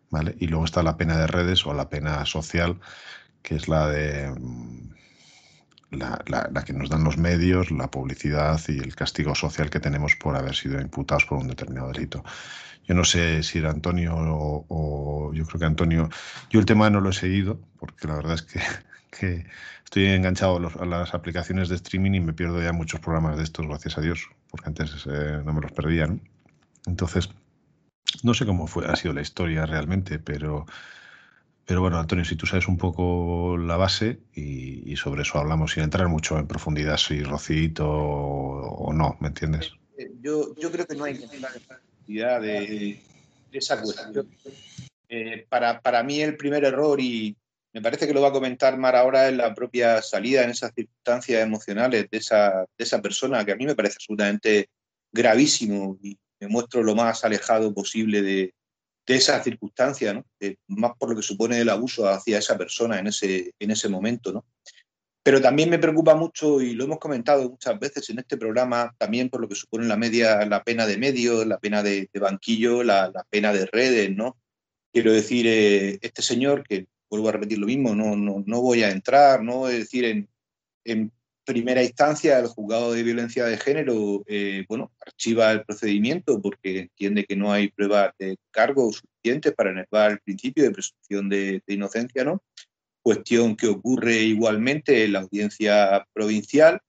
¿vale? 0.09 0.35
Y 0.39 0.47
luego 0.47 0.65
está 0.65 0.83
la 0.83 0.97
pena 0.97 1.17
de 1.17 1.27
redes 1.27 1.65
o 1.65 1.73
la 1.73 1.89
pena 1.89 2.25
social, 2.25 2.79
que 3.41 3.55
es 3.55 3.67
la 3.67 3.87
de 3.89 4.33
la, 5.91 6.63
que 6.65 6.73
nos 6.73 6.89
dan 6.89 7.03
los 7.03 7.17
medios, 7.17 7.71
la 7.71 7.89
publicidad 7.89 8.59
y 8.67 8.77
el 8.79 8.95
castigo 8.95 9.35
social 9.35 9.69
que 9.69 9.79
tenemos 9.79 10.15
por 10.15 10.35
haber 10.35 10.55
sido 10.55 10.79
imputados 10.81 11.25
por 11.25 11.37
un 11.37 11.47
determinado 11.47 11.91
delito. 11.91 12.23
Yo 12.87 12.93
no 12.93 13.03
sé 13.03 13.41
si 13.43 13.59
era 13.59 13.71
Antonio 13.71 14.13
o, 14.15 15.31
yo 15.33 15.45
creo 15.45 15.59
que 15.59 15.65
Antonio, 15.65 16.09
yo 16.49 16.59
el 16.59 16.65
tema 16.65 16.89
no 16.89 17.01
lo 17.01 17.09
he 17.09 17.13
seguido 17.13 17.59
porque 17.79 18.07
la 18.07 18.15
verdad 18.15 18.35
es 18.35 18.43
que, 18.43 19.45
estoy 19.83 20.05
enganchado 20.07 20.57
a, 20.79 20.85
las 20.85 21.13
aplicaciones 21.13 21.69
de 21.69 21.75
streaming 21.75 22.13
y 22.13 22.19
me 22.19 22.33
pierdo 22.33 22.61
ya 22.61 22.73
muchos 22.73 22.99
programas 22.99 23.37
de 23.37 23.43
estos, 23.43 23.65
gracias 23.67 23.97
a 23.97 24.01
Dios, 24.01 24.29
porque 24.49 24.67
antes 24.67 25.05
eh, 25.09 25.41
no 25.43 25.53
me 25.53 25.61
los 25.61 25.71
perdía. 25.71 26.09
Entonces, 26.85 27.29
no 28.23 28.33
sé 28.33 28.45
cómo 28.45 28.67
fue, 28.67 28.85
ha 28.85 28.95
sido 28.95 29.13
la 29.13 29.21
historia 29.21 29.65
realmente, 29.65 30.19
pero 30.19 30.65
pero 31.65 31.81
bueno, 31.81 31.97
Antonio, 31.99 32.23
si 32.23 32.35
tú 32.35 32.45
sabes 32.45 32.67
un 32.67 32.77
poco 32.77 33.57
la 33.57 33.75
base 33.75 34.19
y, 34.33 34.95
sobre 34.97 35.23
eso 35.23 35.39
hablamos 35.39 35.73
sin 35.73 35.83
entrar 35.83 36.07
mucho 36.07 36.37
en 36.37 36.47
profundidad 36.47 36.97
si 36.97 37.21
Rocito 37.21 37.87
o, 37.87 38.93
no, 38.93 39.17
¿me 39.19 39.29
entiendes? 39.29 39.73
Yo, 40.21 40.55
yo 40.55 40.71
creo 40.71 40.85
que 40.85 40.95
no 40.95 41.05
hay 41.05 41.13
necesidad 41.13 42.41
de, 42.41 43.01
de 43.51 43.57
esa 43.57 43.81
cuestión. 43.81 44.29
Eh, 45.09 45.45
para, 45.49 45.81
para 45.81 46.03
mí 46.03 46.21
el 46.21 46.37
primer 46.37 46.63
error, 46.63 46.99
y 46.99 47.35
me 47.73 47.81
parece 47.81 48.07
que 48.07 48.13
lo 48.13 48.21
va 48.21 48.29
a 48.29 48.33
comentar 48.33 48.77
Mar 48.77 48.95
ahora, 48.95 49.27
es 49.27 49.35
la 49.35 49.53
propia 49.53 50.01
salida 50.01 50.43
en 50.43 50.51
esas 50.51 50.71
circunstancias 50.73 51.43
emocionales 51.43 52.09
de 52.09 52.17
esa, 52.17 52.65
de 52.77 52.83
esa 52.83 53.01
persona, 53.01 53.43
que 53.43 53.51
a 53.51 53.55
mí 53.55 53.65
me 53.65 53.75
parece 53.75 53.95
absolutamente 53.95 54.69
gravísimo 55.11 55.97
y 56.01 56.17
me 56.39 56.47
muestro 56.47 56.83
lo 56.83 56.95
más 56.95 57.23
alejado 57.23 57.73
posible 57.73 58.21
de, 58.21 58.53
de 59.05 59.15
esa 59.15 59.41
circunstancia, 59.43 60.23
más 60.67 60.91
por 60.97 61.09
lo 61.09 61.15
que 61.15 61.21
supone 61.21 61.59
el 61.59 61.69
abuso 61.69 62.07
hacia 62.07 62.39
esa 62.39 62.57
persona 62.57 62.99
en 62.99 63.07
ese, 63.07 63.53
en 63.59 63.71
ese 63.71 63.87
momento. 63.87 64.33
¿no? 64.33 64.45
Pero 65.23 65.41
también 65.41 65.69
me 65.69 65.79
preocupa 65.79 66.15
mucho, 66.15 66.61
y 66.61 66.73
lo 66.73 66.85
hemos 66.85 66.99
comentado 66.99 67.49
muchas 67.49 67.79
veces 67.79 68.09
en 68.09 68.19
este 68.19 68.37
programa, 68.37 68.93
también 68.97 69.29
por 69.29 69.41
lo 69.41 69.47
que 69.47 69.55
supone 69.55 69.85
la, 69.87 69.97
media, 69.97 70.45
la 70.45 70.63
pena 70.63 70.87
de 70.87 70.97
medio, 70.97 71.45
la 71.45 71.59
pena 71.59 71.83
de, 71.83 72.09
banquillo, 72.13 72.83
la, 72.83 73.11
pena 73.29 73.53
de 73.53 73.65
redes. 73.67 74.15
¿no? 74.15 74.37
Quiero 74.91 75.11
decir, 75.11 75.45
eh, 75.47 75.99
este 76.01 76.21
señor, 76.21 76.63
que 76.63 76.87
vuelvo 77.09 77.29
a 77.29 77.33
repetir 77.33 77.59
lo 77.59 77.67
mismo, 77.67 77.93
no, 77.93 78.15
no, 78.15 78.43
no 78.45 78.61
voy 78.61 78.83
a 78.83 78.89
entrar, 78.89 79.43
¿no? 79.43 79.69
es 79.69 79.77
decir, 79.77 80.05
en 80.05 81.11
primera 81.45 81.83
instancia, 81.83 82.39
el 82.39 82.47
juzgado 82.47 82.93
de 82.93 83.03
violencia 83.03 83.45
de 83.45 83.57
género, 83.57 84.23
eh, 84.27 84.65
bueno, 84.67 84.91
archiva 85.05 85.51
el 85.51 85.63
procedimiento 85.63 86.41
porque 86.41 86.79
entiende 86.79 87.25
que 87.25 87.35
no 87.35 87.51
hay 87.51 87.69
pruebas 87.69 88.13
de 88.19 88.37
cargo 88.51 88.91
suficientes 88.91 89.53
para 89.53 89.71
enervar 89.71 90.11
el 90.11 90.19
principio 90.19 90.63
de 90.63 90.71
presunción 90.71 91.29
de, 91.29 91.61
inocencia, 91.67 92.23
¿no? 92.23 92.43
Cuestión 93.01 93.55
que 93.55 93.67
ocurre 93.67 94.15
igualmente 94.15 95.05
en 95.05 95.13
la 95.13 95.19
audiencia 95.19 96.05
provincial. 96.11 96.79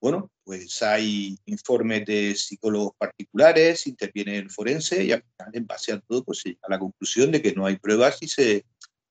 Bueno, 0.00 0.30
pues 0.44 0.82
hay 0.82 1.38
informes 1.46 2.04
de 2.04 2.34
psicólogos 2.34 2.92
particulares, 2.98 3.86
interviene 3.86 4.36
el 4.36 4.50
forense 4.50 5.04
y 5.04 5.12
al 5.12 5.22
final, 5.22 5.50
en 5.54 5.66
base 5.66 5.92
a 5.92 6.00
todo, 6.00 6.24
pues 6.24 6.42
a 6.46 6.70
la 6.70 6.78
conclusión 6.78 7.32
de 7.32 7.40
que 7.40 7.52
no 7.52 7.64
hay 7.64 7.78
pruebas 7.78 8.18
y 8.20 8.28
se, 8.28 8.66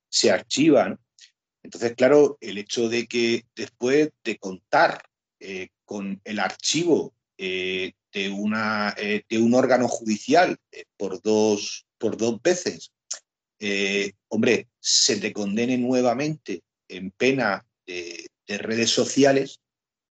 se 0.10 0.30
archivan. 0.30 1.00
Entonces, 1.64 1.94
claro, 1.96 2.38
el 2.42 2.58
hecho 2.58 2.90
de 2.90 3.08
que 3.08 3.46
después 3.56 4.10
de 4.24 4.38
contar 4.38 5.04
eh, 5.40 5.70
con 5.86 6.22
el 6.24 6.40
archivo 6.40 7.14
eh, 7.38 7.94
de, 8.14 8.30
una, 8.30 8.94
eh, 8.98 9.24
de 9.30 9.40
un 9.40 9.54
órgano 9.54 9.88
judicial 9.88 10.58
por, 10.98 11.22
dos, 11.22 11.86
por 11.98 12.18
dos 12.18 12.42
veces, 12.42 12.92
hombre, 14.28 14.68
se 14.80 15.18
te 15.18 15.32
condene 15.34 15.78
nuevamente 15.78 16.64
en 16.88 17.12
pena 17.12 17.66
de, 17.86 18.28
redes 18.48 18.90
sociales, 18.90 19.62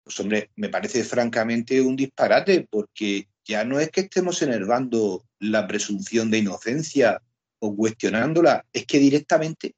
pues 0.02 0.18
hombre, 0.18 0.50
me 0.56 0.68
parece 0.68 1.04
francamente 1.04 1.80
un 1.80 1.94
disparate, 1.94 2.66
porque 2.68 3.28
ya 3.44 3.64
no 3.64 3.78
es 3.78 3.90
que 3.90 4.00
estemos 4.00 4.42
enervando 4.42 5.24
la 5.38 5.68
presunción 5.68 6.32
de 6.32 6.38
inocencia 6.38 7.22
o 7.60 7.76
cuestionándola, 7.76 8.66
es 8.72 8.86
que 8.86 8.98
directamente 8.98 9.76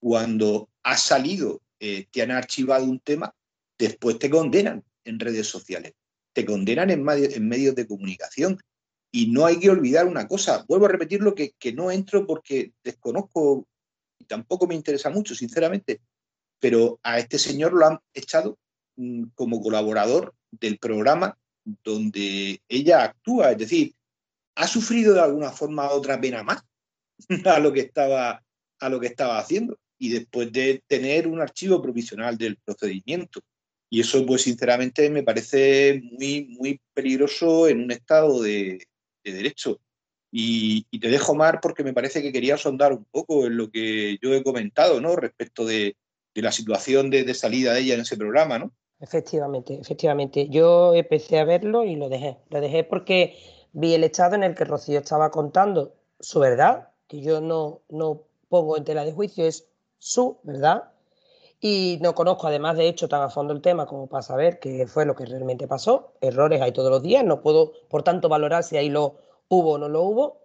cuando 0.00 0.68
ha 0.82 0.96
salido, 0.96 1.62
eh, 1.80 2.06
te 2.10 2.22
han 2.22 2.30
archivado 2.30 2.84
un 2.84 3.00
tema, 3.00 3.34
después 3.78 4.18
te 4.18 4.30
condenan 4.30 4.84
en 5.04 5.20
redes 5.20 5.46
sociales, 5.46 5.92
te 6.32 6.44
condenan 6.44 6.90
en, 6.90 7.02
medios 7.02 7.74
de 7.74 7.86
comunicación. 7.86 8.58
Y 9.10 9.30
no 9.30 9.46
hay 9.46 9.58
que 9.58 9.70
olvidar 9.70 10.06
una 10.06 10.28
cosa, 10.28 10.64
vuelvo 10.68 10.84
a 10.84 10.90
repetir 10.90 11.22
lo 11.22 11.34
que, 11.34 11.52
que 11.58 11.72
no 11.72 11.90
entro 11.90 12.26
porque 12.26 12.72
desconozco 12.84 13.66
y 14.18 14.26
tampoco 14.26 14.66
me 14.66 14.74
interesa 14.74 15.08
mucho, 15.08 15.34
sinceramente, 15.34 16.02
pero 16.60 17.00
a 17.02 17.18
este 17.18 17.38
señor 17.38 17.72
lo 17.72 17.86
han 17.86 17.98
echado 18.12 18.58
mm, 18.96 19.28
como 19.34 19.62
colaborador 19.62 20.34
del 20.50 20.78
programa 20.78 21.38
donde 21.84 22.62
ella 22.68 23.04
actúa, 23.04 23.52
es 23.52 23.58
decir, 23.58 23.94
ha 24.56 24.66
sufrido 24.66 25.14
de 25.14 25.20
alguna 25.20 25.52
forma 25.52 25.90
otra 25.90 26.20
pena 26.20 26.42
más 26.42 26.62
a 27.46 27.58
lo 27.58 27.72
que 27.72 27.80
estaba 27.80 28.42
a 28.80 28.88
lo 28.88 29.00
que 29.00 29.08
estaba 29.08 29.38
haciendo 29.38 29.78
y 29.98 30.10
después 30.10 30.52
de 30.52 30.82
tener 30.86 31.26
un 31.26 31.40
archivo 31.40 31.82
provisional 31.82 32.38
del 32.38 32.56
procedimiento. 32.56 33.40
Y 33.90 34.00
eso, 34.00 34.24
pues 34.26 34.42
sinceramente, 34.42 35.08
me 35.10 35.22
parece 35.22 36.00
muy, 36.12 36.56
muy 36.58 36.80
peligroso 36.94 37.68
en 37.68 37.80
un 37.80 37.90
estado 37.90 38.42
de, 38.42 38.86
derecho. 39.24 39.80
Y, 40.30 40.84
te 40.98 41.08
dejo, 41.08 41.34
Mar, 41.34 41.60
porque 41.60 41.84
me 41.84 41.94
parece 41.94 42.22
que 42.22 42.32
quería 42.32 42.56
sondar 42.56 42.92
un 42.92 43.04
poco 43.04 43.46
en 43.46 43.56
lo 43.56 43.70
que 43.70 44.18
yo 44.22 44.34
he 44.34 44.42
comentado, 44.42 45.00
¿no? 45.00 45.16
Respecto 45.16 45.64
de, 45.66 45.96
la 46.34 46.52
situación 46.52 47.10
de, 47.10 47.24
de, 47.24 47.34
salida 47.34 47.74
de 47.74 47.80
ella 47.80 47.94
en 47.94 48.00
ese 48.02 48.16
programa, 48.16 48.58
¿no? 48.58 48.72
Efectivamente, 49.00 49.74
efectivamente. 49.80 50.48
Yo 50.48 50.94
empecé 50.94 51.38
a 51.38 51.44
verlo 51.44 51.84
y 51.84 51.96
lo 51.96 52.08
dejé. 52.08 52.36
Lo 52.50 52.60
dejé 52.60 52.84
porque 52.84 53.36
vi 53.72 53.94
el 53.94 54.04
estado 54.04 54.36
en 54.36 54.44
el 54.44 54.54
que 54.54 54.64
Rocío 54.64 54.98
estaba 54.98 55.30
contando 55.30 55.94
su 56.20 56.40
verdad, 56.40 56.90
que 57.06 57.20
yo 57.20 57.40
no, 57.40 57.82
no 57.88 58.22
pongo 58.48 58.76
en 58.76 58.84
tela 58.84 59.04
de 59.04 59.12
juicio, 59.12 59.46
es 59.46 59.68
su 59.98 60.38
verdad. 60.42 60.92
Y 61.60 61.98
no 62.00 62.14
conozco, 62.14 62.46
además, 62.46 62.76
de 62.76 62.88
hecho, 62.88 63.08
tan 63.08 63.22
a 63.22 63.30
fondo 63.30 63.52
el 63.52 63.60
tema 63.60 63.86
como 63.86 64.06
para 64.06 64.22
saber 64.22 64.60
qué 64.60 64.86
fue 64.86 65.04
lo 65.04 65.16
que 65.16 65.26
realmente 65.26 65.66
pasó. 65.66 66.12
Errores 66.20 66.60
hay 66.62 66.72
todos 66.72 66.90
los 66.90 67.02
días, 67.02 67.24
no 67.24 67.40
puedo, 67.40 67.72
por 67.88 68.04
tanto, 68.04 68.28
valorar 68.28 68.62
si 68.62 68.76
ahí 68.76 68.88
lo 68.88 69.16
hubo 69.48 69.72
o 69.72 69.78
no 69.78 69.88
lo 69.88 70.02
hubo. 70.02 70.42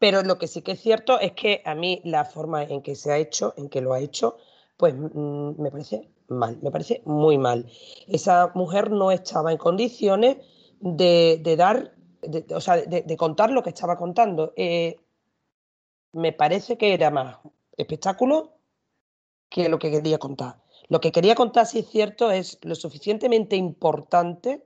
Pero 0.00 0.22
lo 0.22 0.38
que 0.38 0.48
sí 0.48 0.62
que 0.62 0.72
es 0.72 0.80
cierto 0.80 1.20
es 1.20 1.32
que 1.32 1.62
a 1.64 1.74
mí 1.74 2.00
la 2.04 2.24
forma 2.24 2.64
en 2.64 2.82
que 2.82 2.96
se 2.96 3.12
ha 3.12 3.18
hecho, 3.18 3.54
en 3.56 3.68
que 3.68 3.80
lo 3.80 3.92
ha 3.92 4.00
hecho, 4.00 4.38
pues 4.76 4.94
mm, 4.94 5.60
me 5.60 5.70
parece 5.70 6.10
mal, 6.28 6.58
me 6.62 6.70
parece 6.70 7.02
muy 7.04 7.38
mal. 7.38 7.70
Esa 8.08 8.50
mujer 8.54 8.90
no 8.90 9.12
estaba 9.12 9.52
en 9.52 9.58
condiciones 9.58 10.38
de, 10.80 11.54
dar, 11.56 11.92
o 12.54 12.60
sea, 12.60 12.78
de, 12.78 13.16
contar 13.16 13.50
lo 13.50 13.62
que 13.62 13.70
estaba 13.70 13.96
contando. 13.96 14.52
Eh, 14.56 14.96
me 16.12 16.32
parece 16.32 16.76
que 16.76 16.94
era 16.94 17.10
más 17.10 17.36
espectáculo 17.76 18.59
que 19.50 19.68
lo 19.68 19.78
que 19.78 19.90
quería 19.90 20.18
contar. 20.18 20.62
Lo 20.88 21.00
que 21.00 21.12
quería 21.12 21.34
contar, 21.34 21.66
si 21.66 21.80
es 21.80 21.88
cierto, 21.88 22.30
es 22.30 22.58
lo 22.62 22.74
suficientemente 22.74 23.56
importante 23.56 24.64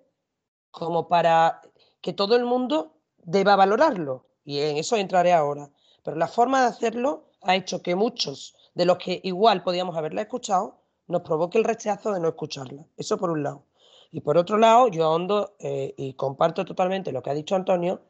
como 0.70 1.08
para 1.08 1.60
que 2.00 2.12
todo 2.12 2.36
el 2.36 2.44
mundo 2.44 2.94
deba 3.18 3.56
valorarlo. 3.56 4.26
Y 4.44 4.60
en 4.60 4.76
eso 4.76 4.96
entraré 4.96 5.32
ahora. 5.32 5.70
Pero 6.02 6.16
la 6.16 6.28
forma 6.28 6.60
de 6.60 6.68
hacerlo 6.68 7.30
ha 7.42 7.56
hecho 7.56 7.82
que 7.82 7.94
muchos 7.94 8.54
de 8.74 8.84
los 8.84 8.98
que 8.98 9.20
igual 9.24 9.62
podíamos 9.62 9.96
haberla 9.96 10.22
escuchado 10.22 10.80
nos 11.06 11.22
provoque 11.22 11.58
el 11.58 11.64
rechazo 11.64 12.12
de 12.12 12.20
no 12.20 12.28
escucharla. 12.28 12.86
Eso 12.96 13.18
por 13.18 13.30
un 13.30 13.42
lado. 13.42 13.64
Y 14.10 14.20
por 14.20 14.38
otro 14.38 14.58
lado, 14.58 14.88
yo 14.88 15.04
ahondo 15.04 15.56
eh, 15.58 15.94
y 15.96 16.14
comparto 16.14 16.64
totalmente 16.64 17.10
lo 17.10 17.22
que 17.22 17.30
ha 17.30 17.34
dicho 17.34 17.56
Antonio 17.56 18.02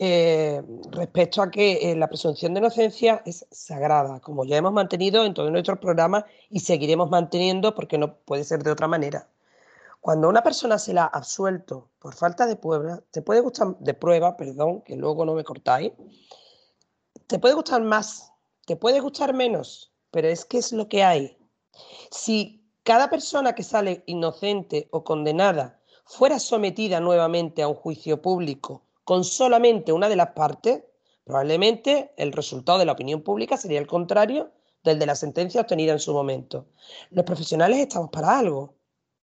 eh, 0.00 0.62
respecto 0.92 1.42
a 1.42 1.50
que 1.50 1.90
eh, 1.90 1.96
la 1.96 2.06
presunción 2.06 2.54
de 2.54 2.60
inocencia 2.60 3.20
es 3.26 3.46
sagrada, 3.50 4.20
como 4.20 4.44
ya 4.44 4.56
hemos 4.56 4.72
mantenido 4.72 5.24
en 5.24 5.34
todos 5.34 5.50
nuestros 5.50 5.80
programas 5.80 6.24
y 6.50 6.60
seguiremos 6.60 7.10
manteniendo 7.10 7.74
porque 7.74 7.98
no 7.98 8.14
puede 8.18 8.44
ser 8.44 8.62
de 8.62 8.70
otra 8.70 8.86
manera. 8.86 9.28
Cuando 10.00 10.28
una 10.28 10.44
persona 10.44 10.78
se 10.78 10.94
la 10.94 11.04
ha 11.04 11.06
absuelto 11.06 11.90
por 11.98 12.14
falta 12.14 12.46
de 12.46 12.54
prueba, 12.54 13.02
te 13.10 13.22
puede 13.22 13.40
gustar 13.40 13.76
de 13.80 13.94
prueba, 13.94 14.36
perdón, 14.36 14.82
que 14.82 14.94
luego 14.94 15.24
no 15.24 15.34
me 15.34 15.42
cortáis, 15.42 15.92
te 17.26 17.40
puede 17.40 17.54
gustar 17.54 17.82
más, 17.82 18.32
te 18.66 18.76
puede 18.76 19.00
gustar 19.00 19.34
menos, 19.34 19.92
pero 20.12 20.28
es 20.28 20.44
que 20.44 20.58
es 20.58 20.72
lo 20.72 20.88
que 20.88 21.02
hay. 21.02 21.36
Si 22.12 22.64
cada 22.84 23.10
persona 23.10 23.54
que 23.54 23.64
sale 23.64 24.04
inocente 24.06 24.88
o 24.92 25.02
condenada 25.02 25.80
fuera 26.04 26.38
sometida 26.38 27.00
nuevamente 27.00 27.62
a 27.62 27.68
un 27.68 27.74
juicio 27.74 28.22
público 28.22 28.87
con 29.08 29.24
solamente 29.24 29.90
una 29.90 30.10
de 30.10 30.16
las 30.16 30.32
partes, 30.32 30.82
probablemente 31.24 32.12
el 32.18 32.30
resultado 32.30 32.78
de 32.78 32.84
la 32.84 32.92
opinión 32.92 33.22
pública 33.22 33.56
sería 33.56 33.78
el 33.78 33.86
contrario 33.86 34.52
del 34.84 34.98
de 34.98 35.06
la 35.06 35.14
sentencia 35.14 35.62
obtenida 35.62 35.92
en 35.92 35.98
su 35.98 36.12
momento. 36.12 36.66
Los 37.08 37.24
profesionales 37.24 37.78
estamos 37.78 38.10
para 38.10 38.38
algo 38.38 38.74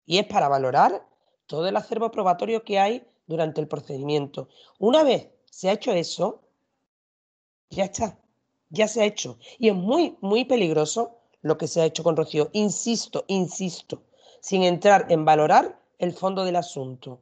y 0.07 0.17
es 0.17 0.25
para 0.25 0.47
valorar 0.47 1.07
todo 1.45 1.67
el 1.67 1.77
acervo 1.77 2.09
probatorio 2.09 2.63
que 2.63 2.79
hay 2.79 3.05
durante 3.27 3.61
el 3.61 3.67
procedimiento. 3.67 4.49
Una 4.79 5.03
vez 5.03 5.29
se 5.51 5.69
ha 5.69 5.73
hecho 5.73 5.91
eso, 5.91 6.41
ya 7.69 7.83
está, 7.83 8.19
ya 8.69 8.87
se 8.87 9.03
ha 9.03 9.05
hecho. 9.05 9.37
Y 9.59 9.69
es 9.69 9.75
muy, 9.75 10.17
muy 10.19 10.45
peligroso 10.45 11.19
lo 11.43 11.59
que 11.59 11.67
se 11.67 11.79
ha 11.79 11.85
hecho 11.85 12.01
con 12.01 12.17
Rocío. 12.17 12.49
Insisto, 12.53 13.23
insisto, 13.27 14.01
sin 14.41 14.63
entrar 14.63 15.05
en 15.09 15.25
valorar 15.25 15.79
el 15.99 16.13
fondo 16.13 16.43
del 16.43 16.55
asunto. 16.55 17.21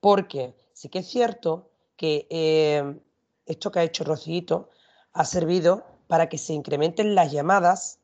Porque 0.00 0.56
sí 0.72 0.88
que 0.88 1.00
es 1.00 1.06
cierto 1.06 1.68
que 2.02 2.26
eh, 2.30 2.98
esto 3.46 3.70
que 3.70 3.78
ha 3.78 3.84
hecho 3.84 4.02
Rocito 4.02 4.70
ha 5.12 5.24
servido 5.24 5.84
para 6.08 6.28
que 6.28 6.36
se 6.36 6.52
incrementen 6.52 7.14
las 7.14 7.30
llamadas 7.30 8.00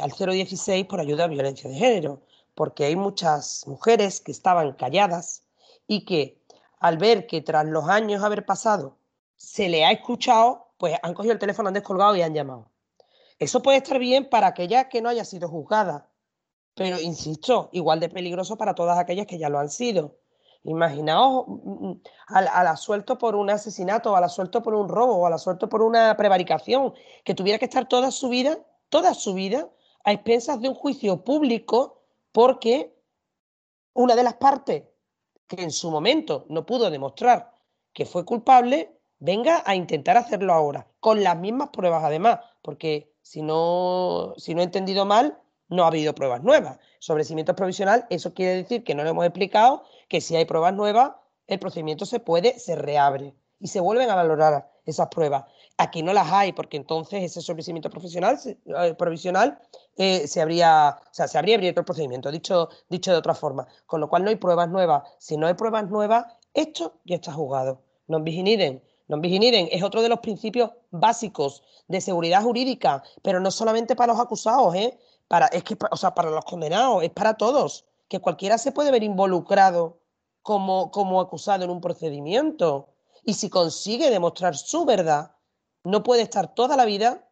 al 0.00 0.10
016 0.10 0.86
por 0.86 0.98
ayuda 0.98 1.24
a 1.24 1.28
violencia 1.28 1.68
de 1.68 1.76
género, 1.76 2.22
porque 2.54 2.86
hay 2.86 2.96
muchas 2.96 3.66
mujeres 3.66 4.22
que 4.22 4.32
estaban 4.32 4.72
calladas 4.72 5.42
y 5.86 6.06
que 6.06 6.40
al 6.80 6.96
ver 6.96 7.26
que 7.26 7.42
tras 7.42 7.66
los 7.66 7.90
años 7.90 8.22
haber 8.22 8.46
pasado 8.46 8.96
se 9.36 9.68
le 9.68 9.84
ha 9.84 9.92
escuchado, 9.92 10.68
pues 10.78 10.96
han 11.02 11.12
cogido 11.12 11.34
el 11.34 11.38
teléfono, 11.38 11.68
han 11.68 11.74
descolgado 11.74 12.16
y 12.16 12.22
han 12.22 12.32
llamado. 12.32 12.70
Eso 13.38 13.60
puede 13.60 13.76
estar 13.76 13.98
bien 13.98 14.30
para 14.30 14.46
aquella 14.46 14.88
que 14.88 15.02
no 15.02 15.10
haya 15.10 15.26
sido 15.26 15.46
juzgada, 15.46 16.08
pero 16.74 16.98
insisto, 16.98 17.68
igual 17.72 18.00
de 18.00 18.08
peligroso 18.08 18.56
para 18.56 18.74
todas 18.74 18.98
aquellas 18.98 19.26
que 19.26 19.36
ya 19.36 19.50
lo 19.50 19.58
han 19.58 19.68
sido. 19.68 20.21
Imaginaos 20.64 21.44
mm, 21.46 21.86
mm, 21.86 22.02
al, 22.28 22.48
al, 22.48 22.66
asuelto 22.68 23.18
por 23.18 23.34
un 23.34 23.50
asesinato, 23.50 24.14
al 24.16 24.24
asuelto 24.24 24.62
por 24.62 24.74
un 24.74 24.88
robo, 24.88 25.26
al 25.26 25.32
asuelto 25.32 25.68
por 25.68 25.82
una 25.82 26.16
prevaricación, 26.16 26.94
que 27.24 27.34
tuviera 27.34 27.58
que 27.58 27.64
estar 27.64 27.88
toda 27.88 28.10
su 28.10 28.28
vida, 28.28 28.58
toda 28.88 29.14
su 29.14 29.34
vida, 29.34 29.68
a 30.04 30.12
expensas 30.12 30.60
de 30.60 30.68
un 30.68 30.74
juicio 30.74 31.24
público, 31.24 32.02
porque 32.32 32.96
una 33.94 34.14
de 34.14 34.22
las 34.22 34.34
partes 34.34 34.84
que 35.46 35.62
en 35.62 35.70
su 35.70 35.90
momento 35.90 36.46
no 36.48 36.64
pudo 36.64 36.90
demostrar 36.90 37.52
que 37.92 38.06
fue 38.06 38.24
culpable, 38.24 38.98
venga 39.18 39.62
a 39.66 39.74
intentar 39.74 40.16
hacerlo 40.16 40.52
ahora, 40.52 40.88
con 41.00 41.22
las 41.22 41.36
mismas 41.36 41.68
pruebas 41.70 42.02
además, 42.04 42.40
porque 42.62 43.12
si 43.20 43.42
no, 43.42 44.34
si 44.36 44.54
no 44.54 44.62
he 44.62 44.64
entendido 44.64 45.04
mal, 45.04 45.38
no 45.72 45.84
ha 45.84 45.88
habido 45.88 46.14
pruebas 46.14 46.42
nuevas. 46.42 46.78
Sobre 46.98 47.24
cimientos 47.24 47.56
provisional, 47.56 48.06
eso 48.10 48.34
quiere 48.34 48.56
decir 48.56 48.84
que 48.84 48.94
no 48.94 49.02
lo 49.02 49.10
hemos 49.10 49.24
explicado, 49.24 49.84
que 50.08 50.20
si 50.20 50.36
hay 50.36 50.44
pruebas 50.44 50.74
nuevas, 50.74 51.12
el 51.46 51.58
procedimiento 51.58 52.06
se 52.06 52.20
puede, 52.20 52.58
se 52.58 52.76
reabre 52.76 53.34
y 53.58 53.68
se 53.68 53.80
vuelven 53.80 54.10
a 54.10 54.14
valorar 54.14 54.70
esas 54.84 55.08
pruebas. 55.08 55.44
Aquí 55.78 56.02
no 56.02 56.12
las 56.12 56.30
hay, 56.30 56.52
porque 56.52 56.76
entonces 56.76 57.22
ese 57.22 57.40
sobrecimiento 57.40 57.88
eh, 57.88 58.94
provisional 58.94 59.58
eh, 59.96 60.26
se, 60.26 60.40
habría, 60.40 60.98
o 61.00 61.14
sea, 61.14 61.28
se 61.28 61.38
habría 61.38 61.56
abierto 61.56 61.80
el 61.80 61.86
procedimiento, 61.86 62.30
dicho, 62.30 62.68
dicho 62.88 63.10
de 63.10 63.18
otra 63.18 63.34
forma. 63.34 63.66
Con 63.86 64.00
lo 64.00 64.08
cual 64.08 64.24
no 64.24 64.30
hay 64.30 64.36
pruebas 64.36 64.68
nuevas. 64.68 65.02
Si 65.18 65.36
no 65.36 65.46
hay 65.46 65.54
pruebas 65.54 65.88
nuevas, 65.88 66.26
esto 66.54 67.00
ya 67.04 67.16
está 67.16 67.32
jugado. 67.32 67.82
No 68.06 68.20
vigiliden. 68.20 68.82
Non 69.08 69.20
vigiliden 69.20 69.68
es 69.70 69.82
otro 69.82 70.00
de 70.00 70.08
los 70.08 70.20
principios 70.20 70.70
básicos 70.90 71.62
de 71.88 72.00
seguridad 72.00 72.42
jurídica, 72.42 73.02
pero 73.20 73.40
no 73.40 73.50
solamente 73.50 73.96
para 73.96 74.12
los 74.12 74.22
acusados, 74.22 74.74
¿eh? 74.74 74.98
Para, 75.32 75.46
es 75.46 75.64
que, 75.64 75.78
o 75.90 75.96
sea, 75.96 76.14
para 76.14 76.28
los 76.28 76.44
condenados, 76.44 77.02
es 77.02 77.08
para 77.08 77.38
todos, 77.38 77.86
que 78.06 78.20
cualquiera 78.20 78.58
se 78.58 78.70
puede 78.70 78.90
ver 78.90 79.02
involucrado 79.02 80.02
como, 80.42 80.90
como 80.90 81.22
acusado 81.22 81.64
en 81.64 81.70
un 81.70 81.80
procedimiento. 81.80 82.90
Y 83.24 83.32
si 83.32 83.48
consigue 83.48 84.10
demostrar 84.10 84.58
su 84.58 84.84
verdad, 84.84 85.34
no 85.84 86.02
puede 86.02 86.20
estar 86.20 86.54
toda 86.54 86.76
la 86.76 86.84
vida 86.84 87.26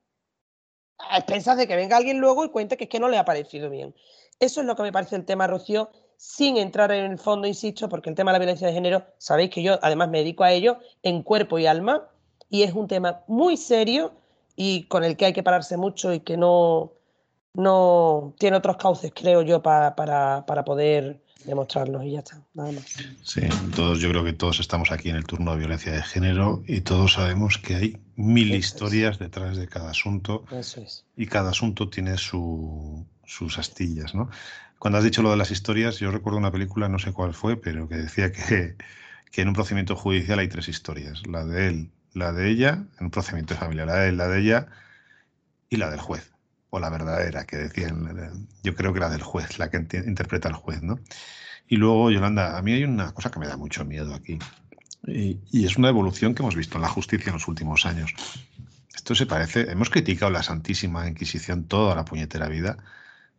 a 0.97 1.19
expensas 1.19 1.59
de 1.59 1.69
que 1.69 1.77
venga 1.77 1.99
alguien 1.99 2.21
luego 2.21 2.43
y 2.43 2.49
cuente 2.49 2.79
que 2.79 2.85
es 2.85 2.91
que 2.91 3.01
no 3.01 3.11
le 3.11 3.19
ha 3.19 3.27
parecido 3.27 3.69
bien. 3.69 3.95
Eso 4.39 4.63
es 4.63 4.67
lo 4.67 4.77
que 4.77 4.83
me 4.83 4.93
parece 4.93 5.17
el 5.17 5.27
tema, 5.27 5.47
Rocío, 5.47 5.91
sin 6.17 6.57
entrar 6.57 6.91
en 6.93 7.05
el 7.05 7.19
fondo, 7.19 7.47
insisto, 7.47 7.91
porque 7.91 8.09
el 8.09 8.17
tema 8.17 8.31
de 8.31 8.37
la 8.37 8.39
violencia 8.39 8.67
de 8.67 8.73
género, 8.73 9.05
sabéis 9.19 9.51
que 9.51 9.63
yo 9.63 9.79
además 9.83 10.09
me 10.09 10.21
dedico 10.21 10.43
a 10.43 10.53
ello 10.53 10.79
en 11.03 11.23
cuerpo 11.23 11.59
y 11.59 11.67
alma, 11.67 12.09
y 12.49 12.63
es 12.63 12.73
un 12.73 12.89
tema 12.89 13.25
muy 13.27 13.59
serio 13.59 14.13
y 14.57 14.85
con 14.85 15.05
el 15.05 15.19
que 15.19 15.27
hay 15.27 15.33
que 15.35 15.43
pararse 15.43 15.77
mucho 15.77 16.15
y 16.15 16.21
que 16.21 16.39
no, 16.39 16.95
no 17.55 18.35
tiene 18.39 18.57
otros 18.57 18.77
cauces, 18.77 19.13
creo 19.15 19.43
yo, 19.43 19.63
para, 19.63 19.95
para 19.97 20.65
poder 20.65 21.23
demostrarlo 21.45 22.03
y 22.03 22.13
ya 22.13 22.21
está, 22.21 22.43
nada 22.55 22.73
más. 22.73 22.85
Sí, 23.23 23.43
todos, 23.75 24.01
yo 24.01 24.11
creo 24.11 24.25
que 24.25 24.33
todos 24.33 24.61
estamos 24.61 24.91
aquí 24.91 25.11
en 25.11 25.17
el 25.17 25.25
turno 25.25 25.53
de 25.53 25.59
violencia 25.59 25.93
de 25.93 26.03
género 26.03 26.63
y 26.67 26.81
todos 26.81 27.15
sabemos 27.15 27.59
que 27.59 27.75
hay 27.75 27.97
mil 28.17 28.55
historias 28.55 29.19
detrás 29.19 29.57
de 29.57 29.69
cada 29.69 29.91
asunto 29.91 30.45
Eso 30.51 30.81
es. 30.83 31.07
y 31.17 31.27
cada 31.27 31.51
asunto 31.51 31.89
tiene 31.89 32.19
su, 32.19 33.07
sus 33.25 33.59
astillas, 33.59 34.15
¿no? 34.15 34.31
Cuando 34.79 34.99
has 34.99 35.05
dicho 35.05 35.23
lo 35.23 35.31
de 35.31 35.37
las 35.37 35.51
historias, 35.51 35.99
yo 35.99 36.11
recuerdo 36.11 36.39
una 36.39 36.53
película, 36.53 36.89
no 36.89 36.99
sé 36.99 37.13
cuál 37.13 37.35
fue, 37.35 37.57
pero 37.57 37.87
que 37.87 37.97
decía 37.97 38.33
que, 38.33 38.77
que 39.31 39.43
en 39.43 39.49
un 39.49 39.55
procedimiento 39.55 39.95
judicial 39.95 40.39
hay 40.39 40.49
tres 40.49 40.69
historias, 40.69 41.27
la 41.27 41.45
de 41.45 41.69
él, 41.69 41.91
la 42.15 42.33
de 42.33 42.51
ella, 42.51 42.85
en 42.99 43.07
un 43.07 43.11
procedimiento 43.11 43.55
familiar, 43.55 43.87
la 43.87 43.97
de 43.97 44.09
él, 44.09 44.17
la 44.17 44.29
de 44.29 44.41
ella 44.41 44.67
y 45.69 45.77
la 45.77 45.91
del 45.91 46.01
juez 46.01 46.31
o 46.71 46.79
la 46.79 46.89
verdadera, 46.89 47.45
que 47.45 47.57
decían, 47.57 48.49
yo 48.63 48.75
creo 48.75 48.93
que 48.93 49.01
la 49.01 49.11
del 49.11 49.23
juez, 49.23 49.59
la 49.59 49.71
que 49.71 49.79
interpreta 50.07 50.49
al 50.49 50.55
juez, 50.55 50.83
¿no? 50.83 51.01
Y 51.69 51.77
luego, 51.77 52.11
Yolanda, 52.11 52.57
a 52.59 52.63
mí 52.63 52.73
hay 52.73 52.85
una 52.85 53.13
cosa 53.13 53.31
que 53.31 53.39
me 53.39 53.47
da 53.47 53.57
mucho 53.57 53.85
miedo 53.85 54.15
aquí, 54.15 54.39
y, 55.07 55.39
es 55.53 55.77
una 55.77 55.89
evolución 55.89 56.35
que 56.35 56.43
hemos 56.43 56.57
visto 56.57 56.77
en 56.77 56.83
la 56.83 56.89
justicia 56.89 57.31
en 57.31 57.35
los 57.35 57.49
últimos 57.49 57.87
años. 57.87 58.15
Esto 58.95 59.15
se 59.15 59.27
parece, 59.27 59.71
hemos 59.71 59.91
criticado 59.91 60.31
la 60.31 60.43
Santísima 60.43 61.09
Inquisición 61.09 61.65
toda 61.65 61.95
la 61.95 62.05
puñetera 62.05 62.49
vida, 62.49 62.77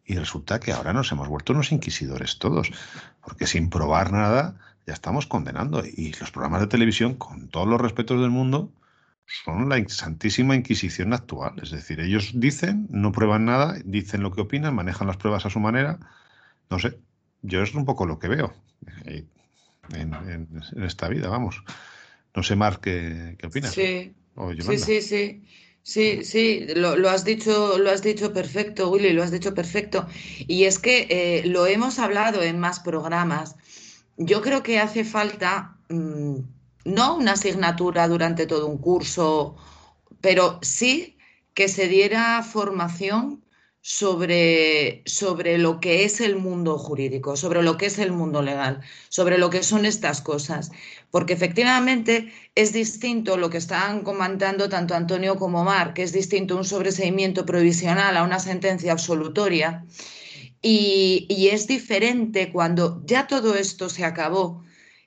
y 0.05 0.15
resulta 0.15 0.59
que 0.59 0.73
ahora 0.73 0.93
nos 0.93 1.11
hemos 1.11 1.27
vuelto 1.29 1.53
unos 1.53 1.71
inquisidores 1.71 2.39
todos, 2.39 2.71
porque 3.23 3.47
sin 3.47 3.69
probar 3.69 4.11
nada 4.11 4.55
ya 4.85 4.93
estamos 4.93 5.27
condenando. 5.27 5.83
Y 5.85 6.13
los 6.13 6.31
programas 6.31 6.61
de 6.61 6.67
televisión, 6.67 7.13
con 7.15 7.47
todos 7.47 7.67
los 7.67 7.79
respetos 7.79 8.19
del 8.19 8.31
mundo, 8.31 8.71
son 9.25 9.69
la 9.69 9.83
Santísima 9.87 10.55
Inquisición 10.55 11.13
actual. 11.13 11.53
Es 11.61 11.71
decir, 11.71 11.99
ellos 11.99 12.31
dicen, 12.35 12.87
no 12.89 13.11
prueban 13.11 13.45
nada, 13.45 13.77
dicen 13.85 14.23
lo 14.23 14.31
que 14.31 14.41
opinan, 14.41 14.75
manejan 14.75 15.07
las 15.07 15.17
pruebas 15.17 15.45
a 15.45 15.49
su 15.49 15.59
manera. 15.59 15.99
No 16.69 16.79
sé, 16.79 16.99
yo 17.41 17.61
es 17.61 17.73
un 17.73 17.85
poco 17.85 18.05
lo 18.05 18.19
que 18.19 18.27
veo 18.27 18.53
eh, 19.05 19.25
en, 19.93 20.47
esta 20.83 21.07
vida, 21.07 21.29
vamos. 21.29 21.63
No 22.35 22.43
sé, 22.43 22.55
Mar, 22.55 22.79
¿qué, 22.81 23.35
qué 23.39 23.47
opinas? 23.47 23.71
Sí. 23.71 24.13
sí, 24.59 24.77
sí, 24.77 25.01
sí. 25.01 25.43
Sí, 25.83 26.23
sí, 26.23 26.67
lo, 26.75 27.09
has 27.09 27.25
dicho, 27.25 27.79
lo 27.79 27.89
has 27.89 28.03
dicho 28.03 28.31
perfecto, 28.31 28.91
Willy, 28.91 29.13
lo 29.13 29.23
has 29.23 29.31
dicho 29.31 29.55
perfecto. 29.55 30.07
Y 30.47 30.65
es 30.65 30.77
que 30.77 31.07
eh, 31.09 31.47
lo 31.47 31.65
hemos 31.65 31.97
hablado 31.97 32.43
en 32.43 32.59
más 32.59 32.79
programas. 32.79 33.55
Yo 34.17 34.41
creo 34.41 34.61
que 34.61 34.79
hace 34.79 35.03
falta 35.03 35.75
mm, 35.89 36.35
no 36.85 37.15
una 37.15 37.33
asignatura 37.33 38.07
durante 38.07 38.45
todo 38.45 38.67
un 38.67 38.77
curso, 38.77 39.55
pero 40.21 40.59
sí 40.61 41.17
que 41.53 41.67
se 41.67 41.87
diera 41.87 42.41
formación 42.43 43.43
sobre, 43.81 45.01
sobre 45.05 45.57
lo 45.57 45.79
que 45.79 46.05
es 46.05 46.21
el 46.21 46.35
mundo 46.35 46.77
jurídico, 46.77 47.35
sobre 47.35 47.63
lo 47.63 47.77
que 47.77 47.87
es 47.87 47.97
el 47.97 48.11
mundo 48.11 48.41
legal, 48.41 48.81
sobre 49.09 49.37
lo 49.39 49.49
que 49.49 49.63
son 49.63 49.85
estas 49.85 50.21
cosas. 50.21 50.71
Porque 51.09 51.33
efectivamente 51.33 52.31
es 52.55 52.73
distinto 52.73 53.37
lo 53.37 53.49
que 53.49 53.57
están 53.57 54.01
comentando 54.01 54.69
tanto 54.69 54.93
Antonio 54.93 55.35
como 55.35 55.63
Mar, 55.63 55.93
que 55.93 56.03
es 56.03 56.13
distinto 56.13 56.55
un 56.55 56.63
sobreseimiento 56.63 57.45
provisional 57.45 58.17
a 58.17 58.23
una 58.23 58.39
sentencia 58.39 58.91
absolutoria. 58.91 59.85
Y, 60.61 61.25
y 61.27 61.47
es 61.47 61.65
diferente 61.65 62.51
cuando 62.51 63.01
ya 63.05 63.25
todo 63.25 63.55
esto 63.55 63.89
se 63.89 64.05
acabó 64.05 64.63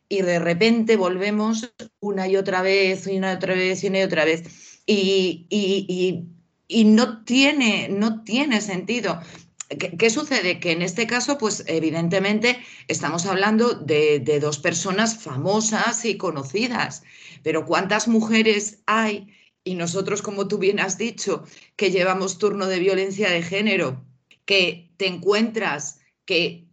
y 0.09 0.23
de 0.23 0.39
repente 0.39 0.97
volvemos 0.97 1.75
una 2.01 2.29
y 2.29 2.37
otra 2.37 2.63
vez, 2.63 3.07
una 3.07 3.33
y 3.33 3.37
otra 3.37 3.55
vez, 3.55 3.85
una 3.85 4.01
y 4.01 4.03
otra 4.03 4.25
vez. 4.25 4.81
Y, 4.87 5.47
y, 5.49 6.27
y, 6.69 6.85
no, 6.85 7.25
tiene, 7.25 7.89
no 7.89 8.23
tiene 8.23 8.61
sentido. 8.61 9.21
¿Qué, 9.69 10.11
sucede? 10.11 10.61
Que 10.61 10.73
en 10.73 10.83
este 10.83 11.07
caso, 11.07 11.39
pues 11.39 11.65
evidentemente 11.67 12.59
estamos 12.87 13.27
hablando 13.27 13.75
de, 13.75 14.21
de, 14.21 14.41
dos 14.41 14.59
personas 14.59 15.17
famosas 15.17 16.05
y 16.05 16.19
conocidas, 16.19 17.03
pero 17.43 17.65
¿cuántas 17.65 18.07
mujeres 18.07 18.83
hay? 18.87 19.29
Y 19.65 19.75
nosotros, 19.75 20.21
como 20.21 20.47
tú 20.47 20.59
bien 20.59 20.81
has 20.81 20.99
dicho, 20.99 21.45
que 21.77 21.91
llevamos 21.91 22.39
turno 22.39 22.67
de 22.67 22.79
violencia 22.79 23.31
de 23.31 23.43
género, 23.43 24.05
que 24.45 24.93
te 24.99 25.07
encuentras 25.07 26.01
que 26.27 26.64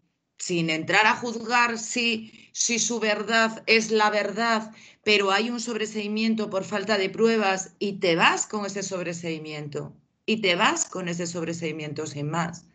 sin 0.42 0.72
entrar 0.72 1.06
a 1.06 1.16
juzgar 1.16 1.78
si 1.78 2.32
si 2.52 2.80
su 2.80 3.00
verdad 3.00 3.64
es 3.66 3.92
la 3.92 4.10
verdad, 4.10 4.72
pero 5.04 5.32
hay 5.32 5.50
un 5.50 5.60
sobreseimiento 5.60 6.50
por 6.50 6.64
falta 6.64 6.98
de 6.98 7.10
pruebas 7.10 7.72
y 7.80 7.94
te 7.94 8.16
vas 8.16 8.46
con 8.46 8.66
ese 8.66 8.84
sobreseimiento 8.84 9.94
y 10.26 10.42
te 10.42 10.56
vas 10.56 10.86
con 10.86 11.08
ese 11.08 11.28
sobreseimiento 11.28 12.08
sin 12.08 12.30
más. 12.30 12.66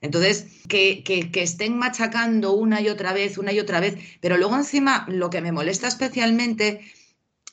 Entonces, 0.00 0.46
que, 0.68 1.02
que, 1.04 1.42
estén 1.42 1.78
machacando 1.78 2.52
una 2.52 2.80
y 2.80 2.88
otra 2.88 3.12
vez, 3.12 3.38
una 3.38 3.52
y 3.52 3.60
otra 3.60 3.80
vez, 3.80 3.96
pero 4.20 4.36
luego 4.36 4.56
encima 4.56 5.06
lo 5.08 5.30
que 5.30 5.40
me 5.40 5.52
molesta 5.52 5.88
especialmente 5.88 6.80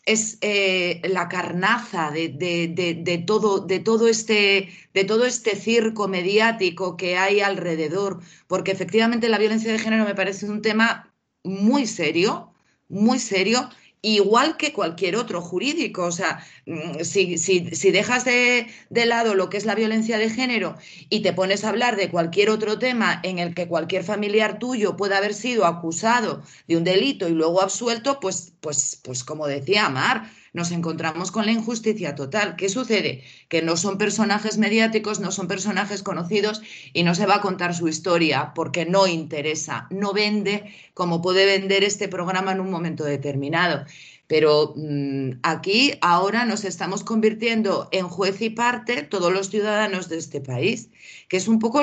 es 0.06 0.38
eh, 0.42 1.02
la 1.04 1.30
carnaza 1.30 2.12
de, 2.12 2.30
de, 2.30 3.24
todo, 3.26 3.60
de, 3.60 3.80
todo 3.80 4.08
este, 4.08 4.70
de 4.94 5.04
todo 5.04 5.26
este 5.26 5.56
circo 5.56 6.08
mediático 6.08 6.98
que 6.98 7.18
hay 7.18 7.42
alrededor, 7.42 8.20
porque 8.48 8.72
efectivamente 8.72 9.30
la 9.30 9.38
violencia 9.38 9.72
de 9.72 9.80
género 9.80 10.06
me 10.06 10.16
parece 10.16 10.50
un 10.50 10.62
tema 10.62 11.14
muy 11.44 11.86
serio, 11.86 12.54
muy 12.90 13.20
serio, 13.20 13.70
igual 14.02 14.58
que 14.58 14.74
cualquier 14.74 15.16
otro 15.16 15.42
jurídico. 15.42 16.04
O 16.04 16.12
sea, 16.12 16.46
mm, 16.66 17.04
si, 17.04 17.38
si, 17.38 17.92
dejas 17.92 18.26
de, 18.26 18.68
de, 18.90 19.06
lado 19.06 19.36
lo 19.36 19.50
que 19.50 19.58
es 19.58 19.66
la 19.66 19.76
violencia 19.76 20.18
de 20.18 20.30
género 20.30 20.78
y 21.10 21.22
te 21.22 21.34
pones 21.34 21.64
a 21.64 21.70
hablar 21.70 21.96
de 21.96 22.10
cualquier 22.10 22.50
otro 22.50 22.80
tema 22.80 23.20
en 23.24 23.40
el 23.40 23.54
que 23.54 23.68
cualquier 23.68 24.04
familiar 24.04 24.60
tuyo 24.60 24.98
pueda 24.98 25.18
haber 25.18 25.34
sido 25.34 25.66
acusado 25.66 26.44
de 26.68 26.78
un 26.78 26.84
delito 26.84 27.28
y 27.28 27.34
luego 27.34 27.62
absuelto, 27.62 28.20
pues, 28.20 28.54
pues, 28.62 29.00
pues 29.04 29.24
como 29.24 29.48
decía 29.48 29.90
Mar, 29.90 30.30
nos 30.54 30.72
encontramos 30.72 31.32
con 31.32 31.46
la 31.46 31.52
injusticia 31.52 32.16
total. 32.16 32.56
¿Qué 32.56 32.70
sucede? 32.70 33.24
Que 33.48 33.62
no 33.62 33.78
son 33.78 33.98
personajes 33.98 34.58
mediáticos, 34.58 35.20
no 35.20 35.32
son 35.32 35.48
personajes 35.48 36.04
conocidos 36.04 36.62
y 36.94 37.04
no 37.04 37.16
se 37.16 37.26
va 37.26 37.36
a 37.36 37.42
contar 37.42 37.74
su 37.74 37.88
historia 37.88 38.54
porque 38.54 38.86
no 38.86 39.08
interesa, 39.08 39.88
no 39.90 40.14
vende 40.14 40.74
como 40.94 41.22
puede 41.22 41.46
vender 41.46 41.84
este 41.84 42.08
programa 42.08 42.52
en 42.52 42.60
un 42.60 42.70
momento 42.70 43.04
determinado. 43.04 43.86
Pero 44.28 44.74
mm, 44.78 45.40
aquí 45.44 45.94
ahora 46.00 46.46
nos 46.46 46.64
estamos 46.64 47.04
convirtiendo 47.04 47.90
en 47.92 48.08
juez 48.08 48.42
y 48.42 48.50
parte 48.50 49.04
todos 49.04 49.32
los 49.34 49.50
ciudadanos 49.50 50.08
de 50.08 50.18
este 50.18 50.40
país, 50.40 50.90
que 51.28 51.38
es 51.38 51.50
un 51.50 51.60
poco 51.60 51.82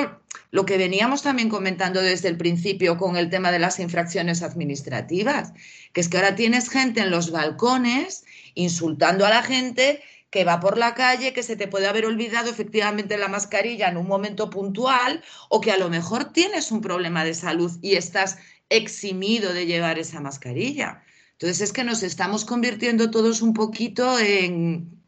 lo 0.51 0.65
que 0.65 0.77
veníamos 0.77 1.21
también 1.21 1.49
comentando 1.49 2.01
desde 2.01 2.27
el 2.27 2.37
principio 2.37 2.97
con 2.97 3.17
el 3.17 3.29
tema 3.29 3.51
de 3.51 3.59
las 3.59 3.79
infracciones 3.79 4.41
administrativas, 4.41 5.53
que 5.93 6.01
es 6.01 6.09
que 6.09 6.17
ahora 6.17 6.35
tienes 6.35 6.69
gente 6.69 7.01
en 7.01 7.11
los 7.11 7.31
balcones 7.31 8.25
insultando 8.55 9.25
a 9.25 9.29
la 9.29 9.43
gente 9.43 10.01
que 10.29 10.43
va 10.43 10.59
por 10.59 10.77
la 10.77 10.93
calle, 10.93 11.33
que 11.33 11.43
se 11.43 11.55
te 11.55 11.67
puede 11.67 11.87
haber 11.87 12.05
olvidado 12.05 12.49
efectivamente 12.49 13.17
la 13.17 13.27
mascarilla 13.27 13.89
en 13.89 13.97
un 13.97 14.07
momento 14.07 14.49
puntual 14.49 15.23
o 15.49 15.61
que 15.61 15.71
a 15.71 15.77
lo 15.77 15.89
mejor 15.89 16.25
tienes 16.25 16.71
un 16.71 16.81
problema 16.81 17.23
de 17.23 17.33
salud 17.33 17.71
y 17.81 17.95
estás 17.95 18.37
eximido 18.69 19.53
de 19.53 19.65
llevar 19.65 19.97
esa 19.97 20.19
mascarilla. 20.19 21.03
Entonces 21.33 21.61
es 21.61 21.73
que 21.73 21.83
nos 21.83 22.03
estamos 22.03 22.45
convirtiendo 22.45 23.09
todos 23.09 23.41
un 23.41 23.53
poquito 23.53 24.19
en, 24.19 25.01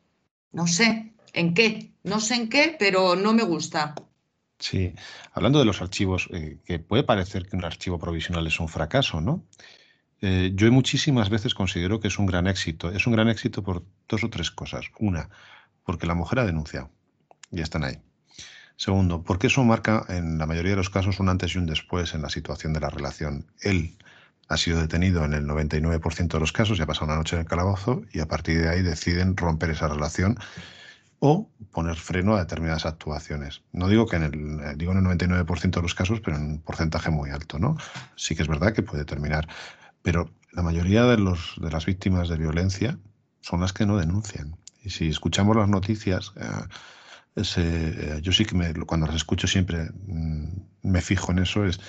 no 0.52 0.66
sé, 0.66 1.14
¿en 1.34 1.54
qué? 1.54 1.92
No 2.04 2.20
sé 2.20 2.36
en 2.36 2.50
qué, 2.50 2.76
pero 2.80 3.16
no 3.16 3.34
me 3.34 3.44
gusta. 3.44 3.94
Sí, 4.62 4.94
hablando 5.34 5.58
de 5.58 5.66
los 5.66 5.82
archivos, 5.82 6.30
eh, 6.32 6.60
que 6.64 6.78
puede 6.78 7.04
parecer 7.04 7.48
que 7.48 7.56
un 7.56 7.66
archivo 7.66 7.98
provisional 7.98 8.46
es 8.46 8.60
un 8.60 8.70
fracaso, 8.70 9.20
¿no? 9.20 9.44
Eh, 10.22 10.52
yo 10.54 10.72
muchísimas 10.72 11.32
veces 11.32 11.56
considero 11.56 12.00
que 12.00 12.10
es 12.10 12.20
un 12.20 12.28
gran 12.28 12.46
éxito. 12.46 12.92
Es 12.92 13.08
un 13.08 13.14
gran 13.14 13.28
éxito 13.28 13.64
por 13.64 13.84
dos 14.08 14.24
o 14.24 14.30
tres 14.30 14.52
cosas. 14.52 14.86
Una, 15.00 15.30
porque 15.84 16.06
la 16.06 16.14
mujer 16.14 16.40
ha 16.40 16.46
denunciado. 16.46 16.92
Ya 17.50 17.64
están 17.64 17.84
ahí. 17.84 18.00
Segundo, 18.76 19.24
porque 19.24 19.48
eso 19.48 19.64
marca 19.64 20.06
en 20.10 20.38
la 20.38 20.46
mayoría 20.46 20.72
de 20.72 20.78
los 20.78 20.92
casos 20.92 21.20
un 21.20 21.30
antes 21.30 21.56
y 21.56 21.58
un 21.58 21.66
después 21.66 22.14
en 22.14 22.22
la 22.22 22.30
situación 22.30 22.72
de 22.74 22.82
la 22.82 22.92
relación. 22.92 23.48
Él 23.62 23.98
ha 24.48 24.58
sido 24.58 24.80
detenido 24.80 25.26
en 25.26 25.34
el 25.34 25.46
99% 25.46 26.28
de 26.28 26.40
los 26.40 26.52
casos 26.52 26.78
y 26.78 26.84
ha 26.84 26.86
pasado 26.86 27.08
una 27.08 27.16
noche 27.16 27.36
en 27.36 27.42
el 27.42 27.48
calabozo 27.48 28.04
y 28.14 28.20
a 28.20 28.28
partir 28.28 28.62
de 28.62 28.70
ahí 28.70 28.84
deciden 28.84 29.36
romper 29.38 29.72
esa 29.72 29.88
relación 29.88 30.38
o 31.24 31.50
poner 31.72 31.96
freno 31.96 32.36
a 32.36 32.40
determinadas 32.40 32.86
actuaciones. 32.86 33.62
No 33.72 33.88
digo 33.88 34.08
que 34.08 34.18
en 34.18 34.24
el, 34.24 34.78
digo 34.78 34.92
en 34.92 34.98
el 34.98 35.06
99% 35.06 35.72
de 35.72 35.82
los 35.82 35.96
casos, 35.96 36.20
pero 36.20 36.36
en 36.36 36.44
un 36.44 36.62
porcentaje 36.62 37.10
muy 37.12 37.30
alto, 37.30 37.60
¿no? 37.60 37.78
Sí 38.16 38.36
que 38.36 38.42
es 38.42 38.50
verdad 38.50 38.74
que 38.74 38.84
puede 38.84 39.06
terminar 39.06 39.48
pero 40.02 40.30
la 40.52 40.64
mayoría 40.64 41.06
de, 41.06 41.18
los, 41.18 41.56
de 41.62 41.72
las 41.72 41.86
víctimas 41.86 42.30
de 42.30 42.38
violencia 42.38 42.98
son 43.42 43.62
las 43.62 43.74
que 43.74 43.86
no 43.86 43.98
denuncian. 43.98 44.58
Y 44.84 44.90
si 44.90 45.10
escuchamos 45.10 45.56
las 45.56 45.70
noticias, 45.70 46.34
eh, 46.38 47.46
eh, 47.58 48.20
yo 48.22 48.32
sí 48.32 48.46
que 48.46 48.56
me, 48.56 48.74
cuando 48.86 49.08
las 49.08 49.16
escucho 49.16 49.48
siempre 49.48 49.90
mm, 50.08 50.48
me 50.84 51.02
fijo 51.02 51.32
en 51.32 51.40
eso, 51.40 51.66
es, 51.66 51.80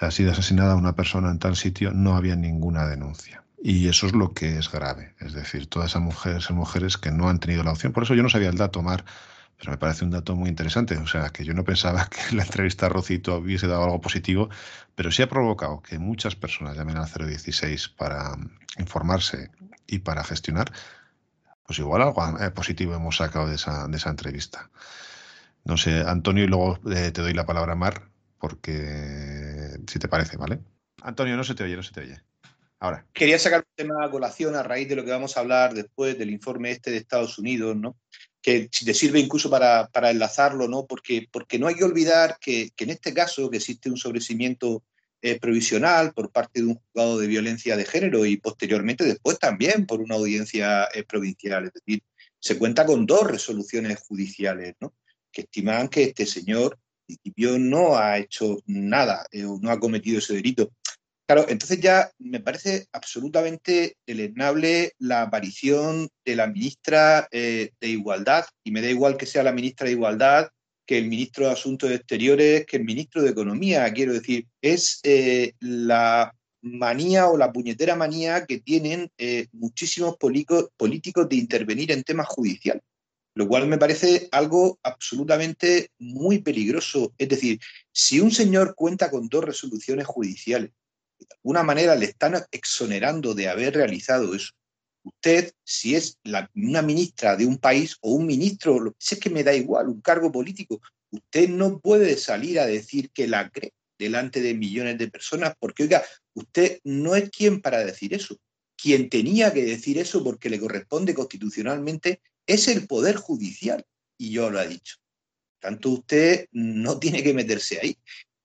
ha 0.00 0.10
sido 0.10 0.32
asesinada 0.32 0.76
una 0.76 0.94
persona 0.94 1.30
en 1.30 1.38
tal 1.38 1.56
sitio, 1.56 1.92
no 1.92 2.14
había 2.14 2.36
ninguna 2.36 2.86
denuncia. 2.86 3.42
Y 3.62 3.88
eso 3.88 4.06
es 4.06 4.12
lo 4.12 4.32
que 4.32 4.58
es 4.58 4.70
grave. 4.70 5.14
Es 5.18 5.32
decir, 5.32 5.68
todas 5.68 5.90
esas 5.90 6.02
mujeres 6.02 6.44
son 6.44 6.56
mujeres 6.56 6.96
que 6.96 7.10
no 7.10 7.28
han 7.28 7.40
tenido 7.40 7.64
la 7.64 7.72
opción. 7.72 7.92
Por 7.92 8.04
eso 8.04 8.14
yo 8.14 8.22
no 8.22 8.28
sabía 8.28 8.48
el 8.48 8.56
dato, 8.56 8.82
Mar, 8.82 9.04
Pero 9.58 9.72
me 9.72 9.78
parece 9.78 10.04
un 10.04 10.10
dato 10.12 10.36
muy 10.36 10.48
interesante. 10.48 10.96
O 10.96 11.06
sea, 11.06 11.30
que 11.30 11.44
yo 11.44 11.54
no 11.54 11.64
pensaba 11.64 12.06
que 12.10 12.36
la 12.36 12.44
entrevista 12.44 12.86
a 12.86 12.88
Rocito 12.88 13.36
hubiese 13.36 13.66
dado 13.66 13.84
algo 13.84 14.00
positivo, 14.00 14.48
pero 14.94 15.10
sí 15.10 15.22
ha 15.22 15.28
provocado 15.28 15.82
que 15.82 15.98
muchas 15.98 16.36
personas 16.36 16.76
llamen 16.76 16.96
al 16.98 17.08
016 17.10 17.88
para 17.90 18.36
informarse 18.78 19.50
y 19.86 19.98
para 20.00 20.22
gestionar. 20.24 20.72
Pues 21.66 21.80
igual 21.80 22.02
algo 22.02 22.38
eh, 22.40 22.50
positivo 22.52 22.94
hemos 22.94 23.16
sacado 23.16 23.48
de 23.48 23.56
esa, 23.56 23.88
de 23.88 23.96
esa 23.96 24.10
entrevista. 24.10 24.70
No 25.64 25.76
sé, 25.76 26.00
Antonio, 26.00 26.44
y 26.44 26.46
luego 26.46 26.78
eh, 26.90 27.10
te 27.10 27.22
doy 27.22 27.34
la 27.34 27.44
palabra 27.44 27.74
Mar, 27.74 28.08
porque 28.38 29.78
si 29.86 29.98
te 29.98 30.08
parece, 30.08 30.36
¿vale? 30.36 30.60
Antonio, 31.02 31.36
no 31.36 31.44
se 31.44 31.54
te 31.54 31.64
oye, 31.64 31.76
no 31.76 31.82
se 31.82 31.92
te 31.92 32.00
oye. 32.00 32.22
Quería 33.12 33.38
sacar 33.38 33.60
un 33.60 33.74
tema 33.74 34.04
a 34.04 34.10
colación 34.10 34.54
a 34.54 34.62
raíz 34.62 34.88
de 34.88 34.96
lo 34.96 35.04
que 35.04 35.10
vamos 35.10 35.36
a 35.36 35.40
hablar 35.40 35.74
después 35.74 36.16
del 36.16 36.30
informe 36.30 36.70
este 36.70 36.90
de 36.90 36.98
Estados 36.98 37.38
Unidos, 37.38 37.76
¿no? 37.76 37.96
que 38.40 38.68
te 38.68 38.94
sirve 38.94 39.20
incluso 39.20 39.50
para, 39.50 39.88
enlazarlo, 40.10 40.68
¿no? 40.68 40.86
Porque, 40.86 41.28
porque 41.30 41.58
no 41.58 41.66
hay 41.66 41.74
que 41.74 41.84
olvidar 41.84 42.38
que, 42.40 42.70
en 42.76 42.90
este 42.90 43.12
caso 43.12 43.50
que 43.50 43.58
existe 43.58 43.90
un 43.90 43.96
sobrecimiento 43.96 44.84
eh, 45.20 45.38
provisional 45.40 46.12
por 46.12 46.30
parte 46.30 46.60
de 46.60 46.68
un 46.68 46.74
juzgado 46.76 47.18
de 47.18 47.26
violencia 47.26 47.76
de 47.76 47.84
género 47.84 48.24
y 48.24 48.36
posteriormente 48.36 49.04
después 49.04 49.38
también 49.38 49.84
por 49.86 50.00
una 50.00 50.14
audiencia 50.14 50.88
eh, 50.94 51.02
provincial. 51.02 51.66
Es 51.66 51.72
decir, 51.74 52.02
se 52.38 52.56
cuenta 52.56 52.86
con 52.86 53.04
dos 53.04 53.26
resoluciones 53.28 53.98
judiciales, 53.98 54.76
¿no? 54.80 54.94
Que 55.32 55.42
estiman 55.42 55.88
que 55.88 56.04
este 56.04 56.24
señor, 56.24 56.78
no 57.58 57.96
ha 57.96 58.18
hecho 58.18 58.58
nada 58.66 59.26
eh, 59.30 59.44
o 59.44 59.58
no 59.60 59.70
ha 59.70 59.80
cometido 59.80 60.18
ese 60.18 60.34
delito. 60.34 60.72
Claro, 61.28 61.44
entonces 61.50 61.78
ya 61.78 62.10
me 62.18 62.40
parece 62.40 62.86
absolutamente 62.90 63.98
deleznable 64.06 64.94
la 64.98 65.20
aparición 65.20 66.08
de 66.24 66.36
la 66.36 66.46
ministra 66.46 67.28
eh, 67.30 67.72
de 67.78 67.88
Igualdad, 67.88 68.46
y 68.64 68.70
me 68.70 68.80
da 68.80 68.88
igual 68.88 69.18
que 69.18 69.26
sea 69.26 69.42
la 69.42 69.52
ministra 69.52 69.86
de 69.86 69.92
Igualdad 69.92 70.48
que 70.86 70.96
el 70.96 71.06
ministro 71.06 71.44
de 71.44 71.52
Asuntos 71.52 71.90
Exteriores, 71.90 72.64
que 72.64 72.78
el 72.78 72.84
ministro 72.84 73.20
de 73.20 73.28
Economía, 73.28 73.92
quiero 73.92 74.14
decir, 74.14 74.46
es 74.62 75.00
eh, 75.02 75.52
la 75.60 76.34
manía 76.62 77.26
o 77.28 77.36
la 77.36 77.52
puñetera 77.52 77.94
manía 77.94 78.46
que 78.46 78.60
tienen 78.60 79.10
eh, 79.18 79.48
muchísimos 79.52 80.16
políticos 80.16 81.28
de 81.28 81.36
intervenir 81.36 81.92
en 81.92 82.04
temas 82.04 82.26
judiciales, 82.26 82.82
lo 83.34 83.46
cual 83.46 83.68
me 83.68 83.76
parece 83.76 84.30
algo 84.32 84.78
absolutamente 84.82 85.90
muy 85.98 86.38
peligroso. 86.38 87.12
Es 87.18 87.28
decir, 87.28 87.60
si 87.92 88.18
un 88.18 88.30
señor 88.30 88.74
cuenta 88.74 89.10
con 89.10 89.28
dos 89.28 89.44
resoluciones 89.44 90.06
judiciales, 90.06 90.70
de 91.18 91.26
alguna 91.36 91.62
manera 91.62 91.94
le 91.94 92.06
están 92.06 92.34
exonerando 92.50 93.34
de 93.34 93.48
haber 93.48 93.74
realizado 93.74 94.34
eso. 94.34 94.52
Usted, 95.02 95.52
si 95.64 95.94
es 95.94 96.18
una 96.54 96.82
ministra 96.82 97.36
de 97.36 97.46
un 97.46 97.58
país 97.58 97.96
o 98.00 98.12
un 98.12 98.26
ministro, 98.26 98.94
si 98.98 99.14
es 99.14 99.20
que 99.20 99.30
me 99.30 99.44
da 99.44 99.54
igual, 99.54 99.88
un 99.88 100.00
cargo 100.00 100.30
político, 100.30 100.80
usted 101.10 101.48
no 101.48 101.80
puede 101.80 102.16
salir 102.16 102.60
a 102.60 102.66
decir 102.66 103.10
que 103.10 103.26
la 103.26 103.48
cree 103.48 103.72
delante 103.98 104.40
de 104.40 104.54
millones 104.54 104.98
de 104.98 105.08
personas, 105.08 105.54
porque, 105.58 105.84
oiga, 105.84 106.04
usted 106.34 106.78
no 106.84 107.16
es 107.16 107.30
quien 107.30 107.60
para 107.60 107.84
decir 107.84 108.14
eso. 108.14 108.36
Quien 108.76 109.08
tenía 109.08 109.52
que 109.52 109.64
decir 109.64 109.98
eso 109.98 110.22
porque 110.22 110.50
le 110.50 110.60
corresponde 110.60 111.14
constitucionalmente 111.14 112.20
es 112.46 112.68
el 112.68 112.86
Poder 112.86 113.16
Judicial, 113.16 113.84
y 114.16 114.30
yo 114.30 114.50
lo 114.50 114.60
he 114.60 114.68
dicho. 114.68 114.96
Tanto 115.60 115.90
usted 115.90 116.46
no 116.52 116.98
tiene 116.98 117.22
que 117.22 117.34
meterse 117.34 117.80
ahí. 117.80 117.98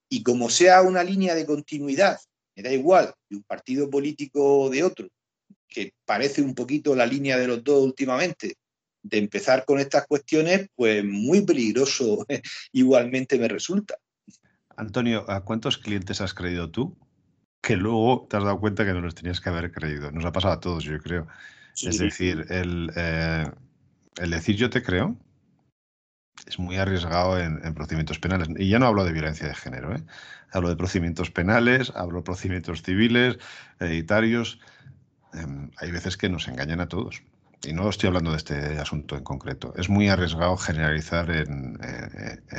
Y 0.09 0.23
como 0.23 0.49
sea 0.49 0.81
una 0.81 1.03
línea 1.03 1.35
de 1.35 1.45
continuidad 1.45 2.19
me 2.55 2.63
da 2.63 2.71
igual 2.71 3.13
de 3.29 3.37
un 3.37 3.43
partido 3.43 3.89
político 3.89 4.61
o 4.61 4.69
de 4.69 4.83
otro, 4.83 5.07
que 5.67 5.93
parece 6.05 6.41
un 6.41 6.53
poquito 6.53 6.95
la 6.95 7.05
línea 7.05 7.37
de 7.37 7.47
los 7.47 7.63
dos 7.63 7.83
últimamente, 7.83 8.55
de 9.01 9.17
empezar 9.17 9.65
con 9.65 9.79
estas 9.79 10.07
cuestiones, 10.07 10.67
pues 10.75 11.03
muy 11.03 11.41
peligroso 11.41 12.25
igualmente 12.71 13.37
me 13.37 13.47
resulta. 13.47 13.95
Antonio, 14.75 15.29
¿a 15.29 15.43
cuántos 15.43 15.77
clientes 15.77 16.21
has 16.21 16.33
creído 16.33 16.69
tú 16.69 16.97
que 17.61 17.75
luego 17.75 18.27
te 18.29 18.37
has 18.37 18.43
dado 18.43 18.59
cuenta 18.59 18.85
que 18.85 18.93
no 18.93 19.01
los 19.01 19.15
tenías 19.15 19.39
que 19.39 19.49
haber 19.49 19.71
creído? 19.71 20.11
Nos 20.11 20.25
ha 20.25 20.31
pasado 20.31 20.53
a 20.53 20.59
todos, 20.59 20.83
yo 20.83 20.97
creo. 20.99 21.27
Es 21.81 21.97
decir, 21.97 22.45
el, 22.49 22.91
eh, 22.95 23.45
el 24.17 24.29
decir 24.29 24.55
yo 24.55 24.69
te 24.69 24.83
creo 24.83 25.17
es 26.45 26.59
muy 26.59 26.77
arriesgado 26.77 27.39
en, 27.39 27.61
procedimientos 27.73 28.19
penales. 28.19 28.49
Y 28.57 28.69
ya 28.69 28.79
no 28.79 28.87
hablo 28.87 29.05
de 29.05 29.13
violencia 29.13 29.47
de 29.47 29.55
género, 29.55 29.95
¿eh? 29.95 30.03
hablo 30.51 30.69
de 30.69 30.75
procedimientos 30.75 31.31
penales, 31.31 31.91
hablo 31.95 32.19
de 32.19 32.23
procedimientos 32.23 32.83
civiles, 32.83 33.37
hereditarios. 33.79 34.59
Em, 35.33 35.71
hay 35.77 35.91
veces 35.91 36.17
que 36.17 36.29
nos 36.29 36.47
engañan 36.47 36.81
a 36.81 36.87
todos. 36.87 37.23
Y 37.65 37.73
no 37.73 37.89
estoy 37.89 38.07
hablando 38.07 38.31
de 38.31 38.37
este 38.37 38.55
asunto 38.77 39.15
en 39.15 39.23
concreto. 39.23 39.73
Es 39.77 39.89
muy 39.89 40.09
arriesgado 40.09 40.57
generalizar 40.57 41.31
en, 41.31 41.79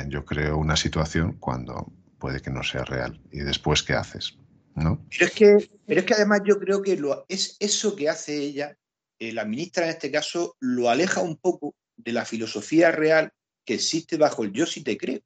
yo 0.07 0.25
creo, 0.25 0.57
una 0.57 0.75
situación 0.75 1.33
cuando 1.33 1.91
puede 2.17 2.41
que 2.41 2.49
no 2.49 2.63
sea 2.63 2.83
real. 2.85 3.21
¿Y 3.31 3.39
después 3.39 3.83
qué 3.83 3.93
haces? 3.93 4.37
¿No? 4.73 5.05
Pero 5.11 5.25
es 5.25 5.31
que, 5.31 5.69
pero 5.85 5.99
es 5.99 6.05
que 6.05 6.15
además 6.15 6.41
yo 6.43 6.59
creo 6.59 6.81
que 6.81 6.97
lo, 6.97 7.25
es 7.29 7.55
eso 7.59 7.95
que 7.95 8.09
hace 8.09 8.35
ella, 8.35 8.75
eh, 9.19 9.31
la 9.31 9.45
ministra 9.45 9.83
en 9.83 9.91
este 9.91 10.11
caso, 10.11 10.57
lo 10.59 10.89
aleja 10.89 11.21
un 11.21 11.37
poco 11.37 11.75
de 11.95 12.11
la 12.11 12.25
filosofía 12.25 12.91
real 12.91 13.31
que 13.65 13.73
existe 13.73 14.17
bajo 14.17 14.43
el 14.43 14.53
yo 14.53 14.65
sí 14.65 14.83
te 14.83 14.97
creo. 14.97 15.19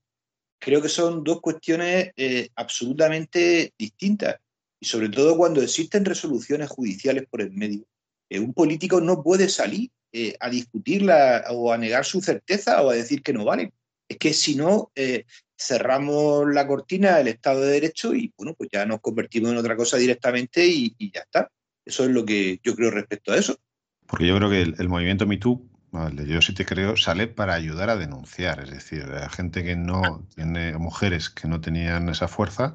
Creo 0.59 0.81
que 0.81 0.89
son 0.89 1.23
dos 1.23 1.41
cuestiones 1.41 2.11
eh, 2.17 2.49
absolutamente 2.55 3.73
distintas 3.77 4.37
y 4.79 4.85
sobre 4.85 5.09
todo 5.09 5.37
cuando 5.37 5.61
existen 5.61 6.05
resoluciones 6.05 6.69
judiciales 6.69 7.25
por 7.29 7.41
el 7.41 7.51
medio. 7.51 7.85
Eh, 8.29 8.39
un 8.39 8.53
político 8.53 8.99
no 8.99 9.23
puede 9.23 9.49
salir 9.49 9.89
eh, 10.11 10.35
a 10.39 10.49
discutirla 10.49 11.45
o 11.51 11.71
a 11.71 11.77
negar 11.77 12.05
su 12.05 12.21
certeza 12.21 12.81
o 12.81 12.89
a 12.89 12.95
decir 12.95 13.21
que 13.21 13.33
no 13.33 13.45
vale. 13.45 13.73
Es 14.07 14.17
que 14.17 14.33
si 14.33 14.55
no, 14.55 14.91
cerramos 15.55 16.51
la 16.51 16.65
cortina 16.65 17.17
del 17.17 17.27
Estado 17.27 17.61
de 17.61 17.73
Derecho 17.73 18.15
y 18.15 18.33
bueno, 18.35 18.55
pues 18.55 18.69
ya 18.73 18.83
nos 18.85 19.01
convertimos 19.01 19.51
en 19.51 19.57
otra 19.57 19.75
cosa 19.75 19.97
directamente 19.97 20.65
y, 20.65 20.95
ya 21.13 21.21
está. 21.21 21.51
Eso 21.85 22.05
es 22.05 22.09
lo 22.09 22.25
que 22.25 22.59
yo 22.63 22.75
creo 22.75 22.89
respecto 22.89 23.31
a 23.31 23.37
eso. 23.37 23.55
Porque 24.07 24.25
yo 24.25 24.35
creo 24.37 24.49
que 24.49 24.61
el, 24.63 24.75
el 24.79 24.89
movimiento 24.89 25.27
MeToo 25.27 25.63
Vale, 25.91 26.27
yo 26.27 26.41
sí 26.41 26.53
te 26.53 26.65
creo, 26.65 26.95
sale 26.95 27.27
para 27.27 27.55
ayudar 27.55 27.89
a 27.89 27.95
denunciar, 27.95 28.59
es 28.59 28.69
decir, 28.69 29.03
a 29.11 29.27
gente 29.29 29.63
que 29.63 29.75
no 29.75 30.21
tiene, 30.35 30.77
mujeres 30.77 31.31
que 31.31 31.47
no 31.47 31.61
tenían 31.61 32.09
esa 32.09 32.27
fuerza, 32.27 32.73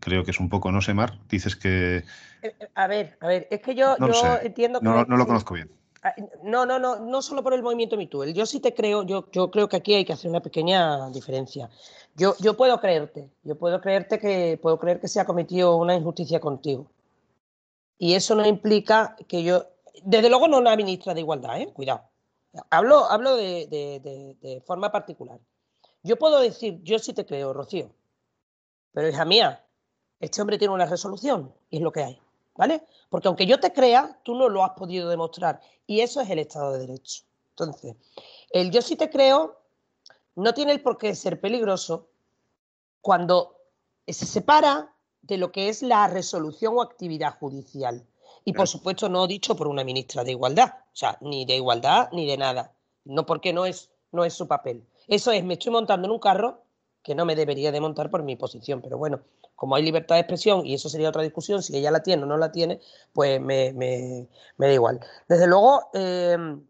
creo 0.00 0.24
que 0.24 0.30
es 0.30 0.40
un 0.40 0.48
poco, 0.48 0.72
no 0.72 0.80
sé, 0.80 0.94
Mar, 0.94 1.18
dices 1.28 1.56
que... 1.56 1.98
Eh, 1.98 2.04
eh, 2.42 2.68
a 2.74 2.86
ver, 2.86 3.18
a 3.20 3.26
ver, 3.26 3.48
es 3.50 3.60
que 3.60 3.74
yo, 3.74 3.96
entiendo 4.42 4.80
que... 4.80 4.84
No, 4.84 5.04
no 5.04 5.16
lo 5.16 5.26
conozco 5.26 5.54
bien. 5.54 5.70
Ah, 6.02 6.14
no, 6.42 6.64
no, 6.64 6.78
no, 6.78 7.00
no 7.00 7.20
solo 7.20 7.42
por 7.42 7.52
el 7.52 7.62
movimiento 7.62 7.96
MeToo. 7.96 8.24
Yo 8.26 8.46
sí 8.46 8.60
te 8.60 8.72
creo, 8.72 9.02
yo, 9.02 9.28
yo 9.32 9.50
creo 9.50 9.68
que 9.68 9.76
aquí 9.76 9.94
hay 9.94 10.04
que 10.04 10.12
hacer 10.12 10.30
una 10.30 10.40
pequeña 10.40 11.10
diferencia. 11.10 11.68
Yo, 12.14 12.34
yo 12.38 12.56
puedo 12.56 12.80
creerte, 12.80 13.28
yo 13.42 13.58
puedo 13.58 13.80
creerte 13.80 14.18
que 14.18 14.58
puedo 14.62 14.78
creer 14.78 15.00
que 15.00 15.08
se 15.08 15.20
ha 15.20 15.26
cometido 15.26 15.76
una 15.76 15.94
injusticia 15.94 16.40
contigo. 16.40 16.86
Y 17.98 18.14
eso 18.14 18.36
no 18.36 18.46
implica 18.46 19.16
que 19.26 19.42
yo, 19.42 19.66
desde 20.04 20.30
luego 20.30 20.46
no 20.46 20.58
una 20.58 20.76
ministra 20.76 21.14
de 21.14 21.20
igualdad, 21.20 21.60
¿eh? 21.60 21.72
cuidado. 21.72 22.02
Hablo, 22.70 23.04
hablo 23.10 23.36
de, 23.36 24.62
forma 24.66 24.90
particular. 24.90 25.38
Yo 26.02 26.16
puedo 26.16 26.40
decir, 26.40 26.80
yo 26.82 26.98
sí 26.98 27.12
te 27.12 27.26
creo, 27.26 27.52
Rocío, 27.52 27.90
pero 28.92 29.08
hija 29.08 29.24
mía, 29.24 29.64
este 30.20 30.40
hombre 30.40 30.58
tiene 30.58 30.74
una 30.74 30.86
resolución 30.86 31.54
y 31.70 31.76
es 31.76 31.82
lo 31.82 31.92
que 31.92 32.02
hay, 32.02 32.20
¿vale? 32.56 32.86
Porque 33.10 33.28
aunque 33.28 33.46
yo 33.46 33.60
te 33.60 33.72
crea, 33.72 34.18
tú 34.24 34.34
no 34.34 34.48
lo 34.48 34.64
has 34.64 34.72
podido 34.72 35.08
demostrar 35.08 35.60
y 35.86 36.00
eso 36.00 36.20
es 36.20 36.30
el 36.30 36.38
Estado 36.38 36.72
de 36.72 36.80
Derecho. 36.80 37.24
Entonces, 37.50 37.96
el 38.50 38.70
yo 38.70 38.80
sí 38.82 38.96
te 38.96 39.10
creo 39.10 39.60
no 40.36 40.54
tiene 40.54 40.72
el 40.72 40.82
por 40.82 40.98
qué 40.98 41.14
ser 41.14 41.40
peligroso 41.40 42.08
cuando 43.00 43.56
se 44.06 44.24
separa 44.24 44.94
de 45.22 45.36
lo 45.36 45.52
que 45.52 45.68
es 45.68 45.82
la 45.82 46.06
resolución 46.06 46.74
o 46.76 46.82
actividad 46.82 47.38
judicial. 47.38 48.06
Y 48.48 48.54
por 48.54 48.66
supuesto 48.66 49.10
no 49.10 49.26
dicho 49.26 49.54
por 49.54 49.68
una 49.68 49.84
ministra 49.84 50.24
de 50.24 50.30
igualdad, 50.30 50.70
o 50.70 50.96
sea, 50.96 51.18
ni 51.20 51.44
de 51.44 51.56
igualdad 51.56 52.08
ni 52.12 52.26
de 52.26 52.38
nada. 52.38 52.72
No 53.04 53.26
porque 53.26 53.52
no 53.52 53.66
es, 53.66 53.90
no 54.10 54.24
es 54.24 54.32
su 54.32 54.48
papel. 54.48 54.86
Eso 55.06 55.32
es, 55.32 55.44
me 55.44 55.52
estoy 55.52 55.70
montando 55.70 56.06
en 56.06 56.12
un 56.12 56.18
carro 56.18 56.62
que 57.02 57.14
no 57.14 57.26
me 57.26 57.36
debería 57.36 57.72
de 57.72 57.82
montar 57.82 58.08
por 58.08 58.22
mi 58.22 58.36
posición, 58.36 58.80
pero 58.80 58.96
bueno, 58.96 59.20
como 59.54 59.76
hay 59.76 59.82
libertad 59.82 60.14
de 60.14 60.22
expresión 60.22 60.64
y 60.64 60.72
eso 60.72 60.88
sería 60.88 61.10
otra 61.10 61.20
discusión, 61.20 61.62
si 61.62 61.76
ella 61.76 61.90
la 61.90 62.02
tiene 62.02 62.22
o 62.22 62.26
no 62.26 62.38
la 62.38 62.50
tiene, 62.50 62.80
pues 63.12 63.38
me, 63.38 64.26
da 64.56 64.72
igual. 64.72 64.98
Desde 65.28 65.46
luego, 65.46 65.90
em, 65.92 66.66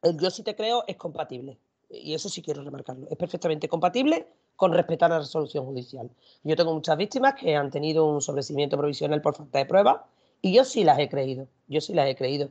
el 0.00 0.18
yo 0.18 0.30
sí 0.30 0.42
te 0.42 0.56
creo 0.56 0.84
es 0.86 0.96
compatible, 0.96 1.58
y 1.90 2.14
eso 2.14 2.30
sí 2.30 2.40
quiero 2.40 2.64
remarcarlo, 2.64 3.08
es 3.10 3.16
perfectamente 3.18 3.68
compatible 3.68 4.26
con 4.56 4.72
respetar 4.72 5.10
la 5.10 5.18
resolución 5.18 5.66
judicial. 5.66 6.10
Yo 6.44 6.56
tengo 6.56 6.72
muchas 6.72 6.96
víctimas 6.96 7.34
que 7.34 7.56
han 7.56 7.70
tenido 7.70 8.06
un 8.06 8.22
sobrecimiento 8.22 8.78
provisional 8.78 9.20
por 9.20 9.36
falta 9.36 9.58
de 9.58 9.66
pruebas 9.66 9.98
y 10.44 10.52
yo 10.52 10.66
sí 10.66 10.84
las 10.84 10.98
he 10.98 11.08
creído, 11.08 11.48
yo 11.68 11.80
sí 11.80 11.94
las 11.94 12.06
he 12.06 12.14
creído. 12.14 12.50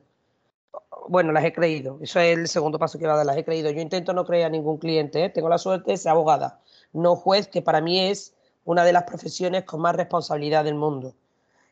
Bueno, 1.07 1.31
las 1.31 1.45
he 1.45 1.53
creído, 1.53 1.99
eso 2.01 2.19
es 2.19 2.35
el 2.35 2.47
segundo 2.47 2.79
paso 2.79 2.97
que 2.97 3.05
va 3.05 3.13
a 3.13 3.17
dar, 3.17 3.25
las 3.27 3.37
he 3.37 3.45
creído. 3.45 3.69
Yo 3.69 3.81
intento 3.81 4.13
no 4.13 4.25
creer 4.25 4.45
a 4.45 4.49
ningún 4.49 4.79
cliente, 4.79 5.23
¿eh? 5.23 5.29
tengo 5.29 5.47
la 5.47 5.59
suerte 5.59 5.91
de 5.91 5.97
ser 5.97 6.09
abogada, 6.09 6.59
no 6.91 7.15
juez, 7.15 7.47
que 7.47 7.61
para 7.61 7.81
mí 7.81 7.99
es 7.99 8.33
una 8.65 8.83
de 8.83 8.93
las 8.93 9.03
profesiones 9.03 9.65
con 9.65 9.79
más 9.79 9.95
responsabilidad 9.95 10.63
del 10.63 10.73
mundo. 10.73 11.13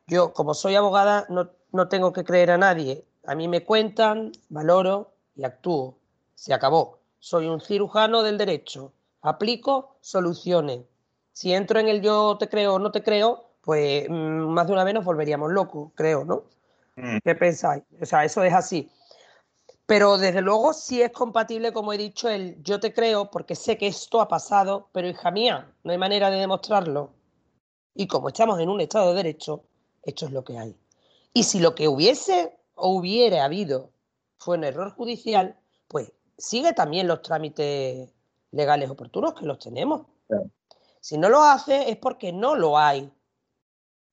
Yo, 0.06 0.32
como 0.32 0.54
soy 0.54 0.76
abogada, 0.76 1.26
no, 1.30 1.50
no 1.72 1.88
tengo 1.88 2.14
que 2.14 2.24
creer 2.24 2.52
a 2.52 2.60
nadie. 2.60 3.04
A 3.26 3.34
mí 3.34 3.48
me 3.48 3.64
cuentan, 3.64 4.32
valoro 4.50 5.14
y 5.36 5.44
actúo. 5.44 5.98
Se 6.36 6.54
acabó. 6.54 7.00
soy 7.18 7.48
un 7.48 7.62
cirujano 7.62 8.22
del 8.22 8.38
derecho, 8.38 8.94
aplico 9.24 9.96
soluciones. 10.02 10.82
Si 11.34 11.52
entro 11.52 11.80
en 11.80 11.88
el 11.88 12.04
yo 12.04 12.38
te 12.40 12.48
creo 12.48 12.76
o 12.76 12.80
no 12.80 12.92
te 12.92 13.02
creo, 13.02 13.51
pues 13.62 14.10
mm, 14.10 14.48
más 14.50 14.68
de 14.68 14.74
una 14.74 14.84
vez 14.84 14.94
nos 14.94 15.06
volveríamos 15.06 15.52
locos, 15.52 15.92
creo, 15.96 16.26
¿no? 16.26 16.44
Mm. 16.96 17.18
¿Qué 17.24 17.36
pensáis? 17.36 17.84
O 18.02 18.06
sea, 18.06 18.26
eso 18.26 18.44
es 18.44 18.54
así. 18.54 18.92
Pero 19.86 20.18
desde 20.18 20.42
luego 20.42 20.74
sí 20.74 21.02
es 21.02 21.12
compatible, 21.12 21.74
como 21.74 21.92
he 21.92 21.98
dicho, 21.98 22.30
el 22.30 22.62
yo 22.64 22.80
te 22.80 22.94
creo 22.94 23.30
porque 23.30 23.56
sé 23.56 23.78
que 23.78 23.88
esto 23.88 24.22
ha 24.22 24.28
pasado, 24.28 24.90
pero 24.94 25.08
hija 25.08 25.32
mía, 25.32 25.74
no 25.84 25.92
hay 25.92 25.98
manera 25.98 26.30
de 26.30 26.40
demostrarlo. 26.40 27.12
Y 27.94 28.08
como 28.08 28.30
estamos 28.30 28.60
en 28.60 28.70
un 28.70 28.80
Estado 28.80 29.10
de 29.10 29.16
Derecho, 29.16 29.64
esto 30.04 30.26
es 30.26 30.32
lo 30.32 30.44
que 30.44 30.58
hay. 30.58 30.76
Y 31.34 31.44
si 31.44 31.60
lo 31.60 31.76
que 31.76 31.88
hubiese 31.88 32.58
o 32.76 32.96
hubiera 32.96 33.44
habido 33.44 33.92
fue 34.38 34.58
un 34.58 34.64
error 34.64 34.92
judicial, 34.92 35.58
pues 35.88 36.12
sigue 36.38 36.74
también 36.74 37.08
los 37.08 37.22
trámites 37.22 38.10
legales 38.52 38.90
oportunos 38.90 39.34
que 39.34 39.46
los 39.46 39.60
tenemos. 39.60 40.08
Si 41.00 41.18
no 41.18 41.30
lo 41.30 41.44
hace 41.44 41.90
es 41.90 41.98
porque 41.98 42.32
no 42.32 42.56
lo 42.56 42.78
hay. 42.78 43.12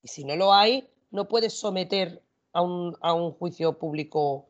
Y 0.01 0.07
si 0.07 0.23
no 0.23 0.35
lo 0.35 0.53
hay, 0.53 0.87
no 1.11 1.27
puedes 1.27 1.59
someter 1.59 2.21
a 2.53 2.61
un, 2.61 2.95
a 3.01 3.13
un 3.13 3.31
juicio 3.31 3.77
público, 3.77 4.49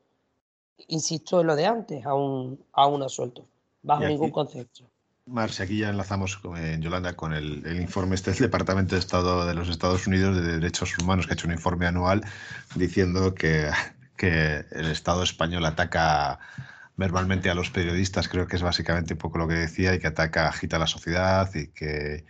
insisto 0.87 1.41
en 1.41 1.47
lo 1.47 1.55
de 1.55 1.65
antes, 1.65 2.05
a 2.05 2.13
un, 2.13 2.63
a 2.73 2.87
un 2.87 3.03
asuelto, 3.03 3.47
bajo 3.81 4.05
ningún 4.05 4.31
concepto. 4.31 4.89
Marcia, 5.25 5.65
aquí 5.65 5.79
ya 5.79 5.89
enlazamos 5.89 6.39
Yolanda 6.79 7.15
con 7.15 7.33
el, 7.33 7.79
informe 7.79 8.15
este 8.15 8.31
del 8.31 8.39
Departamento 8.39 8.95
de 8.95 8.99
Estado 8.99 9.45
de 9.45 9.53
los 9.53 9.69
Estados 9.69 10.07
Unidos 10.07 10.35
de 10.35 10.41
Derechos 10.41 10.97
Humanos, 10.97 11.27
que 11.27 11.33
ha 11.33 11.35
hecho 11.35 11.47
un 11.47 11.53
informe 11.53 11.85
anual 11.85 12.23
diciendo 12.75 13.35
que, 13.35 13.69
que 14.17 14.65
el 14.71 14.87
Estado 14.87 15.21
español 15.21 15.65
ataca 15.65 16.39
verbalmente 16.95 17.49
a 17.49 17.55
los 17.55 17.69
periodistas, 17.69 18.27
creo 18.27 18.47
que 18.47 18.55
es 18.55 18.63
básicamente 18.63 19.13
un 19.13 19.19
poco 19.19 19.37
lo 19.37 19.47
que 19.47 19.53
decía, 19.53 19.93
y 19.93 19.99
que 19.99 20.07
ataca, 20.07 20.49
agita 20.49 20.79
la 20.79 20.87
sociedad 20.87 21.49
y 21.53 21.67
que, 21.67 22.25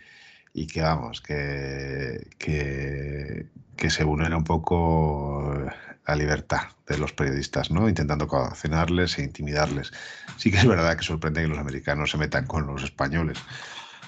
y 0.52 0.66
que 0.66 0.82
vamos, 0.82 1.20
que, 1.20 2.28
que, 2.38 3.46
que 3.76 3.90
se 3.90 4.04
vulnera 4.04 4.36
un 4.36 4.44
poco 4.44 5.54
la 6.06 6.16
libertad 6.16 6.62
de 6.88 6.98
los 6.98 7.12
periodistas, 7.12 7.70
¿no? 7.70 7.88
Intentando 7.88 8.26
coaccionarles 8.26 9.18
e 9.18 9.22
intimidarles. 9.22 9.92
Sí 10.36 10.50
que 10.50 10.58
es 10.58 10.66
verdad 10.66 10.96
que 10.96 11.04
sorprende 11.04 11.42
que 11.42 11.48
los 11.48 11.58
americanos 11.58 12.10
se 12.10 12.18
metan 12.18 12.46
con 12.46 12.66
los 12.66 12.82
españoles, 12.82 13.38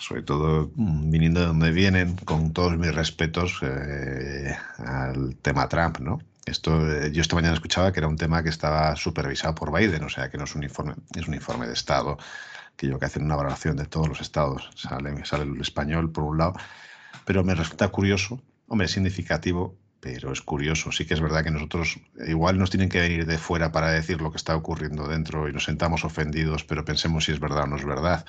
sobre 0.01 0.23
todo 0.23 0.73
mm, 0.75 1.11
viniendo 1.11 1.41
de 1.41 1.47
donde 1.47 1.71
vienen, 1.71 2.17
con 2.17 2.53
todos 2.53 2.77
mis 2.77 2.93
respetos 2.93 3.61
eh, 3.63 4.57
al 4.79 5.37
tema 5.37 5.69
Trump, 5.69 6.01
¿no? 6.01 6.19
Esto, 6.45 6.91
eh, 6.91 7.13
yo 7.13 7.23
esta 7.23 7.37
mañana 7.37 7.55
escuchaba 7.55 7.93
que 7.93 8.01
era 8.01 8.09
un 8.09 8.17
tema 8.17 8.43
que 8.43 8.49
estaba 8.49 8.97
supervisado 8.97 9.55
por 9.55 9.73
Biden, 9.73 10.03
o 10.03 10.09
sea 10.09 10.29
que 10.29 10.39
no 10.39 10.45
es 10.45 10.55
un 10.57 10.65
informe, 10.65 10.95
es 11.15 11.29
un 11.29 11.35
informe 11.35 11.69
de 11.69 11.75
Estado, 11.75 12.19
que 12.77 12.89
yo 12.89 12.99
que 12.99 13.07
hacer 13.07 13.23
una 13.23 13.37
valoración 13.37 13.77
de 13.77 13.87
todos 13.87 14.09
los 14.09 14.21
estados. 14.21 14.71
Sale, 14.75 15.25
sale 15.25 15.45
el 15.45 15.61
español 15.61 16.11
por 16.13 16.25
un 16.25 16.39
lado, 16.39 16.55
pero 17.25 17.45
me 17.45 17.55
resulta 17.55 17.89
curioso, 17.89 18.43
hombre, 18.69 18.89
significativo 18.89 19.77
pero 20.03 20.33
es 20.33 20.41
curioso, 20.41 20.91
sí 20.91 21.07
que 21.07 21.15
es 21.15 21.21
verdad 21.21 21.45
que 21.45 21.53
nosotros 21.53 22.01
igual 22.27 22.59
nos 22.59 22.71
tienen 22.71 22.89
que 22.89 23.01
venir 23.01 23.25
de 23.25 23.39
fuera 23.39 23.71
para 23.71 23.93
decir 23.93 24.21
lo 24.21 24.33
que 24.33 24.37
está 24.37 24.57
ocurriendo 24.57 25.07
dentro 25.07 25.49
y 25.49 25.53
nos 25.53 25.63
sentamos 25.63 26.05
ofendidos, 26.05 26.65
pero 26.65 26.85
pensemos 26.85 27.27
si 27.27 27.31
es 27.31 27.39
verdad 27.39 27.63
o 27.63 27.67
no 27.69 27.77
es 27.77 27.85
verdad. 27.85 28.27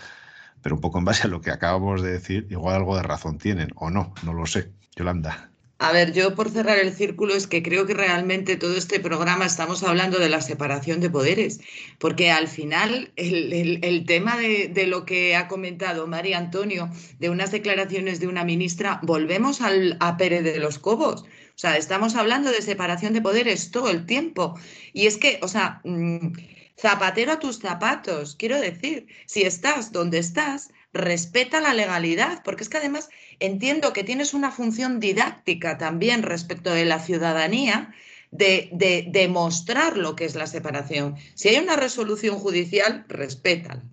Pero 0.62 0.76
un 0.76 0.82
poco 0.82 1.00
en 1.00 1.06
base 1.06 1.24
a 1.24 1.32
lo 1.32 1.42
que 1.42 1.50
acabamos 1.50 2.04
de 2.04 2.12
decir, 2.12 2.46
igual 2.52 2.76
algo 2.76 2.96
de 2.96 3.02
razón 3.02 3.40
tienen 3.40 3.72
o 3.76 3.90
no, 3.90 4.14
no 4.22 4.34
lo 4.34 4.46
sé. 4.46 4.72
Yolanda. 4.96 5.53
A 5.84 5.92
ver, 5.92 6.14
yo 6.14 6.34
por 6.34 6.50
cerrar 6.50 6.80
el 6.80 6.94
círculo 6.94 7.36
es 7.36 7.46
que 7.46 7.62
creo 7.62 7.86
que 7.86 7.94
realmente 7.94 8.56
todo 8.56 8.78
este 8.78 9.02
programa 9.02 9.46
estamos 9.46 9.84
hablando 9.84 10.18
de 10.18 10.30
la 10.30 10.40
separación 10.40 11.02
de 11.02 11.10
poderes, 11.10 11.60
porque 12.00 12.32
al 12.32 12.48
final 12.48 13.12
el, 13.18 14.06
tema 14.08 14.38
de, 14.38 14.70
de, 14.70 14.88
lo 14.88 15.06
que 15.06 15.36
ha 15.36 15.50
comentado 15.50 16.08
María 16.08 16.38
Antonio, 16.38 16.90
de 17.20 17.30
unas 17.30 17.52
declaraciones 17.52 18.22
de 18.22 18.28
una 18.28 18.46
ministra, 18.46 19.02
volvemos 19.04 19.60
al, 19.60 19.98
a 20.00 20.16
Pérez 20.16 20.46
de 20.46 20.58
los 20.58 20.80
Cobos. 20.80 21.24
O 21.24 21.58
sea, 21.58 21.76
estamos 21.76 22.16
hablando 22.16 22.50
de 22.50 22.62
separación 22.62 23.12
de 23.12 23.22
poderes 23.22 23.70
todo 23.70 23.90
el 23.90 24.06
tiempo. 24.06 24.58
Y 24.94 25.08
es 25.08 25.18
que, 25.18 25.38
o 25.42 25.50
sea, 25.50 25.82
mm, 25.84 26.32
zapatero 26.78 27.34
a 27.34 27.40
tus 27.40 27.60
zapatos, 27.60 28.38
quiero 28.38 28.58
decir, 28.58 29.08
si 29.26 29.42
estás 29.42 29.92
donde 29.92 30.20
estás, 30.20 30.70
respeta 30.94 31.60
la 31.60 31.74
legalidad, 31.74 32.42
porque 32.46 32.64
es 32.64 32.70
que 32.70 32.78
además 32.78 33.10
entiendo 33.40 33.94
que 33.94 34.04
tienes 34.04 34.34
una 34.34 34.52
función 34.52 35.00
didáctica 35.00 35.78
también 35.78 36.24
respecto 36.24 36.72
de 36.74 36.86
la 36.86 37.00
ciudadanía. 37.00 37.94
De, 38.32 38.72
demostrar 39.12 39.96
lo 39.96 40.16
que 40.16 40.26
es 40.26 40.34
la 40.34 40.48
separación. 40.48 41.18
Si 41.36 41.50
hay 41.50 41.58
una 41.58 41.76
resolución 41.76 42.40
judicial, 42.40 43.06
respétala. 43.08 43.84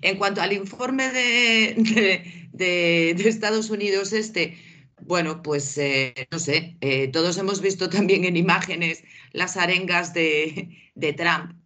En 0.00 0.16
cuanto 0.16 0.40
al 0.40 0.54
informe 0.54 1.10
de, 1.10 2.48
de 2.52 3.28
Estados 3.28 3.68
Unidos 3.68 4.14
este, 4.14 4.56
bueno, 5.06 5.42
pues 5.42 5.76
eh, 5.78 6.14
no 6.30 6.38
sé, 6.38 6.76
eh, 6.80 7.08
todos 7.08 7.36
hemos 7.38 7.60
visto 7.60 7.88
también 7.90 8.24
en 8.24 8.36
imágenes 8.36 9.04
las 9.32 9.56
arengas 9.56 10.14
de, 10.14 10.78
Trump, 11.16 11.60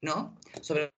¿no? 0.00 0.38
Sobre, 0.62 0.93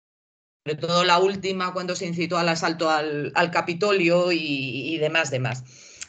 todo 0.74 1.04
la 1.04 1.18
última 1.18 1.72
cuando 1.72 1.94
se 1.94 2.06
incitó 2.06 2.38
al 2.38 2.48
asalto 2.48 2.90
al, 2.90 3.32
Capitolio 3.52 4.32
y, 4.32 4.98
demás, 4.98 5.30
demás. 5.30 5.64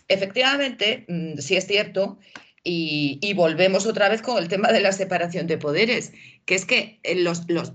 Efectivamente, 0.08 1.06
mm, 1.08 1.38
sí 1.38 1.56
es 1.56 1.68
cierto, 1.68 2.18
y, 2.64 3.34
volvemos 3.34 3.86
otra 3.86 4.10
vez 4.10 4.22
con 4.22 4.38
el 4.38 4.50
tema 4.50 4.72
de 4.72 4.82
la 4.82 4.92
separación 4.92 5.48
de 5.48 5.58
poderes, 5.58 6.12
que 6.46 6.56
es 6.56 6.66
que 6.66 7.00
eh, 7.04 7.24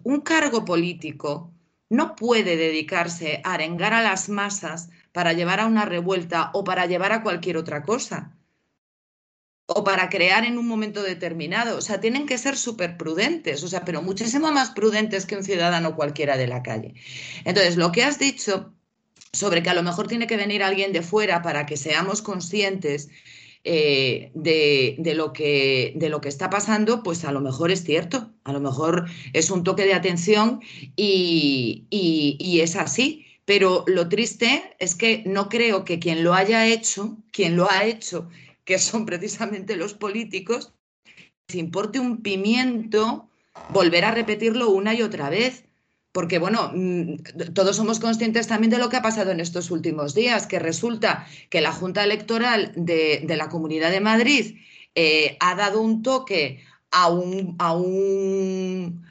un 0.03 0.21
cargo 0.21 0.65
político 0.65 1.53
no 1.89 2.15
puede 2.15 2.57
dedicarse 2.57 3.41
a 3.45 3.55
arengar 3.55 3.95
a 3.95 4.03
las 4.03 4.29
masas 4.29 4.91
para 5.13 5.33
llevar 5.33 5.61
a 5.61 5.67
una 5.67 5.85
revuelta 5.85 6.51
o 6.55 6.65
para 6.65 6.87
llevar 6.87 7.13
a 7.13 7.23
cualquier 7.23 7.57
otra 7.57 7.83
cosa. 7.83 8.37
O 9.75 9.85
para 9.85 10.09
crear 10.09 10.45
en 10.45 10.59
un 10.59 10.67
momento 10.67 11.03
determinado. 11.03 11.79
O 11.79 11.81
sea, 11.81 12.01
tienen 12.01 12.27
que 12.27 12.39
ser 12.39 12.57
súper 12.57 12.97
prudentes, 12.97 13.63
o 13.63 13.69
sea, 13.69 13.85
pero 13.85 14.03
muchísimo 14.03 14.53
más 14.53 14.71
prudentes 14.71 15.27
que 15.27 15.37
un 15.37 15.45
ciudadano 15.45 15.97
cualquiera 15.97 16.37
de 16.37 16.47
la 16.47 16.63
calle. 16.63 16.95
Entonces, 17.45 17.77
lo 17.77 17.93
que 17.93 18.05
has 18.05 18.19
dicho 18.19 18.73
sobre 19.33 19.63
que 19.63 19.71
a 19.71 19.75
lo 19.75 19.83
mejor 19.83 20.09
tiene 20.09 20.27
que 20.27 20.37
venir 20.37 20.63
alguien 20.63 20.93
de 20.93 21.03
fuera 21.03 21.41
para 21.41 21.65
que 21.65 21.77
seamos 21.77 22.21
conscientes 22.21 23.09
eh, 23.65 24.31
de, 24.35 25.15
lo 25.15 25.33
que, 25.33 25.93
de 25.97 26.09
lo 26.09 26.21
que 26.21 26.29
está 26.29 26.51
pasando, 26.51 27.03
pues 27.03 27.25
a 27.25 27.33
lo 27.33 27.41
mejor 27.41 27.71
es 27.71 27.85
cierto, 27.85 28.31
a 28.45 28.53
lo 28.53 28.61
mejor 28.61 29.07
es 29.33 29.51
un 29.51 29.63
toque 29.63 29.85
de 29.85 29.95
atención 29.95 30.61
y, 30.97 31.87
y 31.91 32.61
es 32.61 32.77
así. 32.77 33.27
Pero 33.45 33.85
lo 33.89 34.09
triste 34.09 34.75
es 34.79 34.95
que 34.95 35.25
no 35.27 35.49
creo 35.49 35.85
que 35.85 35.99
quien 35.99 36.23
lo 36.23 36.33
haya 36.33 36.67
hecho, 36.67 37.17
quien 37.33 37.57
lo 37.57 37.69
ha 37.71 37.85
hecho, 37.85 38.29
que 38.65 38.79
son 38.79 39.07
precisamente 39.07 39.77
los 39.77 39.95
políticos, 39.95 40.73
les 41.49 41.57
importe 41.57 42.01
un 42.01 42.23
pimiento 42.23 43.29
volver 43.71 44.05
a 44.05 44.13
repetirlo 44.13 44.71
una 44.71 44.95
y 44.95 45.03
otra 45.03 45.31
vez. 45.31 45.65
Porque, 46.13 46.39
bueno, 46.39 46.71
mm, 46.75 47.53
todos 47.55 47.77
somos 47.77 47.99
conscientes 47.99 48.47
también 48.47 48.71
de 48.71 48.79
lo 48.79 48.91
que 48.91 48.99
ha 48.99 49.03
pasado 49.03 49.31
en 49.31 49.41
estos 49.41 49.71
últimos 49.71 50.15
días, 50.15 50.47
que 50.47 50.59
resulta 50.59 51.27
que 51.49 51.63
la 51.63 51.73
Junta 51.73 52.05
Electoral 52.05 52.73
de, 52.77 53.25
la 53.27 53.49
Comunidad 53.49 53.91
de 53.91 54.01
Madrid 54.01 54.59
eh, 54.95 55.39
ha 55.41 55.55
dado 55.55 55.81
un 55.81 56.03
toque 56.03 56.63
a 56.91 57.09
un, 57.09 57.57
a 57.59 57.75
un, 57.75 59.07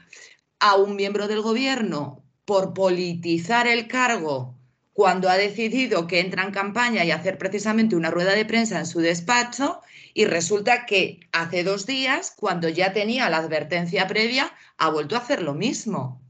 a 0.60 0.76
un 0.76 0.94
miembro 0.94 1.26
del 1.26 1.42
gobierno 1.42 2.22
por 2.44 2.72
politizar 2.72 3.66
el 3.66 3.88
cargo 3.88 4.56
cuando 4.92 5.30
ha 5.30 5.36
decidido 5.36 6.06
que 6.06 6.20
entra 6.20 6.44
en 6.44 6.52
campaña 6.52 7.04
y 7.04 7.10
hacer 7.10 7.38
precisamente 7.38 7.96
una 7.96 8.10
rueda 8.10 8.34
de 8.34 8.44
prensa 8.44 8.78
en 8.78 8.86
su 8.86 9.00
despacho 9.00 9.80
y 10.14 10.26
resulta 10.26 10.84
que 10.84 11.20
hace 11.32 11.64
dos 11.64 11.86
días, 11.86 12.34
cuando 12.36 12.68
ya 12.68 12.92
tenía 12.92 13.30
la 13.30 13.38
advertencia 13.38 14.06
previa, 14.06 14.52
ha 14.76 14.90
vuelto 14.90 15.16
a 15.16 15.20
hacer 15.20 15.42
lo 15.42 15.54
mismo. 15.54 16.20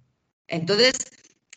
Entonces, 0.46 0.94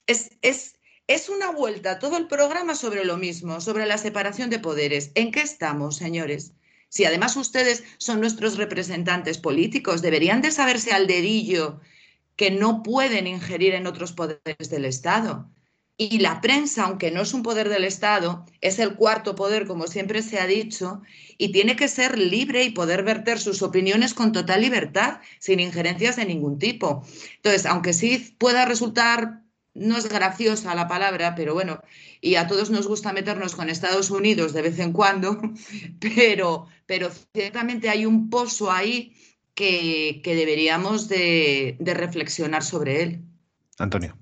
es, 0.08 0.32
es, 0.42 0.76
es 1.08 1.30
una 1.30 1.52
vuelta 1.52 2.00
todo 2.00 2.18
el 2.18 2.28
programa 2.28 2.76
sobre 2.76 3.06
lo 3.06 3.18
mismo, 3.18 3.62
sobre 3.62 3.86
la 3.86 4.00
separación 4.00 4.50
de 4.50 4.60
poderes. 4.60 5.12
¿En 5.14 5.32
qué 5.32 5.42
estamos, 5.42 5.98
señores? 5.98 6.54
Si 6.90 7.06
además 7.06 7.36
ustedes 7.36 7.84
son 7.98 8.20
nuestros 8.20 8.58
representantes 8.58 9.38
políticos, 9.38 10.02
deberían 10.02 10.42
de 10.42 10.52
saberse 10.52 10.94
al 10.94 11.06
dedillo 11.06 11.82
que 12.36 12.52
no 12.52 12.84
pueden 12.84 13.28
ingerir 13.28 13.76
en 13.76 13.86
otros 13.86 14.14
poderes 14.14 14.70
del 14.70 14.86
Estado. 14.86 15.50
Y 15.98 16.20
la 16.20 16.42
prensa, 16.42 16.86
aunque 16.86 17.12
no 17.12 17.22
es 17.22 17.34
un 17.34 17.42
poder 17.42 17.70
del 17.70 17.86
Estado, 17.86 18.46
es 18.60 18.80
el 18.80 18.96
cuarto 18.96 19.36
poder, 19.36 19.66
como 19.66 19.88
siempre 19.88 20.22
se 20.22 20.40
ha 20.40 20.48
dicho, 20.48 21.02
y 21.38 21.54
tiene 21.54 21.76
que 21.76 21.88
ser 21.88 22.20
libre 22.20 22.64
y 22.64 22.72
poder 22.72 23.04
verter 23.04 23.40
sus 23.40 23.62
opiniones 23.62 24.14
con 24.14 24.34
total 24.34 24.62
libertad, 24.62 25.20
sin 25.40 25.60
injerencias 25.60 26.18
de 26.18 26.26
ningún 26.26 26.60
tipo. 26.60 27.06
Entonces, 27.38 27.66
aunque 27.66 27.94
sí 27.94 28.36
pueda 28.38 28.66
resultar, 28.66 29.42
no 29.74 29.98
es 29.98 30.10
graciosa 30.10 30.76
la 30.76 30.88
palabra, 30.88 31.36
pero 31.36 31.54
bueno, 31.54 31.82
y 32.22 32.36
a 32.36 32.48
todos 32.48 32.70
nos 32.70 32.88
gusta 32.88 33.14
meternos 33.14 33.56
con 33.56 33.70
Estados 33.70 34.10
Unidos 34.10 34.54
de 34.54 34.64
vez 34.64 34.80
en 34.80 34.92
cuando, 34.92 35.40
pero, 36.00 36.68
pero 36.86 37.10
ciertamente 37.34 37.90
hay 37.90 38.06
un 38.06 38.30
pozo 38.30 38.72
ahí 38.72 39.14
que, 39.54 40.22
deberíamos 40.24 41.08
de, 41.08 41.78
reflexionar 41.80 42.64
sobre 42.64 43.04
él. 43.04 43.22
Antonio. 43.78 44.18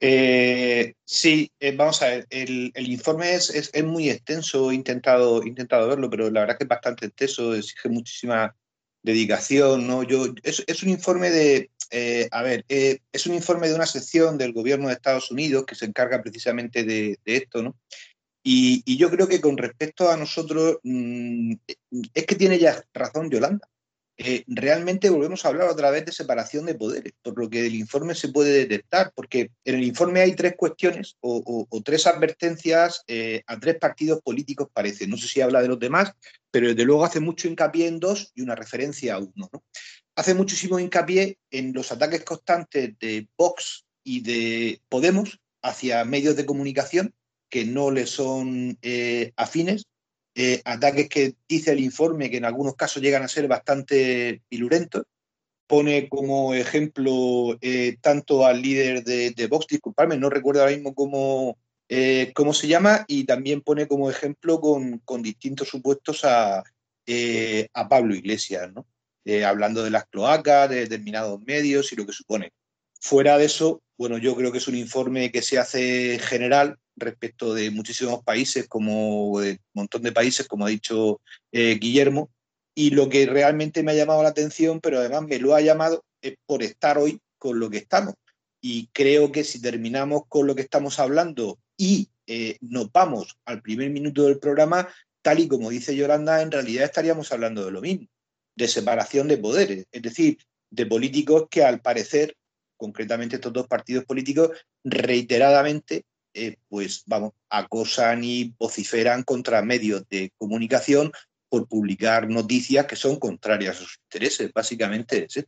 Eh, 0.00 0.94
sí, 1.04 1.50
eh, 1.58 1.74
vamos 1.76 2.00
a 2.02 2.08
ver, 2.08 2.26
el, 2.30 2.72
informe 2.76 3.34
es, 3.34 3.70
muy 3.84 4.10
extenso, 4.10 4.70
he 4.70 4.74
intentado, 4.74 5.42
intentado 5.42 5.88
verlo, 5.88 6.08
pero 6.08 6.30
la 6.30 6.40
verdad 6.40 6.54
es 6.54 6.58
que 6.58 6.64
es 6.64 6.68
bastante 6.68 7.06
extenso, 7.06 7.54
exige 7.54 7.88
muchísima 7.88 8.54
dedicación, 9.02 9.86
¿no? 9.88 10.04
Yo, 10.04 10.26
es, 10.44 10.82
un 10.82 10.90
informe 10.90 11.30
de, 11.30 11.70
eh, 11.90 12.28
a 12.30 12.42
ver, 12.42 12.64
es 12.68 13.26
un 13.26 13.34
informe 13.34 13.68
de 13.68 13.74
una 13.74 13.86
sección 13.86 14.38
del 14.38 14.52
gobierno 14.52 14.88
de 14.88 14.94
Estados 14.94 15.30
Unidos 15.32 15.64
que 15.66 15.74
se 15.74 15.86
encarga 15.86 16.22
precisamente 16.22 16.84
de, 16.84 17.18
esto, 17.24 17.62
¿no? 17.62 17.76
Y, 18.42 18.96
yo 18.96 19.10
creo 19.10 19.28
que 19.28 19.40
con 19.40 19.56
respecto 19.56 20.10
a 20.10 20.16
nosotros, 20.16 20.78
mm, 20.84 21.54
es 22.14 22.26
que 22.26 22.36
tiene 22.36 22.58
ya 22.58 22.84
razón 22.94 23.30
Yolanda. 23.30 23.68
Eh, 24.20 24.42
realmente 24.48 25.10
volvemos 25.10 25.44
a 25.44 25.48
hablar 25.48 25.68
otra 25.68 25.92
vez 25.92 26.04
de 26.04 26.10
separación 26.10 26.66
de 26.66 26.74
poderes, 26.74 27.12
por 27.22 27.38
lo 27.38 27.48
que 27.48 27.66
el 27.66 27.76
informe 27.76 28.16
se 28.16 28.30
puede 28.30 28.52
detectar, 28.52 29.12
porque 29.14 29.52
en 29.64 29.76
el 29.76 29.84
informe 29.84 30.20
hay 30.20 30.34
tres 30.34 30.56
cuestiones 30.56 31.16
o, 31.20 31.68
tres 31.84 32.04
advertencias 32.08 33.04
eh, 33.06 33.44
a 33.46 33.60
tres 33.60 33.76
partidos 33.76 34.20
políticos, 34.20 34.68
parece. 34.72 35.06
No 35.06 35.16
sé 35.16 35.28
si 35.28 35.40
habla 35.40 35.62
de 35.62 35.68
los 35.68 35.78
demás, 35.78 36.12
pero 36.50 36.68
desde 36.68 36.84
luego 36.84 37.04
hace 37.04 37.20
mucho 37.20 37.46
hincapié 37.46 37.86
en 37.86 38.00
dos 38.00 38.32
y 38.34 38.42
una 38.42 38.56
referencia 38.56 39.14
a 39.14 39.18
uno. 39.18 39.48
Hace 40.16 40.34
muchísimo 40.34 40.80
hincapié 40.80 41.38
en 41.52 41.72
los 41.72 41.92
ataques 41.92 42.24
constantes 42.24 42.98
de 42.98 43.28
Vox 43.36 43.84
y 44.02 44.22
de 44.22 44.82
Podemos 44.88 45.38
hacia 45.62 46.04
medios 46.04 46.34
de 46.34 46.44
comunicación 46.44 47.14
que 47.48 47.64
no 47.64 47.92
le 47.92 48.06
son 48.06 48.78
eh, 48.82 49.32
afines 49.36 49.86
eh, 50.40 50.62
ataques 50.64 51.08
que 51.08 51.34
dice 51.48 51.72
el 51.72 51.80
informe 51.80 52.30
que 52.30 52.36
en 52.36 52.44
algunos 52.44 52.76
casos 52.76 53.02
llegan 53.02 53.24
a 53.24 53.28
ser 53.28 53.48
bastante 53.48 54.40
virulentos. 54.48 55.02
Pone 55.66 56.08
como 56.08 56.54
ejemplo 56.54 57.58
eh, 57.60 57.96
tanto 58.00 58.46
al 58.46 58.62
líder 58.62 59.02
de, 59.02 59.46
Vox, 59.48 59.66
disculpadme, 59.66 60.16
no 60.16 60.30
recuerdo 60.30 60.60
ahora 60.60 60.76
mismo 60.76 60.94
cómo, 60.94 61.58
eh, 61.88 62.30
cómo 62.36 62.54
se 62.54 62.68
llama, 62.68 63.04
y 63.08 63.24
también 63.24 63.62
pone 63.62 63.88
como 63.88 64.08
ejemplo 64.10 64.60
con, 64.60 65.22
distintos 65.22 65.66
supuestos 65.66 66.24
a, 66.24 66.58
a 66.58 67.88
Pablo 67.88 68.14
Iglesias, 68.14 68.70
¿no? 68.72 68.86
hablando 69.44 69.82
de 69.82 69.90
las 69.90 70.06
cloacas, 70.06 70.70
de 70.70 70.76
determinados 70.76 71.40
medios 71.40 71.92
y 71.92 71.96
lo 71.96 72.06
que 72.06 72.12
supone. 72.12 72.52
Fuera 73.00 73.38
de 73.38 73.46
eso, 73.46 73.82
bueno, 73.98 74.18
yo 74.18 74.36
creo 74.36 74.52
que 74.52 74.58
es 74.58 74.68
un 74.68 74.76
informe 74.76 75.32
que 75.32 75.42
se 75.42 75.58
hace 75.58 76.20
general, 76.20 76.78
respecto 77.00 77.54
de 77.54 77.70
muchísimos 77.70 78.22
países, 78.22 78.68
como 78.68 79.32
un 79.32 79.58
montón 79.74 80.02
de 80.02 80.12
países, 80.12 80.46
como 80.46 80.66
ha 80.66 80.70
dicho 80.70 81.20
eh, 81.52 81.78
Guillermo, 81.80 82.30
y 82.74 82.90
lo 82.90 83.08
que 83.08 83.26
realmente 83.26 83.82
me 83.82 83.92
ha 83.92 83.96
llamado 83.96 84.22
la 84.22 84.28
atención, 84.28 84.80
pero 84.80 84.98
además 84.98 85.22
me 85.22 85.38
lo 85.38 85.54
ha 85.54 85.60
llamado, 85.60 86.04
es 86.22 86.36
por 86.46 86.62
estar 86.62 86.96
hoy 86.98 87.20
con 87.38 87.58
lo 87.58 87.70
que 87.70 87.78
estamos. 87.78 88.14
Y 88.60 88.88
creo 88.92 89.32
que 89.32 89.44
si 89.44 89.60
terminamos 89.60 90.22
con 90.28 90.46
lo 90.46 90.54
que 90.54 90.62
estamos 90.62 90.98
hablando 90.98 91.58
y 91.76 92.10
eh, 92.26 92.56
nos 92.60 92.92
vamos 92.92 93.36
al 93.46 93.62
primer 93.62 93.90
minuto 93.90 94.24
del 94.24 94.38
programa, 94.38 94.88
tal 95.22 95.40
y 95.40 95.48
como 95.48 95.70
dice 95.70 95.96
Yolanda, 95.96 96.42
en 96.42 96.50
realidad 96.50 96.84
estaríamos 96.84 97.32
hablando 97.32 97.64
de 97.64 97.70
lo 97.70 97.80
mismo, 97.80 98.06
de 98.56 98.68
separación 98.68 99.28
de 99.28 99.38
poderes, 99.38 99.86
es 99.90 100.02
decir, 100.02 100.38
de 100.70 100.86
políticos 100.86 101.46
que 101.50 101.64
al 101.64 101.80
parecer, 101.80 102.36
concretamente 102.76 103.36
estos 103.36 103.52
dos 103.52 103.66
partidos 103.66 104.04
políticos, 104.04 104.50
reiteradamente 104.84 106.04
eh, 106.38 106.56
pues 106.68 107.02
vamos, 107.06 107.32
acosan 107.50 108.22
y 108.22 108.54
vociferan 108.58 109.22
contra 109.24 109.62
medios 109.62 110.08
de 110.08 110.32
comunicación 110.38 111.12
por 111.48 111.66
publicar 111.66 112.28
noticias 112.28 112.86
que 112.86 112.96
son 112.96 113.18
contrarias 113.18 113.76
a 113.76 113.80
sus 113.80 113.98
intereses. 114.04 114.52
Básicamente 114.52 115.26
es 115.28 115.46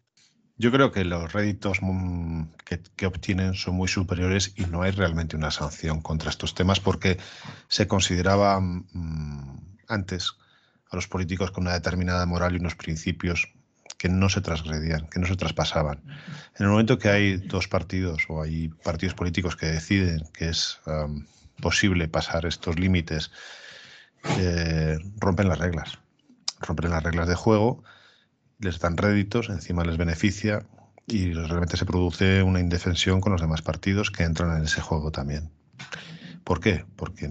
Yo 0.56 0.72
creo 0.72 0.90
que 0.90 1.04
los 1.04 1.32
réditos 1.32 1.78
mm, 1.80 2.44
que, 2.96 3.06
obtienen 3.06 3.54
son 3.54 3.74
muy 3.74 3.88
superiores 3.88 4.52
y 4.56 4.64
no 4.66 4.82
hay 4.82 4.90
realmente 4.90 5.36
una 5.36 5.50
sanción 5.50 6.00
contra 6.00 6.30
estos 6.30 6.54
temas 6.54 6.80
porque 6.80 7.18
se 7.68 7.86
consideraba 7.86 8.60
mm, 8.60 9.78
antes 9.88 10.32
a 10.90 10.96
los 10.96 11.06
políticos 11.06 11.50
con 11.52 11.64
una 11.64 11.74
determinada 11.74 12.26
moral 12.26 12.54
y 12.54 12.58
unos 12.58 12.74
principios 12.74 13.48
que 14.00 14.08
no 14.08 14.30
se 14.30 14.40
transgredían, 14.40 15.08
que 15.08 15.20
no 15.20 15.26
se 15.26 15.36
traspasaban. 15.36 16.00
En 16.58 16.64
el 16.64 16.68
momento 16.68 16.98
que 16.98 17.10
hay 17.10 17.36
dos 17.36 17.68
partidos 17.68 18.22
o 18.30 18.40
hay 18.40 18.68
partidos 18.68 19.12
políticos 19.14 19.56
que 19.56 19.66
deciden 19.66 20.22
que 20.32 20.48
es 20.48 20.80
um, 20.86 21.26
posible 21.60 22.08
pasar 22.08 22.46
estos 22.46 22.78
límites, 22.78 23.30
eh, 24.38 24.96
rompen 25.18 25.50
las 25.50 25.58
reglas. 25.58 25.98
Rompen 26.60 26.88
las 26.88 27.02
reglas 27.02 27.28
de 27.28 27.34
juego, 27.34 27.84
les 28.58 28.78
dan 28.78 28.96
réditos, 28.96 29.50
encima 29.50 29.84
les 29.84 29.98
beneficia 29.98 30.64
y 31.06 31.34
realmente 31.34 31.76
se 31.76 31.84
produce 31.84 32.42
una 32.42 32.60
indefensión 32.60 33.20
con 33.20 33.32
los 33.32 33.42
demás 33.42 33.60
partidos 33.60 34.10
que 34.10 34.22
entran 34.22 34.56
en 34.56 34.64
ese 34.64 34.80
juego 34.80 35.12
también. 35.12 35.50
¿Por 36.42 36.60
qué? 36.60 36.86
Porque 36.96 37.28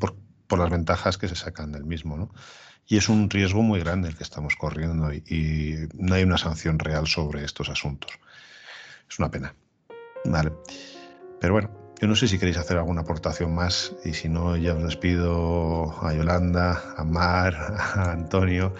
por, 0.00 0.16
por, 0.48 0.58
las 0.58 0.70
ventajas 0.70 1.18
que 1.18 1.28
se 1.28 1.36
sacan 1.36 1.70
del 1.70 1.84
mismo. 1.84 2.16
¿no? 2.16 2.32
Y 2.90 2.96
es 2.96 3.08
un 3.08 3.30
riesgo 3.30 3.62
muy 3.62 3.78
grande 3.78 4.08
el 4.08 4.16
que 4.16 4.24
estamos 4.24 4.56
corriendo 4.56 5.12
y, 5.12 5.88
no 5.94 6.16
hay 6.16 6.24
una 6.24 6.36
sanción 6.36 6.80
real 6.80 7.06
sobre 7.06 7.44
estos 7.44 7.68
asuntos. 7.68 8.10
Es 9.08 9.16
una 9.20 9.30
pena. 9.30 9.54
Vale. 10.24 10.52
Pero 11.40 11.52
bueno, 11.52 11.70
yo 12.00 12.08
no 12.08 12.16
sé 12.16 12.26
si 12.26 12.36
queréis 12.36 12.58
hacer 12.58 12.78
alguna 12.78 13.02
aportación 13.02 13.54
más 13.54 13.94
y 14.04 14.12
si 14.12 14.28
no, 14.28 14.56
ya 14.56 14.74
os 14.74 14.82
despido 14.82 16.04
a 16.04 16.12
Yolanda, 16.12 16.82
a 16.96 17.04
Mar, 17.04 17.54
a 17.54 18.10
Antonio 18.10 18.74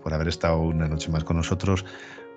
por 0.00 0.14
haber 0.14 0.28
estado 0.28 0.60
una 0.60 0.86
noche 0.86 1.10
más 1.10 1.24
con 1.24 1.36
nosotros. 1.36 1.84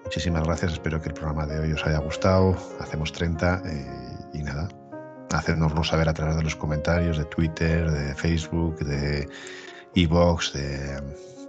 Muchísimas 0.05 0.43
gracias, 0.43 0.73
espero 0.73 0.99
que 0.99 1.09
el 1.09 1.13
programa 1.13 1.45
de 1.45 1.59
hoy 1.59 1.73
os 1.73 1.85
haya 1.85 1.99
gustado. 1.99 2.57
Hacemos 2.79 3.13
30 3.13 3.61
eh, 3.63 4.29
y 4.33 4.41
nada, 4.41 4.67
hacednoslo 5.31 5.83
saber 5.83 6.09
a 6.09 6.13
través 6.15 6.37
de 6.37 6.43
los 6.43 6.55
comentarios 6.55 7.19
de 7.19 7.25
Twitter, 7.25 7.91
de 7.91 8.15
Facebook, 8.15 8.79
de 8.79 9.29
Evox, 9.95 10.53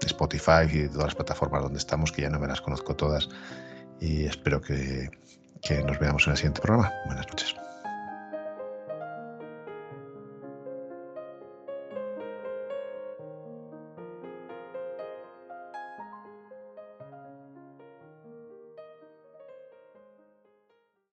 Spotify 0.06 0.66
y 0.70 0.78
de 0.78 0.88
todas 0.88 1.06
las 1.06 1.14
plataformas 1.14 1.62
donde 1.62 1.78
estamos, 1.78 2.12
que 2.12 2.22
ya 2.22 2.30
no 2.30 2.38
me 2.38 2.46
las 2.46 2.60
conozco 2.60 2.94
todas. 2.94 3.28
Y 4.00 4.24
espero 4.26 4.60
que, 4.60 5.10
que 5.62 5.82
nos 5.82 5.98
veamos 5.98 6.26
en 6.26 6.32
el 6.32 6.36
siguiente 6.36 6.60
programa. 6.60 6.92
Buenas 7.06 7.26
noches. 7.28 7.63